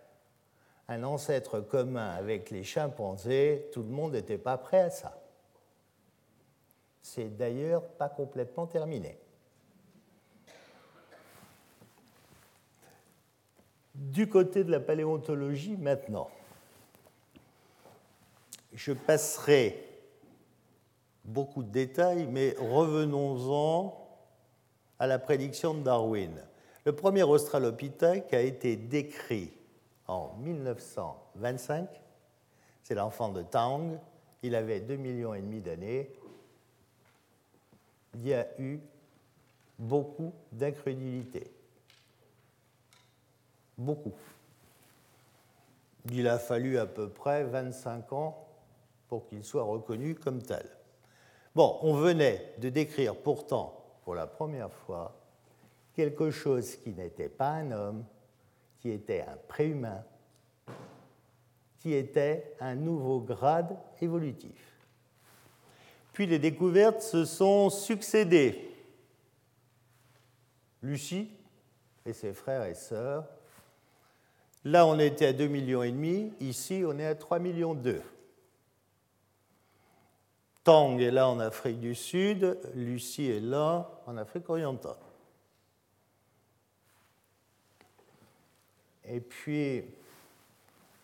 [0.88, 5.20] un ancêtre commun avec les chimpanzés, tout le monde n'était pas prêt à ça.
[7.02, 9.18] C'est d'ailleurs pas complètement terminé.
[13.94, 16.30] Du côté de la paléontologie maintenant,
[18.72, 19.87] je passerai
[21.38, 23.96] beaucoup de détails, mais revenons-en
[24.98, 26.32] à la prédiction de Darwin.
[26.84, 29.52] Le premier Australopithèque a été décrit
[30.08, 31.88] en 1925.
[32.82, 34.00] C'est l'enfant de Tang.
[34.42, 36.10] Il avait 2,5 millions et demi d'années.
[38.14, 38.80] Il y a eu
[39.78, 41.52] beaucoup d'incrédulité.
[43.76, 44.14] Beaucoup.
[46.10, 48.44] Il a fallu à peu près 25 ans
[49.06, 50.68] pour qu'il soit reconnu comme tel.
[51.58, 55.20] Bon, on venait de décrire pourtant pour la première fois
[55.92, 58.04] quelque chose qui n'était pas un homme,
[58.78, 60.04] qui était un préhumain,
[61.80, 64.86] qui était un nouveau grade évolutif.
[66.12, 68.70] Puis les découvertes se sont succédées.
[70.80, 71.28] Lucie
[72.06, 73.24] et ses frères et sœurs.
[74.62, 75.82] Là, on était à 2,5 millions
[76.38, 77.76] ici, on est à 3,2 millions.
[80.64, 84.96] Tang est là en Afrique du Sud, Lucie est là en Afrique orientale.
[89.04, 89.84] Et puis,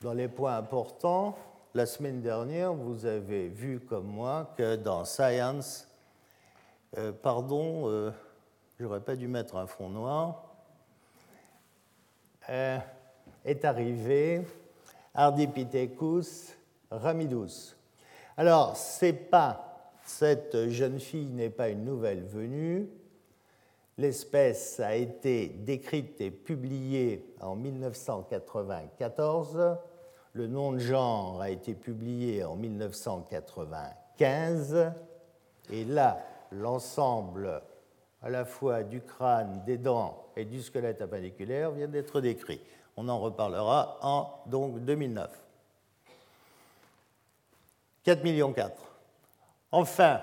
[0.02, 1.38] dans les points importants,
[1.72, 5.88] la semaine dernière, vous avez vu comme moi que dans Science,
[6.98, 8.10] euh, pardon, euh,
[8.78, 10.44] j'aurais pas dû mettre un fond noir,
[12.50, 12.78] euh,
[13.44, 14.42] est arrivé
[15.14, 16.54] Ardipithecus
[16.90, 17.73] ramidus.
[18.36, 22.88] Alors, c'est pas, cette jeune fille n'est pas une nouvelle venue.
[23.96, 29.78] L'espèce a été décrite et publiée en 1994.
[30.32, 34.90] Le nom de genre a été publié en 1995.
[35.70, 36.18] Et là,
[36.50, 37.62] l'ensemble
[38.20, 42.60] à la fois du crâne, des dents et du squelette appendiculaire vient d'être décrit.
[42.96, 45.43] On en reparlera en donc 2009.
[48.04, 48.72] 4 millions 4.
[49.72, 50.20] Enfin,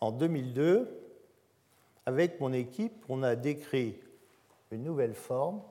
[0.00, 0.88] en 2002,
[2.04, 3.96] avec mon équipe, on a décrit
[4.70, 5.62] une nouvelle forme,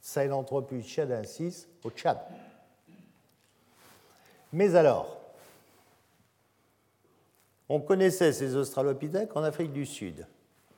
[0.00, 2.18] Sahelanthropus chadensis au Tchad.
[4.52, 5.18] Mais alors,
[7.68, 10.26] on connaissait ces australopithèques en Afrique du Sud.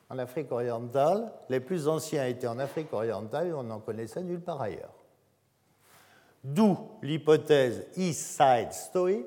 [0.09, 4.41] En Afrique orientale, les plus anciens étaient en Afrique orientale et on n'en connaissait nulle
[4.41, 4.93] part ailleurs.
[6.43, 9.23] D'où l'hypothèse East Side Story,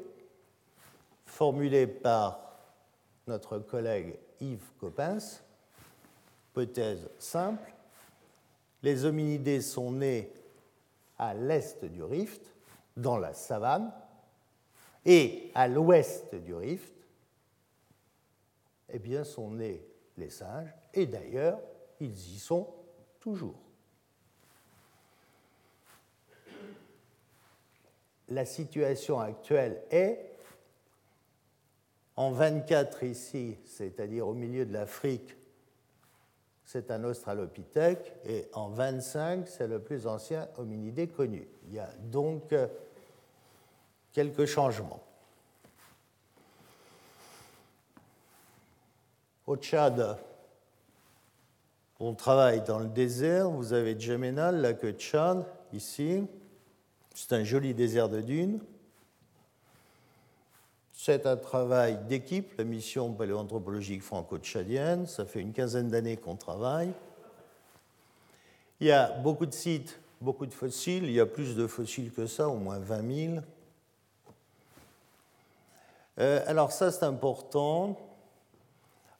[1.32, 2.58] formulée par
[3.26, 5.40] notre collègue Yves Coppens.
[6.50, 7.72] Hypothèse simple,
[8.82, 10.30] les hominidés sont nés
[11.18, 12.54] à l'est du rift,
[12.94, 13.90] dans la savane,
[15.06, 16.92] et à l'ouest du rift,
[18.90, 19.82] eh bien, sont nés
[20.18, 21.58] les singes, et d'ailleurs,
[21.98, 22.68] ils y sont
[23.20, 23.58] toujours.
[28.28, 30.31] La situation actuelle est,
[32.16, 35.36] en 24 ici, c'est-à-dire au milieu de l'Afrique,
[36.64, 41.46] c'est un australopithèque, et en 25, c'est le plus ancien hominidé connu.
[41.66, 42.54] Il y a donc
[44.12, 45.02] quelques changements.
[49.46, 50.18] Au Tchad,
[51.98, 53.50] on travaille dans le désert.
[53.50, 56.24] Vous avez Djeménal, la queue de Tchad, ici.
[57.14, 58.60] C'est un joli désert de dunes.
[61.04, 65.08] C'est un travail d'équipe, la mission paléoanthropologique franco-tchadienne.
[65.08, 66.92] Ça fait une quinzaine d'années qu'on travaille.
[68.78, 71.02] Il y a beaucoup de sites, beaucoup de fossiles.
[71.02, 73.34] Il y a plus de fossiles que ça, au moins 20 000.
[76.20, 77.98] Euh, alors ça, c'est important.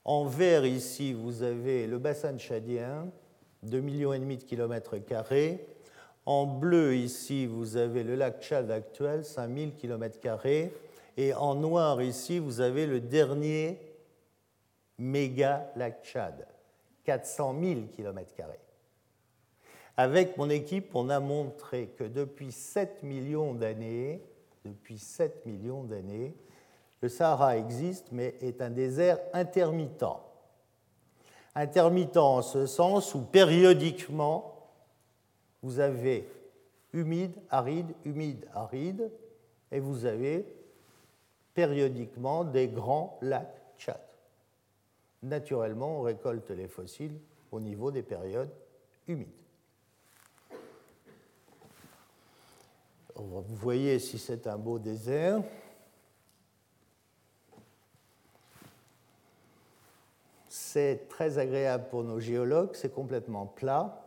[0.05, 3.09] En vert, ici, vous avez le bassin tchadien,
[3.67, 5.67] 2,5 millions de kilomètres carrés.
[6.27, 10.21] En bleu, ici, vous avez le lac Tchad actuel, 5000 km.
[11.17, 13.79] Et en noir, ici, vous avez le dernier
[14.99, 16.47] méga lac Tchad,
[17.05, 18.33] 400 000 km.
[19.97, 24.23] Avec mon équipe, on a montré que depuis 7 millions d'années,
[24.65, 26.35] depuis 7 millions d'années,
[27.03, 30.05] le Sahara existe, mais est un désert intermittent.
[31.55, 34.71] Intermittent en ce sens où périodiquement,
[35.63, 36.27] vous avez
[36.93, 39.11] humide, aride, humide, aride,
[39.71, 40.47] et vous avez
[41.55, 44.01] périodiquement des grands lacs Tchad.
[45.23, 47.19] Naturellement, on récolte les fossiles
[47.51, 48.53] au niveau des périodes
[49.07, 49.29] humides.
[53.15, 55.43] Vous voyez si c'est un beau désert.
[60.49, 64.03] C'est très agréable pour nos géologues, c'est complètement plat.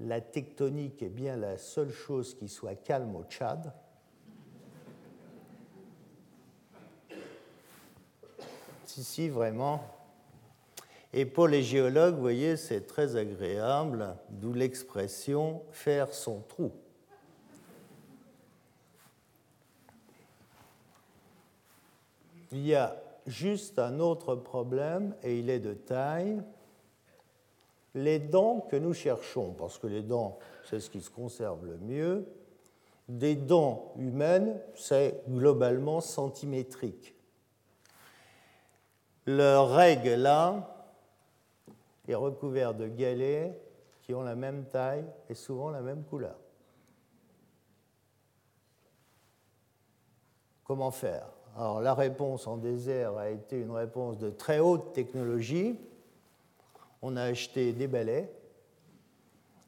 [0.00, 3.72] La tectonique est bien la seule chose qui soit calme au Tchad.
[9.02, 9.82] Si, vraiment.
[11.12, 16.72] Et pour les géologues, vous voyez, c'est très agréable, d'où l'expression faire son trou.
[22.52, 26.40] Il y a juste un autre problème, et il est de taille.
[27.94, 30.38] Les dents que nous cherchons, parce que les dents,
[30.68, 32.26] c'est ce qui se conserve le mieux,
[33.08, 37.13] des dents humaines, c'est globalement centimétrique.
[39.26, 40.86] Leur règle là
[42.06, 43.58] est recouvert de galets
[44.02, 46.36] qui ont la même taille et souvent la même couleur.
[50.64, 51.26] Comment faire?
[51.56, 55.78] Alors la réponse en désert a été une réponse de très haute technologie.
[57.00, 58.30] On a acheté des balais,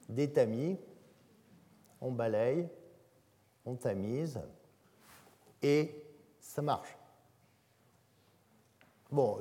[0.08, 0.78] des tamis,
[2.00, 2.68] on balaye,
[3.64, 4.40] on tamise,
[5.62, 5.90] et
[6.40, 6.95] ça marche.
[9.16, 9.38] Bon,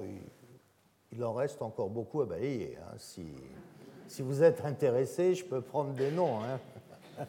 [1.12, 2.78] il en reste encore beaucoup à balayer.
[2.82, 2.96] Hein.
[2.98, 6.40] Si, vous êtes intéressé, je peux prendre des noms.
[6.40, 7.26] Hein.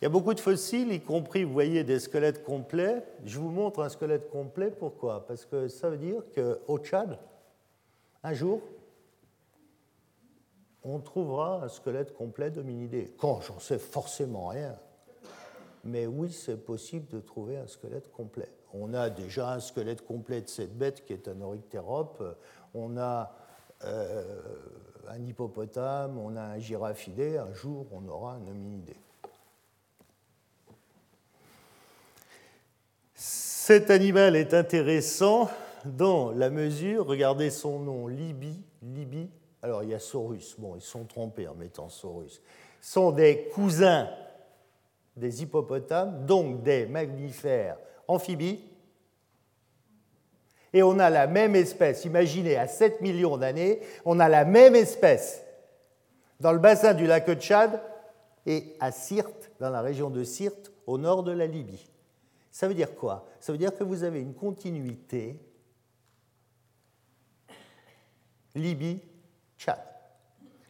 [0.00, 3.04] Il y a beaucoup de fossiles, y compris, vous voyez, des squelettes complets.
[3.26, 5.26] Je vous montre un squelette complet, pourquoi?
[5.26, 7.18] Parce que ça veut dire qu'au Tchad,
[8.22, 8.62] un jour,
[10.82, 13.12] on trouvera un squelette complet d'hominidés.
[13.18, 14.78] Quand J'en sais forcément rien.
[15.84, 18.48] Mais oui, c'est possible de trouver un squelette complet.
[18.80, 22.22] On a déjà un squelette complet de cette bête qui est un oryctérope.
[22.74, 23.32] On a
[23.84, 24.24] euh,
[25.08, 27.38] un hippopotame, on a un giraffidé.
[27.38, 28.96] Un jour, on aura un hominidé.
[33.14, 35.50] Cet animal est intéressant
[35.84, 39.28] dans la mesure, regardez son nom, Libye, Libye,
[39.62, 42.40] alors il y a Saurus, bon, ils sont trompés en mettant Saurus,
[42.80, 44.08] sont des cousins
[45.16, 47.78] des hippopotames, donc des mammifères
[48.08, 48.60] amphibies,
[50.72, 54.74] et on a la même espèce, imaginez, à 7 millions d'années, on a la même
[54.74, 55.42] espèce
[56.38, 57.80] dans le bassin du lac Tchad
[58.44, 61.88] et à Sirte, dans la région de Sirte, au nord de la Libye.
[62.50, 63.26] Ça veut dire quoi?
[63.40, 65.40] Ça veut dire que vous avez une continuité
[68.54, 69.78] Libye-Tchad.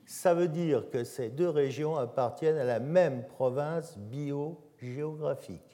[0.04, 5.65] Ça veut dire que ces deux régions appartiennent à la même province biogéographique.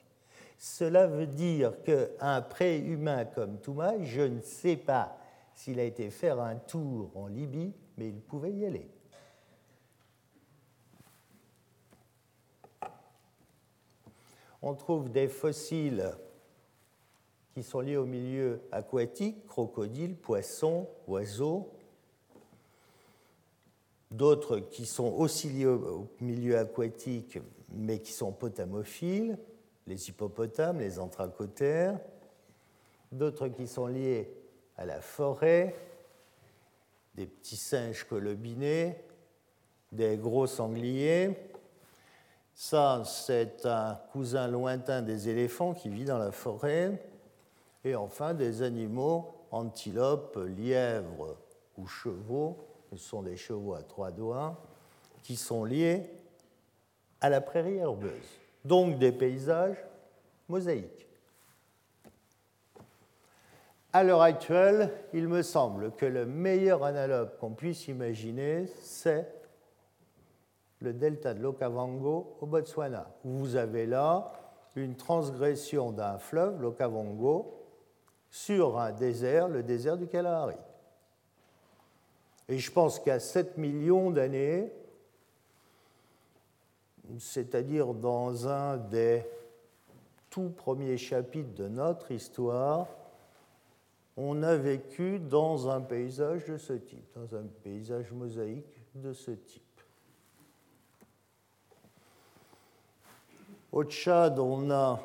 [0.65, 5.17] Cela veut dire qu'un préhumain comme Toumaï, je ne sais pas
[5.53, 8.89] s'il a été faire un tour en Libye, mais il pouvait y aller.
[14.61, 16.13] On trouve des fossiles
[17.53, 21.73] qui sont liés au milieu aquatique, crocodiles, poissons, oiseaux,
[24.11, 27.37] d'autres qui sont aussi liés au milieu aquatique
[27.73, 29.37] mais qui sont potamophiles,
[29.87, 31.99] les hippopotames, les anthracotères,
[33.11, 34.33] d'autres qui sont liés
[34.77, 35.75] à la forêt,
[37.15, 38.97] des petits singes colobinés,
[39.91, 41.37] des gros sangliers.
[42.55, 46.99] Ça, c'est un cousin lointain des éléphants qui vit dans la forêt.
[47.83, 51.37] Et enfin, des animaux, antilopes, lièvres
[51.77, 52.57] ou chevaux,
[52.91, 54.61] ce sont des chevaux à trois doigts,
[55.21, 56.09] qui sont liés
[57.21, 58.39] à la prairie herbeuse.
[58.65, 59.77] Donc des paysages
[60.47, 61.07] mosaïques.
[63.91, 69.31] À l'heure actuelle, il me semble que le meilleur analogue qu'on puisse imaginer, c'est
[70.79, 73.07] le delta de l'Okavango au Botswana.
[73.23, 74.31] Vous avez là
[74.75, 77.59] une transgression d'un fleuve, l'Okavango,
[78.31, 80.55] sur un désert, le désert du Kalahari.
[82.49, 84.73] Et je pense qu'à 7 millions d'années,
[87.19, 89.23] c'est-à-dire dans un des
[90.29, 92.87] tout premiers chapitres de notre histoire,
[94.17, 99.31] on a vécu dans un paysage de ce type, dans un paysage mosaïque de ce
[99.31, 99.61] type.
[103.71, 104.99] Au Tchad, on a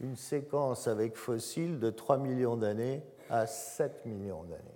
[0.00, 4.75] une séquence avec fossiles de 3 millions d'années à 7 millions d'années.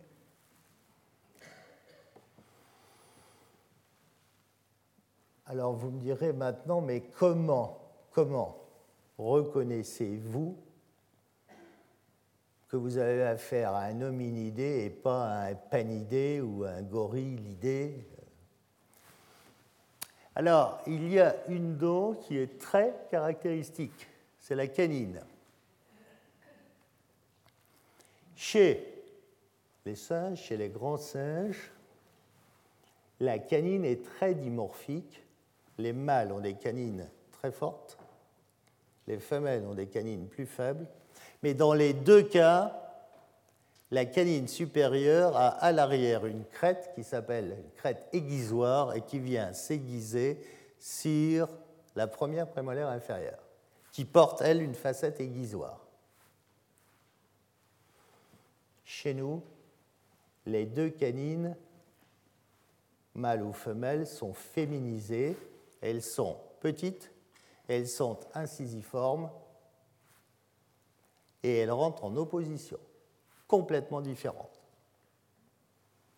[5.50, 7.76] Alors vous me direz maintenant, mais comment,
[8.12, 8.56] comment
[9.18, 10.56] reconnaissez-vous
[12.68, 16.82] que vous avez affaire à un hominidé et pas à un panidé ou à un
[16.82, 18.06] gorillidé
[20.36, 24.06] Alors, il y a une dent qui est très caractéristique
[24.40, 25.20] c'est la canine.
[28.34, 29.04] Chez
[29.84, 31.70] les singes, chez les grands singes,
[33.20, 35.22] la canine est très dimorphique.
[35.80, 37.98] Les mâles ont des canines très fortes,
[39.06, 40.86] les femelles ont des canines plus faibles,
[41.42, 42.76] mais dans les deux cas,
[43.90, 49.18] la canine supérieure a à l'arrière une crête qui s'appelle une crête aiguisoire et qui
[49.18, 50.38] vient s'aiguiser
[50.78, 51.48] sur
[51.96, 53.40] la première prémolaire inférieure
[53.92, 55.80] qui porte, elle, une facette aiguisoire.
[58.84, 59.42] Chez nous,
[60.46, 61.56] les deux canines,
[63.14, 65.36] mâles ou femelles, sont féminisées.
[65.80, 67.10] Elles sont petites,
[67.68, 69.30] elles sont incisiformes
[71.42, 72.78] et elles rentrent en opposition,
[73.48, 74.60] complètement différente.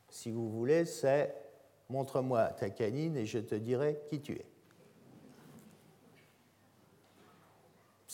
[0.08, 1.34] Si vous voulez, c'est
[1.88, 4.52] montre-moi ta canine et je te dirai qui tu es.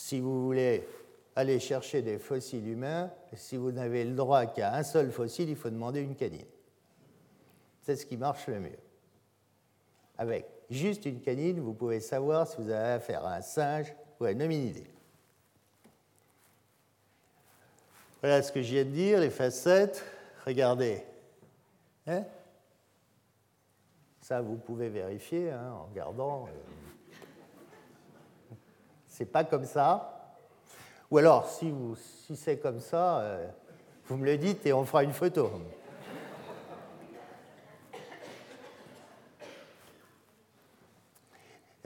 [0.09, 0.87] si vous voulez
[1.35, 5.55] aller chercher des fossiles humains, si vous n'avez le droit qu'à un seul fossile, il
[5.55, 6.47] faut demander une canine.
[7.83, 8.79] C'est ce qui marche le mieux.
[10.17, 14.25] Avec juste une canine, vous pouvez savoir si vous avez affaire à un singe ou
[14.25, 14.85] à un hominidé.
[18.21, 20.03] Voilà ce que je viens de dire, les facettes.
[20.45, 21.03] Regardez.
[22.05, 22.23] Hein?
[24.21, 26.47] Ça, vous pouvez vérifier hein, en regardant.
[26.47, 28.55] Euh,
[29.07, 30.35] c'est pas comme ça.
[31.09, 31.73] Ou alors, si,
[32.25, 33.47] si c'est comme ça, euh,
[34.05, 35.49] vous me le dites et on fera une photo.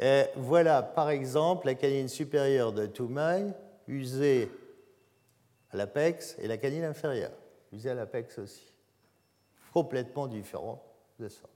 [0.04, 3.54] Et voilà, par exemple, la canine supérieure de Toumaï,
[3.88, 4.52] usée
[5.72, 7.32] à l'apex, et la canine inférieure,
[7.72, 8.74] usée à l'apex aussi.
[9.74, 10.84] Complètement différent
[11.20, 11.48] de ça.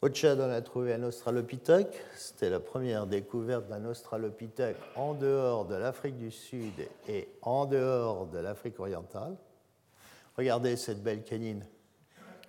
[0.00, 2.00] Ochad en a trouvé un australopithèque.
[2.14, 8.26] C'était la première découverte d'un australopithèque en dehors de l'Afrique du Sud et en dehors
[8.26, 9.36] de l'Afrique orientale.
[10.36, 11.66] Regardez cette belle canine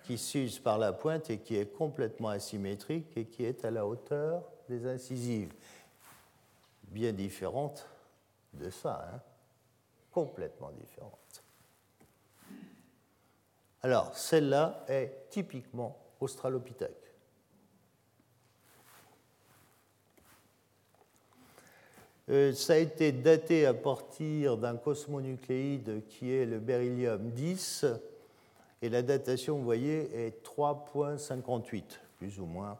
[0.04, 3.84] qui s'use par la pointe et qui est complètement asymétrique et qui est à la
[3.84, 5.52] hauteur des incisives.
[6.84, 7.86] Bien différente
[8.52, 9.20] de ça, hein
[10.12, 11.42] complètement différente.
[13.82, 17.10] Alors, celle-là est typiquement australopithèque.
[22.19, 22.19] Euh,
[22.54, 27.86] ça a été daté à partir d'un cosmonucléide qui est le beryllium 10,
[28.82, 31.82] et la datation, vous voyez, est 3.58,
[32.18, 32.78] plus ou moins.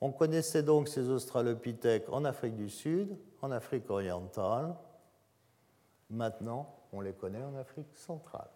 [0.00, 4.74] On connaissait donc ces australopithèques en Afrique du Sud, en Afrique orientale.
[6.08, 8.48] Maintenant, on les connaît en Afrique centrale.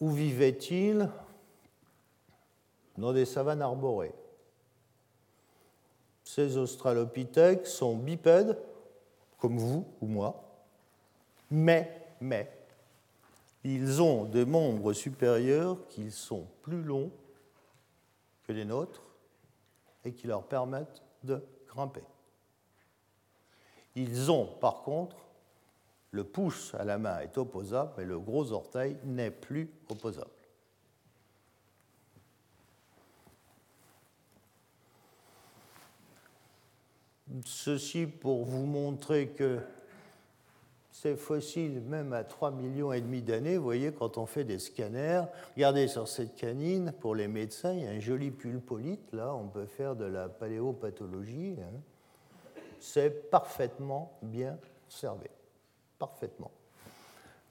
[0.00, 1.08] Où vivait-il?
[2.96, 4.14] Dans des savanes arborées.
[6.24, 8.58] Ces australopithèques sont bipèdes,
[9.38, 10.44] comme vous ou moi,
[11.50, 12.50] mais, mais,
[13.64, 17.10] ils ont des membres supérieurs qui sont plus longs
[18.46, 19.02] que les nôtres
[20.04, 22.04] et qui leur permettent de grimper.
[23.96, 25.16] Ils ont par contre
[26.12, 30.30] le pouce à la main est opposable, mais le gros orteil n'est plus opposable.
[37.44, 39.60] Ceci pour vous montrer que
[40.90, 45.22] ces fossiles, même à 3 millions d'années, vous voyez, quand on fait des scanners,
[45.54, 49.46] regardez sur cette canine, pour les médecins, il y a un joli pulpolite, là, on
[49.46, 51.56] peut faire de la paléopathologie.
[51.60, 52.60] Hein.
[52.80, 54.58] C'est parfaitement bien
[54.88, 55.30] observé
[56.00, 56.50] parfaitement.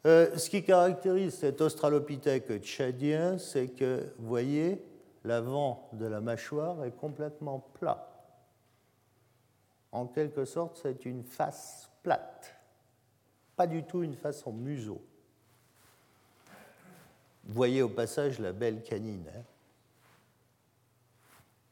[0.06, 4.84] Euh, ce qui caractérise cet australopithèque tchadien, c'est que, vous voyez,
[5.24, 8.08] l'avant de la mâchoire est complètement plat.
[9.92, 12.56] En quelque sorte, c'est une face plate,
[13.56, 15.02] pas du tout une face en museau.
[17.46, 19.42] Voyez au passage la belle canine, hein.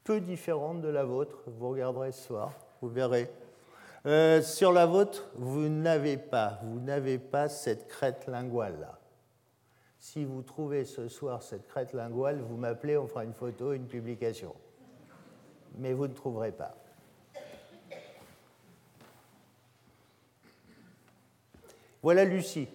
[0.03, 2.51] peu différente de la vôtre, vous regarderez ce soir,
[2.81, 3.29] vous verrez.
[4.07, 8.99] Euh, sur la vôtre, vous n'avez pas, vous n'avez pas cette crête linguale là.
[9.99, 13.85] Si vous trouvez ce soir cette crête linguale, vous m'appelez, on fera une photo, une
[13.85, 14.55] publication.
[15.77, 16.77] Mais vous ne trouverez pas.
[22.01, 22.69] Voilà Lucie,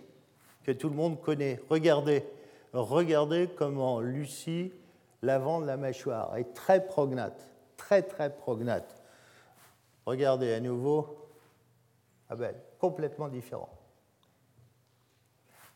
[0.64, 1.62] que tout le monde connaît.
[1.70, 2.26] Regardez,
[2.74, 4.70] regardez comment Lucie,
[5.22, 9.02] l'avant de la mâchoire, est très prognate, très très prognate.
[10.04, 11.21] Regardez à nouveau
[12.32, 13.68] Ah complètement différent.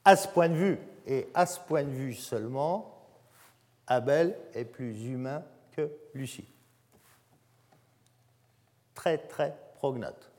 [0.05, 2.97] À ce point de vue, et à ce point de vue seulement,
[3.87, 5.43] Abel est plus humain
[5.73, 6.49] que Lucie.
[8.95, 10.31] Très, très prognate.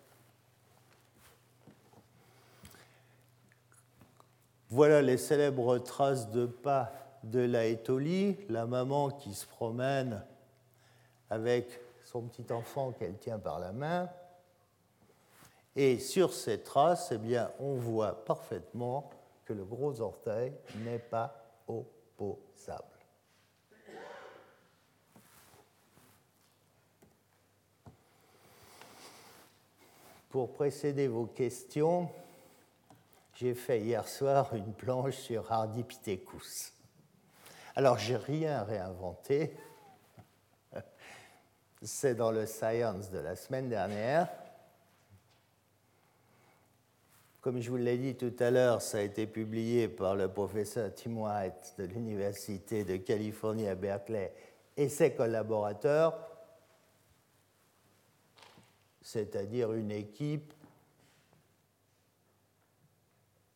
[4.69, 6.91] Voilà les célèbres traces de pas
[7.23, 10.23] de la Étolie, la maman qui se promène
[11.29, 14.09] avec son petit enfant qu'elle tient par la main.
[15.79, 19.11] Et sur ces traces, eh bien, on voit parfaitement
[19.45, 21.35] que le gros orteil n'est pas
[21.67, 22.83] opposable.
[30.29, 32.09] Pour précéder vos questions,
[33.35, 36.73] j'ai fait hier soir une planche sur Ardipithecus.
[37.75, 39.55] Alors, j'ai rien réinventé.
[41.83, 44.27] C'est dans le Science de la semaine dernière.
[47.47, 50.93] Comme je vous l'ai dit tout à l'heure, ça a été publié par le professeur
[50.93, 54.33] Tim White de l'Université de Californie à Berkeley
[54.75, 56.27] et ses collaborateurs,
[59.01, 60.53] c'est-à-dire une équipe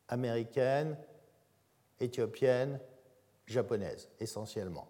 [0.08, 0.96] américaine,
[2.00, 2.80] éthiopienne,
[3.46, 4.88] japonaise, essentiellement.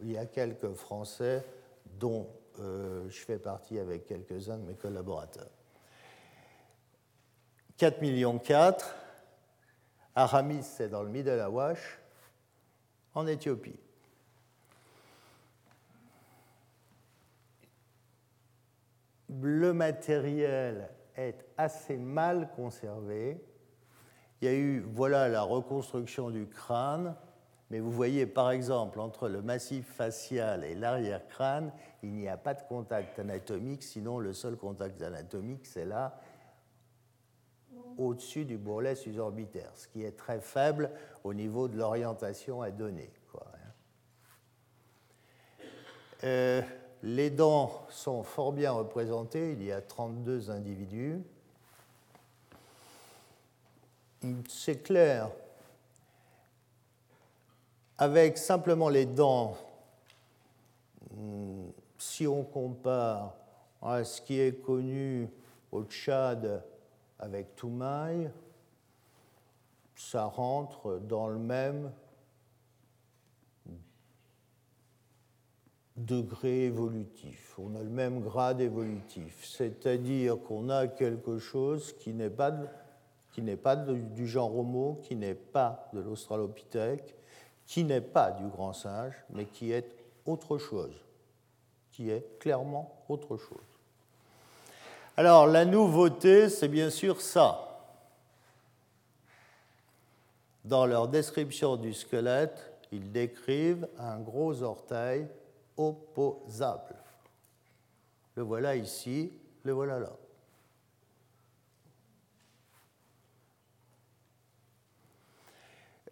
[0.00, 1.44] Il y a quelques Français,
[2.00, 2.26] dont
[2.58, 5.53] euh, je fais partie avec quelques-uns de mes collaborateurs.
[7.84, 8.96] 4 millions 4.
[10.14, 12.00] Aramis, c'est dans le Middle Awash,
[13.12, 13.78] en Éthiopie.
[19.28, 23.44] Le matériel est assez mal conservé.
[24.40, 27.14] Il y a eu, voilà la reconstruction du crâne,
[27.68, 31.70] mais vous voyez par exemple entre le massif facial et l'arrière-crâne,
[32.02, 36.18] il n'y a pas de contact anatomique, sinon le seul contact anatomique, c'est là,
[37.98, 40.90] au-dessus du bourrelet susorbitaire, ce qui est très faible
[41.22, 43.10] au niveau de l'orientation à donner.
[43.34, 43.40] Hein.
[46.24, 46.62] Euh,
[47.02, 51.20] les dents sont fort bien représentées, il y a 32 individus.
[54.48, 55.30] C'est clair,
[57.98, 59.56] avec simplement les dents,
[61.14, 61.68] hmm,
[61.98, 63.34] si on compare
[63.82, 65.28] à ce qui est connu
[65.70, 66.64] au Tchad
[67.18, 68.30] avec Toumaï,
[69.96, 71.92] ça rentre dans le même
[75.96, 82.30] degré évolutif, on a le même grade évolutif, c'est-à-dire qu'on a quelque chose qui n'est
[82.30, 82.52] pas,
[83.32, 87.14] qui n'est pas du genre Homo, qui n'est pas de l'Australopithèque,
[87.64, 89.86] qui n'est pas du grand singe, mais qui est
[90.26, 90.94] autre chose,
[91.92, 93.73] qui est clairement autre chose.
[95.16, 97.60] Alors la nouveauté, c'est bien sûr ça.
[100.64, 105.28] Dans leur description du squelette, ils décrivent un gros orteil
[105.76, 106.96] opposable.
[108.34, 109.32] Le voilà ici,
[109.62, 110.12] le voilà là.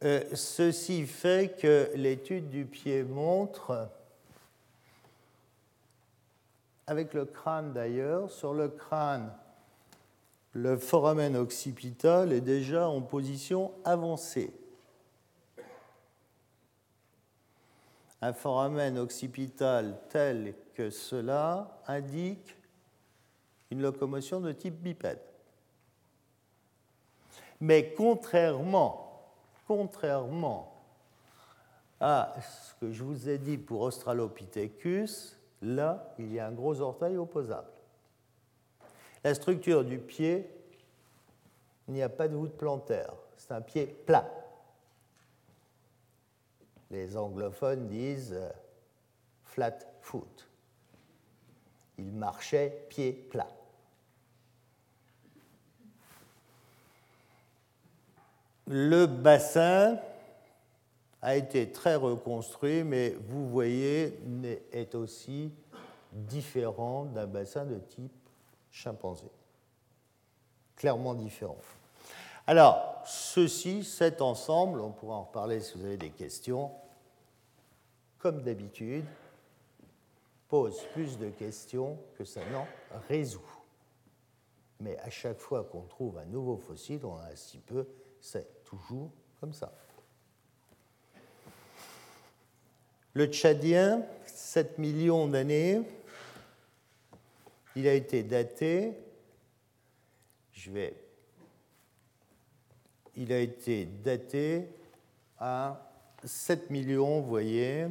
[0.04, 3.88] Euh, ceci fait que l'étude du pied montre,
[6.86, 9.32] avec le crâne d'ailleurs, sur le crâne,
[10.52, 14.52] le foramen occipital est déjà en position avancée.
[18.22, 22.56] un foramen occipital tel que cela indique
[23.72, 25.20] une locomotion de type bipède.
[27.60, 29.32] Mais contrairement,
[29.66, 30.72] contrairement
[32.00, 36.80] à ce que je vous ai dit pour Australopithecus, là, il y a un gros
[36.80, 37.70] orteil opposable.
[39.24, 40.50] La structure du pied,
[41.88, 44.28] il n'y a pas de voûte plantaire, c'est un pied plat
[46.92, 48.50] les anglophones disent euh,
[49.44, 50.48] flat foot.
[51.98, 53.48] Il marchait pied plat.
[58.66, 59.98] Le bassin
[61.22, 64.18] a été très reconstruit, mais vous voyez,
[64.72, 65.52] est aussi
[66.12, 68.12] différent d'un bassin de type
[68.70, 69.30] chimpanzé.
[70.76, 71.58] Clairement différent.
[72.46, 76.72] Alors, ceci, cet ensemble, on pourra en reparler si vous avez des questions,
[78.18, 79.04] comme d'habitude,
[80.48, 82.66] pose plus de questions que ça n'en
[83.08, 83.40] résout.
[84.80, 87.86] Mais à chaque fois qu'on trouve un nouveau fossile, on en a si peu,
[88.20, 89.72] c'est toujours comme ça.
[93.14, 95.82] Le Tchadien, 7 millions d'années,
[97.76, 98.94] il a été daté,
[100.52, 100.94] je vais,
[103.16, 104.66] il a été daté
[105.38, 105.90] à
[106.24, 107.88] 7 millions, vous voyez,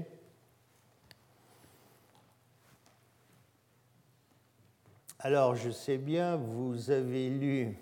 [5.23, 7.77] Alors, je sais bien, vous avez lu,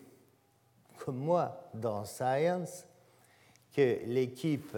[0.98, 2.86] comme moi, dans Science,
[3.72, 4.78] que l'équipe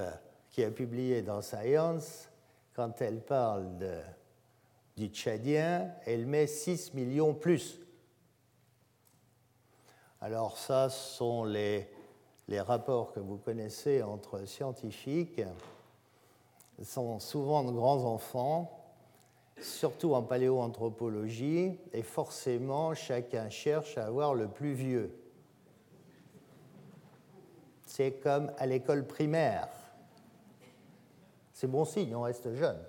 [0.52, 2.30] qui a publié dans Science,
[2.74, 3.68] quand elle parle
[4.98, 7.80] du Tchadien, elle met 6 millions plus.
[10.22, 11.90] Alors ça, ce sont les,
[12.48, 15.42] les rapports que vous connaissez entre scientifiques.
[16.78, 18.82] Ce sont souvent de grands enfants
[19.62, 25.16] surtout en paléoanthropologie, et forcément chacun cherche à avoir le plus vieux.
[27.86, 29.68] C'est comme à l'école primaire.
[31.62, 32.84] C'est bon signe, on reste jeune.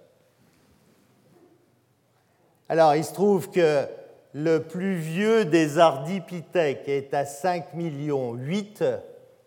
[2.70, 3.86] Alors, il se trouve que
[4.32, 8.82] le plus vieux des ardipithèques est à 5 millions 8,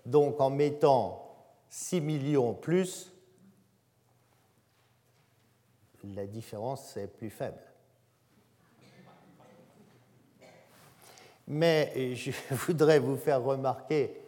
[0.06, 1.35] donc en mettant
[1.69, 3.11] 6 millions plus,
[6.03, 7.64] la différence est plus faible.
[11.47, 14.24] Mais je voudrais vous faire remarquer,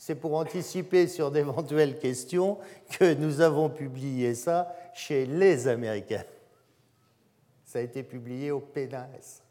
[0.00, 2.56] c'est pour anticiper sur d'éventuelles questions
[2.98, 6.24] que nous avons publié ça chez les Américains.
[7.66, 9.42] Ça a été publié au PNAS.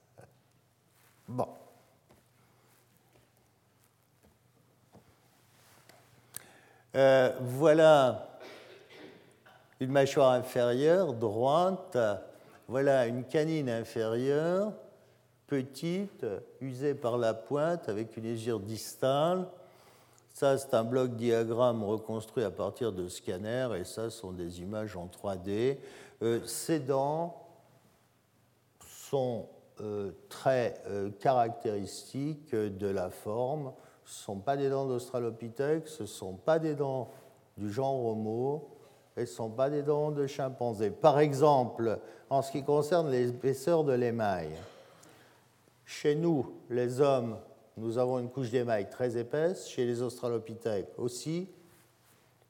[1.28, 1.48] Bon.
[6.96, 8.40] Euh, voilà
[9.80, 11.96] une mâchoire inférieure droite.
[12.68, 14.74] Voilà une canine inférieure
[15.46, 16.26] petite,
[16.60, 19.46] usée par la pointe avec une usure distale.
[20.40, 24.96] Ça, c'est un bloc diagramme reconstruit à partir de scanners et ça sont des images
[24.96, 25.78] en 3D.
[26.22, 27.46] Euh, ces dents
[28.80, 29.48] sont
[29.82, 33.74] euh, très euh, caractéristiques de la forme.
[34.06, 37.12] Ce ne sont pas des dents d'Australopithèque, ce ne sont pas des dents
[37.58, 38.78] du genre Homo,
[39.18, 40.90] ce ne sont pas des dents de chimpanzé.
[40.90, 42.00] Par exemple,
[42.30, 44.52] en ce qui concerne l'épaisseur de l'émail,
[45.84, 47.36] chez nous, les hommes,
[47.80, 51.50] nous avons une couche d'émail très épaisse, chez les australopithèques aussi.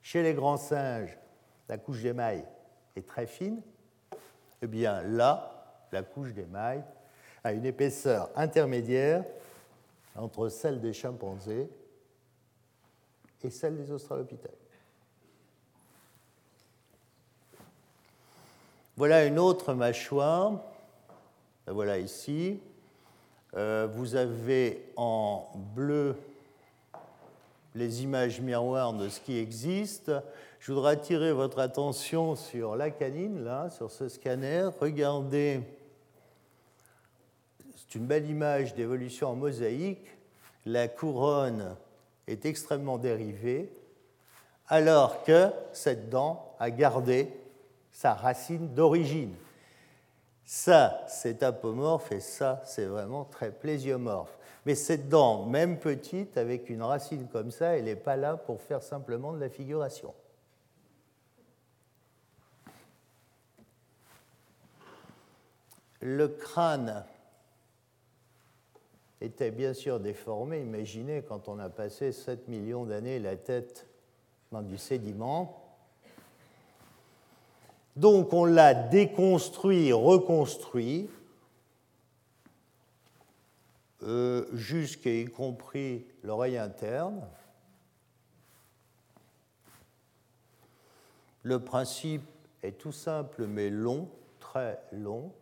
[0.01, 1.18] Chez les grands singes,
[1.68, 2.43] la couche d'émail
[2.95, 3.61] est très fine.
[4.61, 6.84] Eh bien là, la couche d'émail
[7.43, 9.23] a une épaisseur intermédiaire
[10.15, 11.69] entre celle des chimpanzés
[13.43, 14.53] et celle des australopithèques.
[18.97, 20.60] Voilà une autre mâchoire.
[21.68, 22.60] La voilà ici.
[23.55, 26.15] Euh, vous avez en bleu
[27.73, 30.11] les images miroirs de ce qui existe.
[30.59, 34.69] Je voudrais attirer votre attention sur la canine, là, sur ce scanner.
[34.80, 35.61] Regardez,
[37.76, 40.05] c'est une belle image d'évolution en mosaïque.
[40.65, 41.76] La couronne
[42.27, 43.71] est extrêmement dérivée,
[44.67, 47.34] alors que cette dent a gardé
[47.91, 49.34] sa racine d'origine.
[50.51, 54.35] Ça, c'est apomorphe et ça, c'est vraiment très plésiomorphe.
[54.65, 58.59] Mais cette dent, même petite, avec une racine comme ça, elle n'est pas là pour
[58.59, 60.11] faire simplement de la figuration.
[66.01, 67.05] Le crâne
[69.21, 70.61] était bien sûr déformé.
[70.61, 73.85] Imaginez quand on a passé 7 millions d'années la tête
[74.51, 75.68] dans du sédiment.
[77.99, 81.09] Donc on l'a déconstruit, reconstruit,
[84.03, 87.27] euh, jusqu'à y compris l'oreille interne.
[91.43, 92.23] Le principe
[92.63, 94.07] est tout simple mais long,
[94.39, 95.34] très long.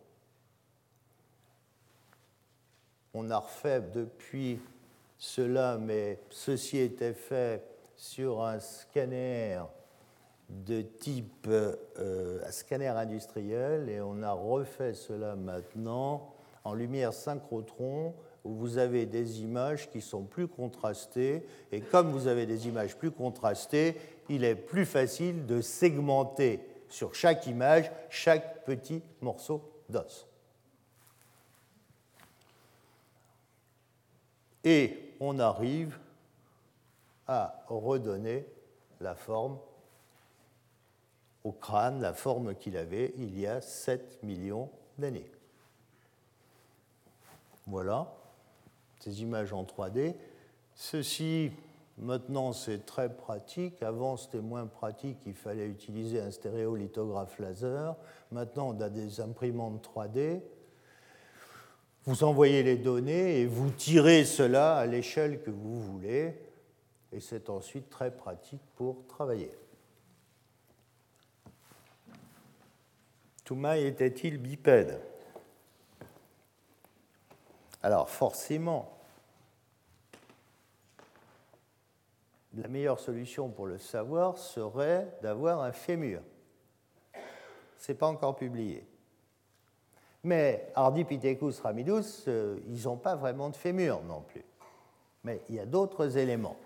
[3.14, 4.58] On a refait depuis
[5.16, 7.62] cela, mais ceci était fait
[7.94, 9.60] sur un scanner
[10.48, 16.34] de type euh, scanner industriel et on a refait cela maintenant
[16.64, 18.14] en lumière synchrotron
[18.44, 22.96] où vous avez des images qui sont plus contrastées et comme vous avez des images
[22.96, 23.96] plus contrastées,
[24.28, 30.26] il est plus facile de segmenter sur chaque image chaque petit morceau d'os.
[34.64, 35.98] Et on arrive
[37.26, 38.46] à redonner
[39.00, 39.58] la forme
[41.44, 45.30] au crâne la forme qu'il avait il y a 7 millions d'années.
[47.66, 48.12] Voilà,
[49.00, 50.14] ces images en 3D.
[50.74, 51.50] Ceci,
[51.98, 53.82] maintenant, c'est très pratique.
[53.82, 57.94] Avant, c'était moins pratique, il fallait utiliser un stéréolithographe laser.
[58.32, 60.40] Maintenant, on a des imprimantes 3D.
[62.04, 66.34] Vous envoyez les données et vous tirez cela à l'échelle que vous voulez.
[67.12, 69.50] Et c'est ensuite très pratique pour travailler.
[73.48, 75.00] Toumaï était-il bipède?
[77.82, 78.98] Alors forcément,
[82.54, 86.20] la meilleure solution pour le savoir serait d'avoir un fémur.
[87.78, 88.86] Ce n'est pas encore publié.
[90.24, 94.44] Mais Ardipithecus ramidus, euh, ils n'ont pas vraiment de fémur non plus.
[95.24, 96.58] Mais il y a d'autres éléments.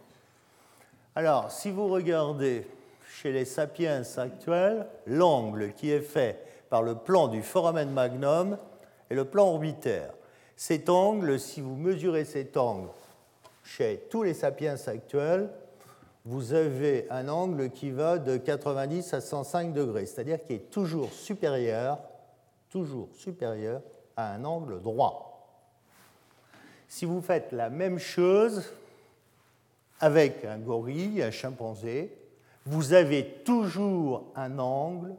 [1.15, 2.67] Alors, si vous regardez
[3.07, 8.57] chez les sapiens actuels, l'angle qui est fait par le plan du foramen magnum
[9.11, 10.15] et le plan orbitaire.
[10.57, 12.89] Cet angle, si vous mesurez cet angle
[13.63, 15.51] chez tous les sapiens actuels,
[16.25, 21.13] vous avez un angle qui va de 90 à 105 degrés, c'est-à-dire qui est toujours
[21.13, 21.99] supérieur,
[22.71, 23.83] toujours supérieur
[24.17, 25.47] à un angle droit.
[26.89, 28.73] Si vous faites la même chose
[30.01, 32.17] avec un gorille, un chimpanzé,
[32.65, 35.13] vous avez toujours un angle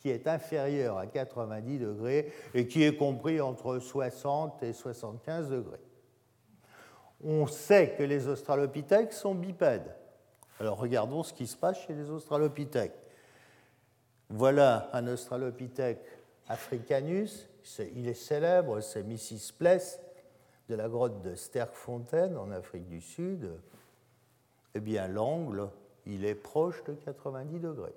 [0.00, 5.80] qui est inférieur à 90 degrés et qui est compris entre 60 et 75 degrés.
[7.22, 9.94] On sait que les australopithèques sont bipèdes.
[10.58, 12.98] Alors regardons ce qui se passe chez les australopithèques.
[14.30, 16.04] Voilà un australopithèque
[16.48, 17.48] africanus.
[17.94, 19.52] Il est célèbre, c'est Mrs.
[19.58, 20.00] Pless
[20.68, 23.50] de la grotte de Sterkfontein en Afrique du Sud.
[24.74, 25.68] Eh bien, l'angle,
[26.06, 27.94] il est proche de 90 degrés.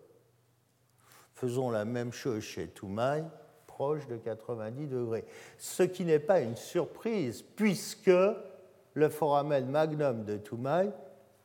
[1.44, 3.22] Faisons la même chose chez Toumaï,
[3.68, 5.26] proche de 90 degrés.
[5.57, 8.10] Ce qui n'est pas une surprise, puisque
[8.94, 10.90] le foramen magnum de Toumaï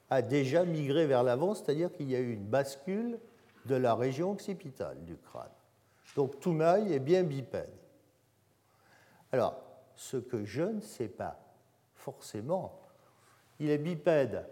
[0.09, 3.19] a déjà migré vers l'avant, c'est-à-dire qu'il y a eu une bascule
[3.67, 5.51] de la région occipitale du crâne.
[6.15, 7.75] Donc Toumaï est bien bipède.
[9.33, 9.61] Alors,
[9.97, 11.41] ce que je ne sais pas
[11.97, 12.79] forcément,
[13.59, 14.47] il est bipède,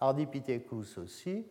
[0.00, 1.46] Ardipithecus aussi,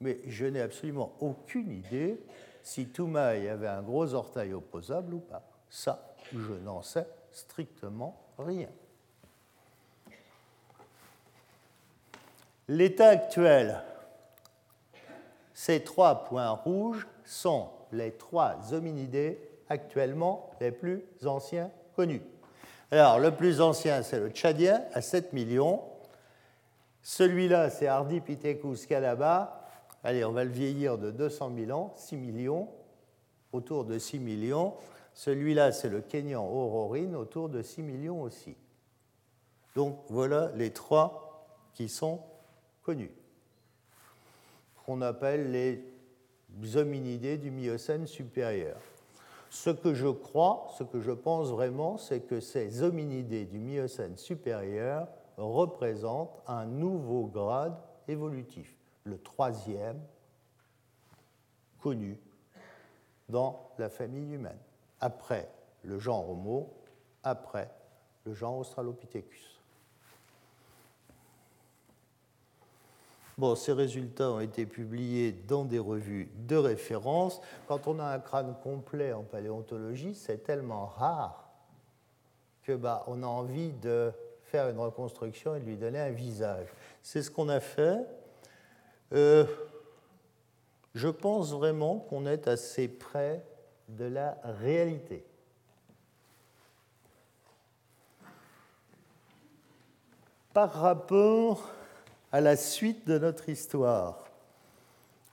[0.00, 2.20] mais je n'ai absolument aucune idée
[2.62, 5.42] si Toumaï avait un gros orteil opposable ou pas.
[5.68, 8.68] Ça, je n'en sais strictement rien.
[12.68, 13.82] L'état actuel,
[15.52, 22.22] ces trois points rouges sont les trois hominidés actuellement les plus anciens connus.
[22.92, 25.82] Alors, le plus ancien, c'est le Tchadien, à 7 millions.
[27.02, 29.59] Celui-là, c'est Ardipithecus calaba.
[30.02, 32.68] Allez, on va le vieillir de 200 000 ans, 6 millions,
[33.52, 34.74] autour de 6 millions.
[35.12, 38.56] Celui-là, c'est le Kenyan aurorine, autour de 6 millions aussi.
[39.74, 42.20] Donc, voilà les trois qui sont
[42.82, 43.12] connus,
[44.84, 48.76] qu'on appelle les hominidés du Miocène supérieur.
[49.50, 54.16] Ce que je crois, ce que je pense vraiment, c'est que ces hominidés du Miocène
[54.16, 58.79] supérieur représentent un nouveau grade évolutif,
[59.10, 60.00] le troisième
[61.80, 62.18] connu
[63.28, 64.58] dans la famille humaine,
[65.00, 65.48] après
[65.82, 66.72] le genre Homo,
[67.22, 67.70] après
[68.24, 69.60] le genre Australopithecus.
[73.38, 77.40] Bon, ces résultats ont été publiés dans des revues de référence.
[77.66, 81.48] Quand on a un crâne complet en paléontologie, c'est tellement rare
[82.62, 84.12] que bah, on a envie de
[84.44, 86.66] faire une reconstruction et de lui donner un visage.
[87.02, 88.04] C'est ce qu'on a fait.
[89.12, 89.44] Euh,
[90.94, 93.44] je pense vraiment qu'on est assez près
[93.88, 95.24] de la réalité.
[100.52, 101.70] Par rapport
[102.32, 104.24] à la suite de notre histoire.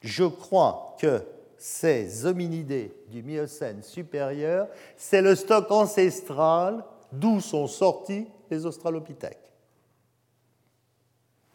[0.01, 1.23] Je crois que
[1.57, 9.51] ces hominidés du Miocène supérieur, c'est le stock ancestral d'où sont sortis les australopithèques.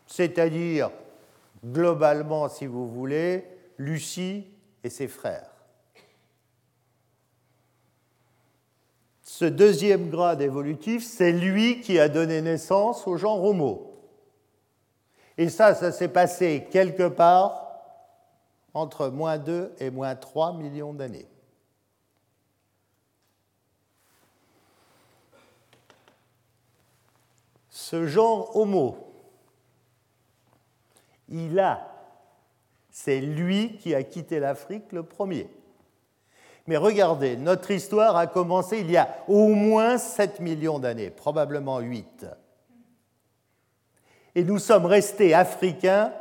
[0.06, 0.90] C'est-à-dire,
[1.64, 3.46] globalement, si vous voulez,
[3.78, 4.46] Lucie
[4.84, 5.50] et ses frères.
[9.22, 13.92] Ce deuxième grade évolutif, c'est lui qui a donné naissance au genre Homo.
[15.38, 17.62] Et ça, ça s'est passé quelque part
[18.74, 21.28] entre moins 2 et moins 3 millions d'années.
[27.70, 29.11] Ce genre Homo,
[31.32, 31.88] il a,
[32.90, 35.48] c'est lui qui a quitté l'Afrique le premier.
[36.68, 41.80] Mais regardez, notre histoire a commencé il y a au moins 7 millions d'années, probablement
[41.80, 42.26] 8
[44.34, 46.12] et nous sommes restés africains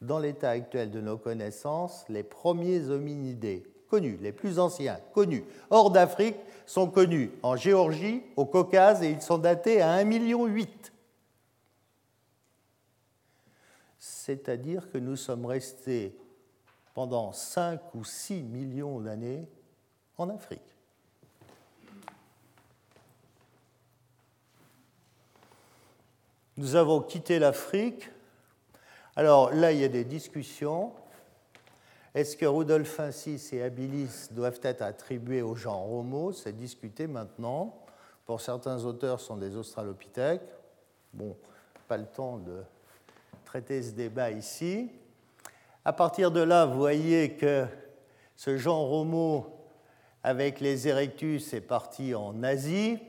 [0.00, 5.90] dans l'état actuel de nos connaissances, les premiers hominidés connus, les plus anciens connus hors
[5.90, 10.48] d'Afrique, sont connus en Géorgie, au Caucase, et ils sont datés à 1,8 million.
[14.00, 16.16] C'est-à-dire que nous sommes restés
[16.94, 19.46] pendant 5 ou 6 millions d'années
[20.16, 20.74] en Afrique.
[26.56, 28.10] Nous avons quitté l'Afrique.
[29.16, 30.92] Alors là, il y a des discussions.
[32.14, 36.32] Est-ce que Rudolfensis et Habilis doivent être attribués au genre Homo?
[36.32, 37.78] C'est discuté maintenant.
[38.24, 40.42] Pour certains auteurs, sont des australopithèques.
[41.12, 41.36] Bon,
[41.86, 42.62] pas le temps de
[43.50, 44.88] traiter ce débat ici.
[45.84, 47.66] À partir de là, vous voyez que
[48.36, 49.66] ce genre Homo
[50.22, 53.00] avec les Erectus est parti en Asie.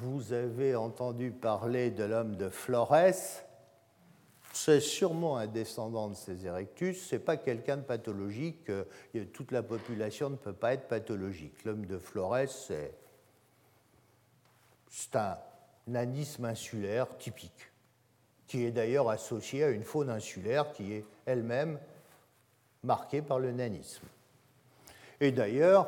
[0.00, 3.12] Vous avez entendu parler de l'homme de Flores.
[4.52, 7.00] C'est sûrement un descendant de ces erectus.
[7.00, 8.72] Ce n'est pas quelqu'un de pathologique.
[9.32, 11.64] Toute la population ne peut pas être pathologique.
[11.64, 12.92] L'homme de Flores, c'est
[15.14, 15.38] un
[15.86, 17.69] nanisme insulaire typique,
[18.50, 21.78] qui est d'ailleurs associé à une faune insulaire qui est elle-même
[22.82, 24.02] marquée par le nanisme.
[25.20, 25.86] Et d'ailleurs,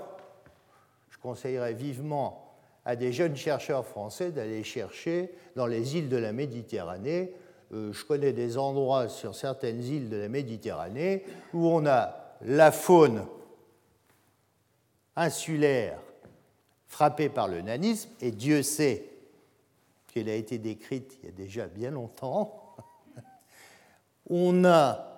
[1.10, 6.32] je conseillerais vivement à des jeunes chercheurs français d'aller chercher dans les îles de la
[6.32, 7.34] Méditerranée.
[7.72, 12.70] Euh, je connais des endroits sur certaines îles de la Méditerranée où on a la
[12.70, 13.26] faune
[15.16, 15.98] insulaire
[16.86, 19.11] frappée par le nanisme, et Dieu sait
[20.12, 22.76] qu'elle a été décrite il y a déjà bien longtemps,
[24.30, 25.08] on a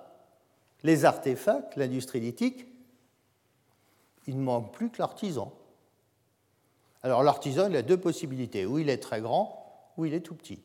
[0.84, 2.66] les artefacts, l'industrie lithique,
[4.26, 5.52] il ne manque plus que l'artisan.
[7.02, 10.34] Alors l'artisan, il a deux possibilités, ou il est très grand, ou il est tout
[10.34, 10.62] petit.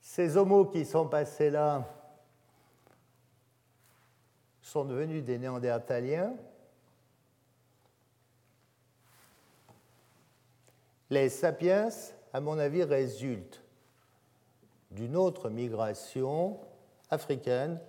[0.00, 1.97] Ces homos qui sont passés là
[4.68, 6.34] sont devenus des néandertaliens.
[11.08, 11.88] Les sapiens,
[12.34, 13.62] à mon avis, résultent
[14.90, 16.60] d'une autre migration
[17.10, 17.80] africaine.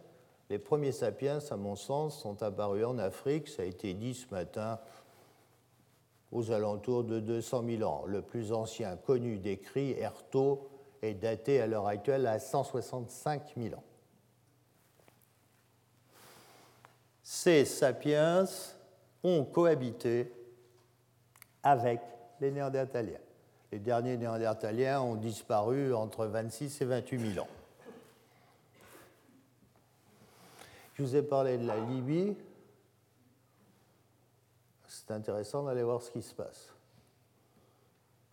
[0.50, 4.34] Les premiers sapiens, à mon sens, sont apparus en Afrique, ça a été dit ce
[4.34, 4.80] matin,
[6.32, 8.06] aux alentours de 200 000 ans.
[8.06, 10.70] Le plus ancien connu décrit, Erto,
[11.02, 13.84] est daté à l'heure actuelle à 165 000 ans.
[17.32, 18.46] Ces sapiens
[19.24, 20.34] ont cohabité
[21.62, 22.02] avec
[22.42, 23.20] les Néandertaliens.
[23.72, 27.50] Les derniers Néandertaliens ont disparu entre 26 et 28 000 ans.
[30.96, 32.36] Je vous ai parlé de la Libye.
[34.88, 36.74] C'est intéressant d'aller voir ce qui se passe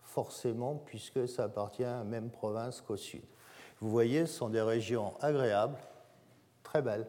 [0.01, 3.21] forcément, puisque ça appartient à la même province qu'au sud.
[3.79, 5.77] Vous voyez, ce sont des régions agréables,
[6.63, 7.05] très belles.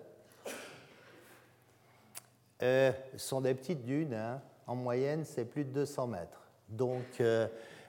[2.63, 4.41] Euh, sont des petites dunes, hein.
[4.67, 6.49] en moyenne, c'est plus de 200 mètres.
[6.69, 7.47] Donc, euh,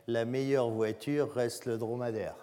[0.07, 2.35] la meilleure voiture reste le dromadaire.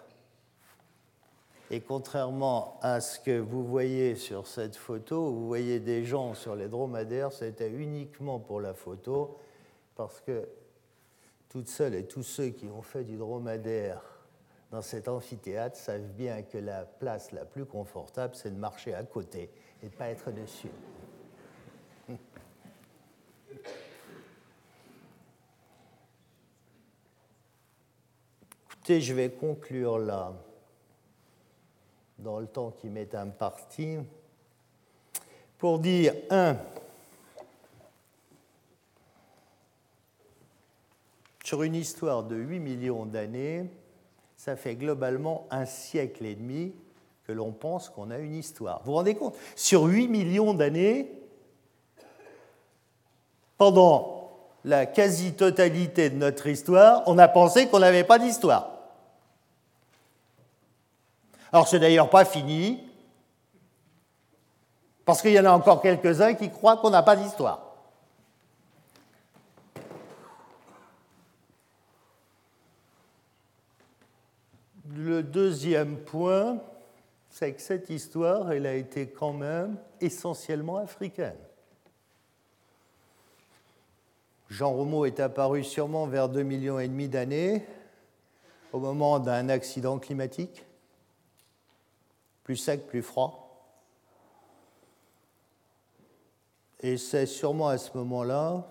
[1.69, 6.55] Et contrairement à ce que vous voyez sur cette photo, vous voyez des gens sur
[6.55, 9.37] les dromadaires, c'était uniquement pour la photo,
[9.95, 10.47] parce que
[11.49, 14.01] toutes seules et tous ceux qui ont fait du dromadaire
[14.71, 19.03] dans cet amphithéâtre savent bien que la place la plus confortable, c'est de marcher à
[19.03, 19.49] côté
[19.81, 20.71] et de ne pas être dessus.
[28.87, 30.33] Je vais conclure là,
[32.17, 33.97] dans le temps qui m'est imparti,
[35.57, 36.57] pour dire, un,
[41.47, 43.69] Sur une histoire de 8 millions d'années,
[44.35, 46.73] ça fait globalement un siècle et demi
[47.25, 48.81] que l'on pense qu'on a une histoire.
[48.83, 49.33] Vous vous rendez compte?
[49.55, 51.09] Sur 8 millions d'années,
[53.57, 54.29] pendant
[54.65, 58.76] la quasi-totalité de notre histoire, on a pensé qu'on n'avait pas d'histoire.
[61.51, 62.83] Alors c'est d'ailleurs pas fini,
[65.05, 67.63] parce qu'il y en a encore quelques-uns qui croient qu'on n'a pas d'histoire.
[74.93, 76.59] Le deuxième point,
[77.29, 81.37] c'est que cette histoire, elle a été quand même essentiellement africaine.
[84.49, 87.65] Jean Romeau est apparu sûrement vers 2,5 millions et demi d'années,
[88.73, 90.65] au moment d'un accident climatique,
[92.47, 93.75] plus sec, plus froid.
[96.79, 98.65] Et c'est sûrement à ce moment-là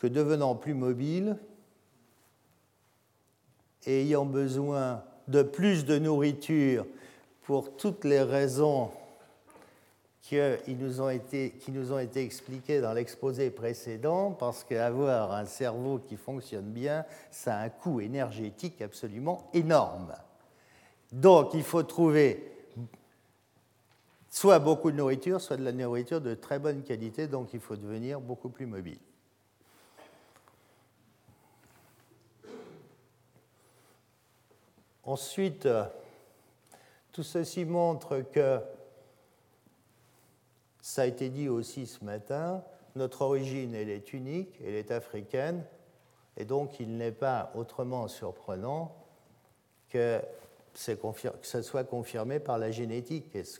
[0.00, 1.38] que devenant plus mobile,
[3.86, 6.86] et ayant besoin de plus de nourriture
[7.42, 8.90] pour toutes les raisons
[10.20, 10.40] qui
[10.74, 16.00] nous ont été, qui nous ont été expliquées dans l'exposé précédent, parce qu'avoir un cerveau
[16.00, 20.12] qui fonctionne bien, ça a un coût énergétique absolument énorme.
[21.12, 22.50] Donc il faut trouver
[24.28, 27.76] soit beaucoup de nourriture, soit de la nourriture de très bonne qualité, donc il faut
[27.76, 28.98] devenir beaucoup plus mobile.
[35.02, 35.84] Ensuite, euh,
[37.10, 38.60] tout ceci montre que,
[40.80, 42.62] ça a été dit aussi ce matin,
[42.94, 45.64] notre origine, elle est unique, elle est africaine,
[46.36, 48.94] et donc il n'est pas autrement surprenant
[49.88, 50.20] que,
[50.74, 53.58] que ça soit confirmé par la génétique, et ce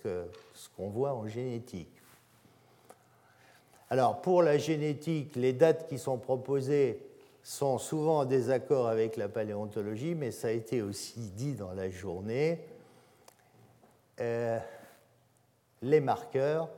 [0.77, 1.91] qu'on voit en génétique.
[3.89, 7.03] Alors, pour la génétique, les dates qui sont proposées
[7.43, 11.91] sont souvent en désaccord avec la paléontologie, mais ça a été aussi dit dans la
[11.91, 12.61] journée.
[14.21, 14.59] Euh,
[15.83, 16.69] les marqueurs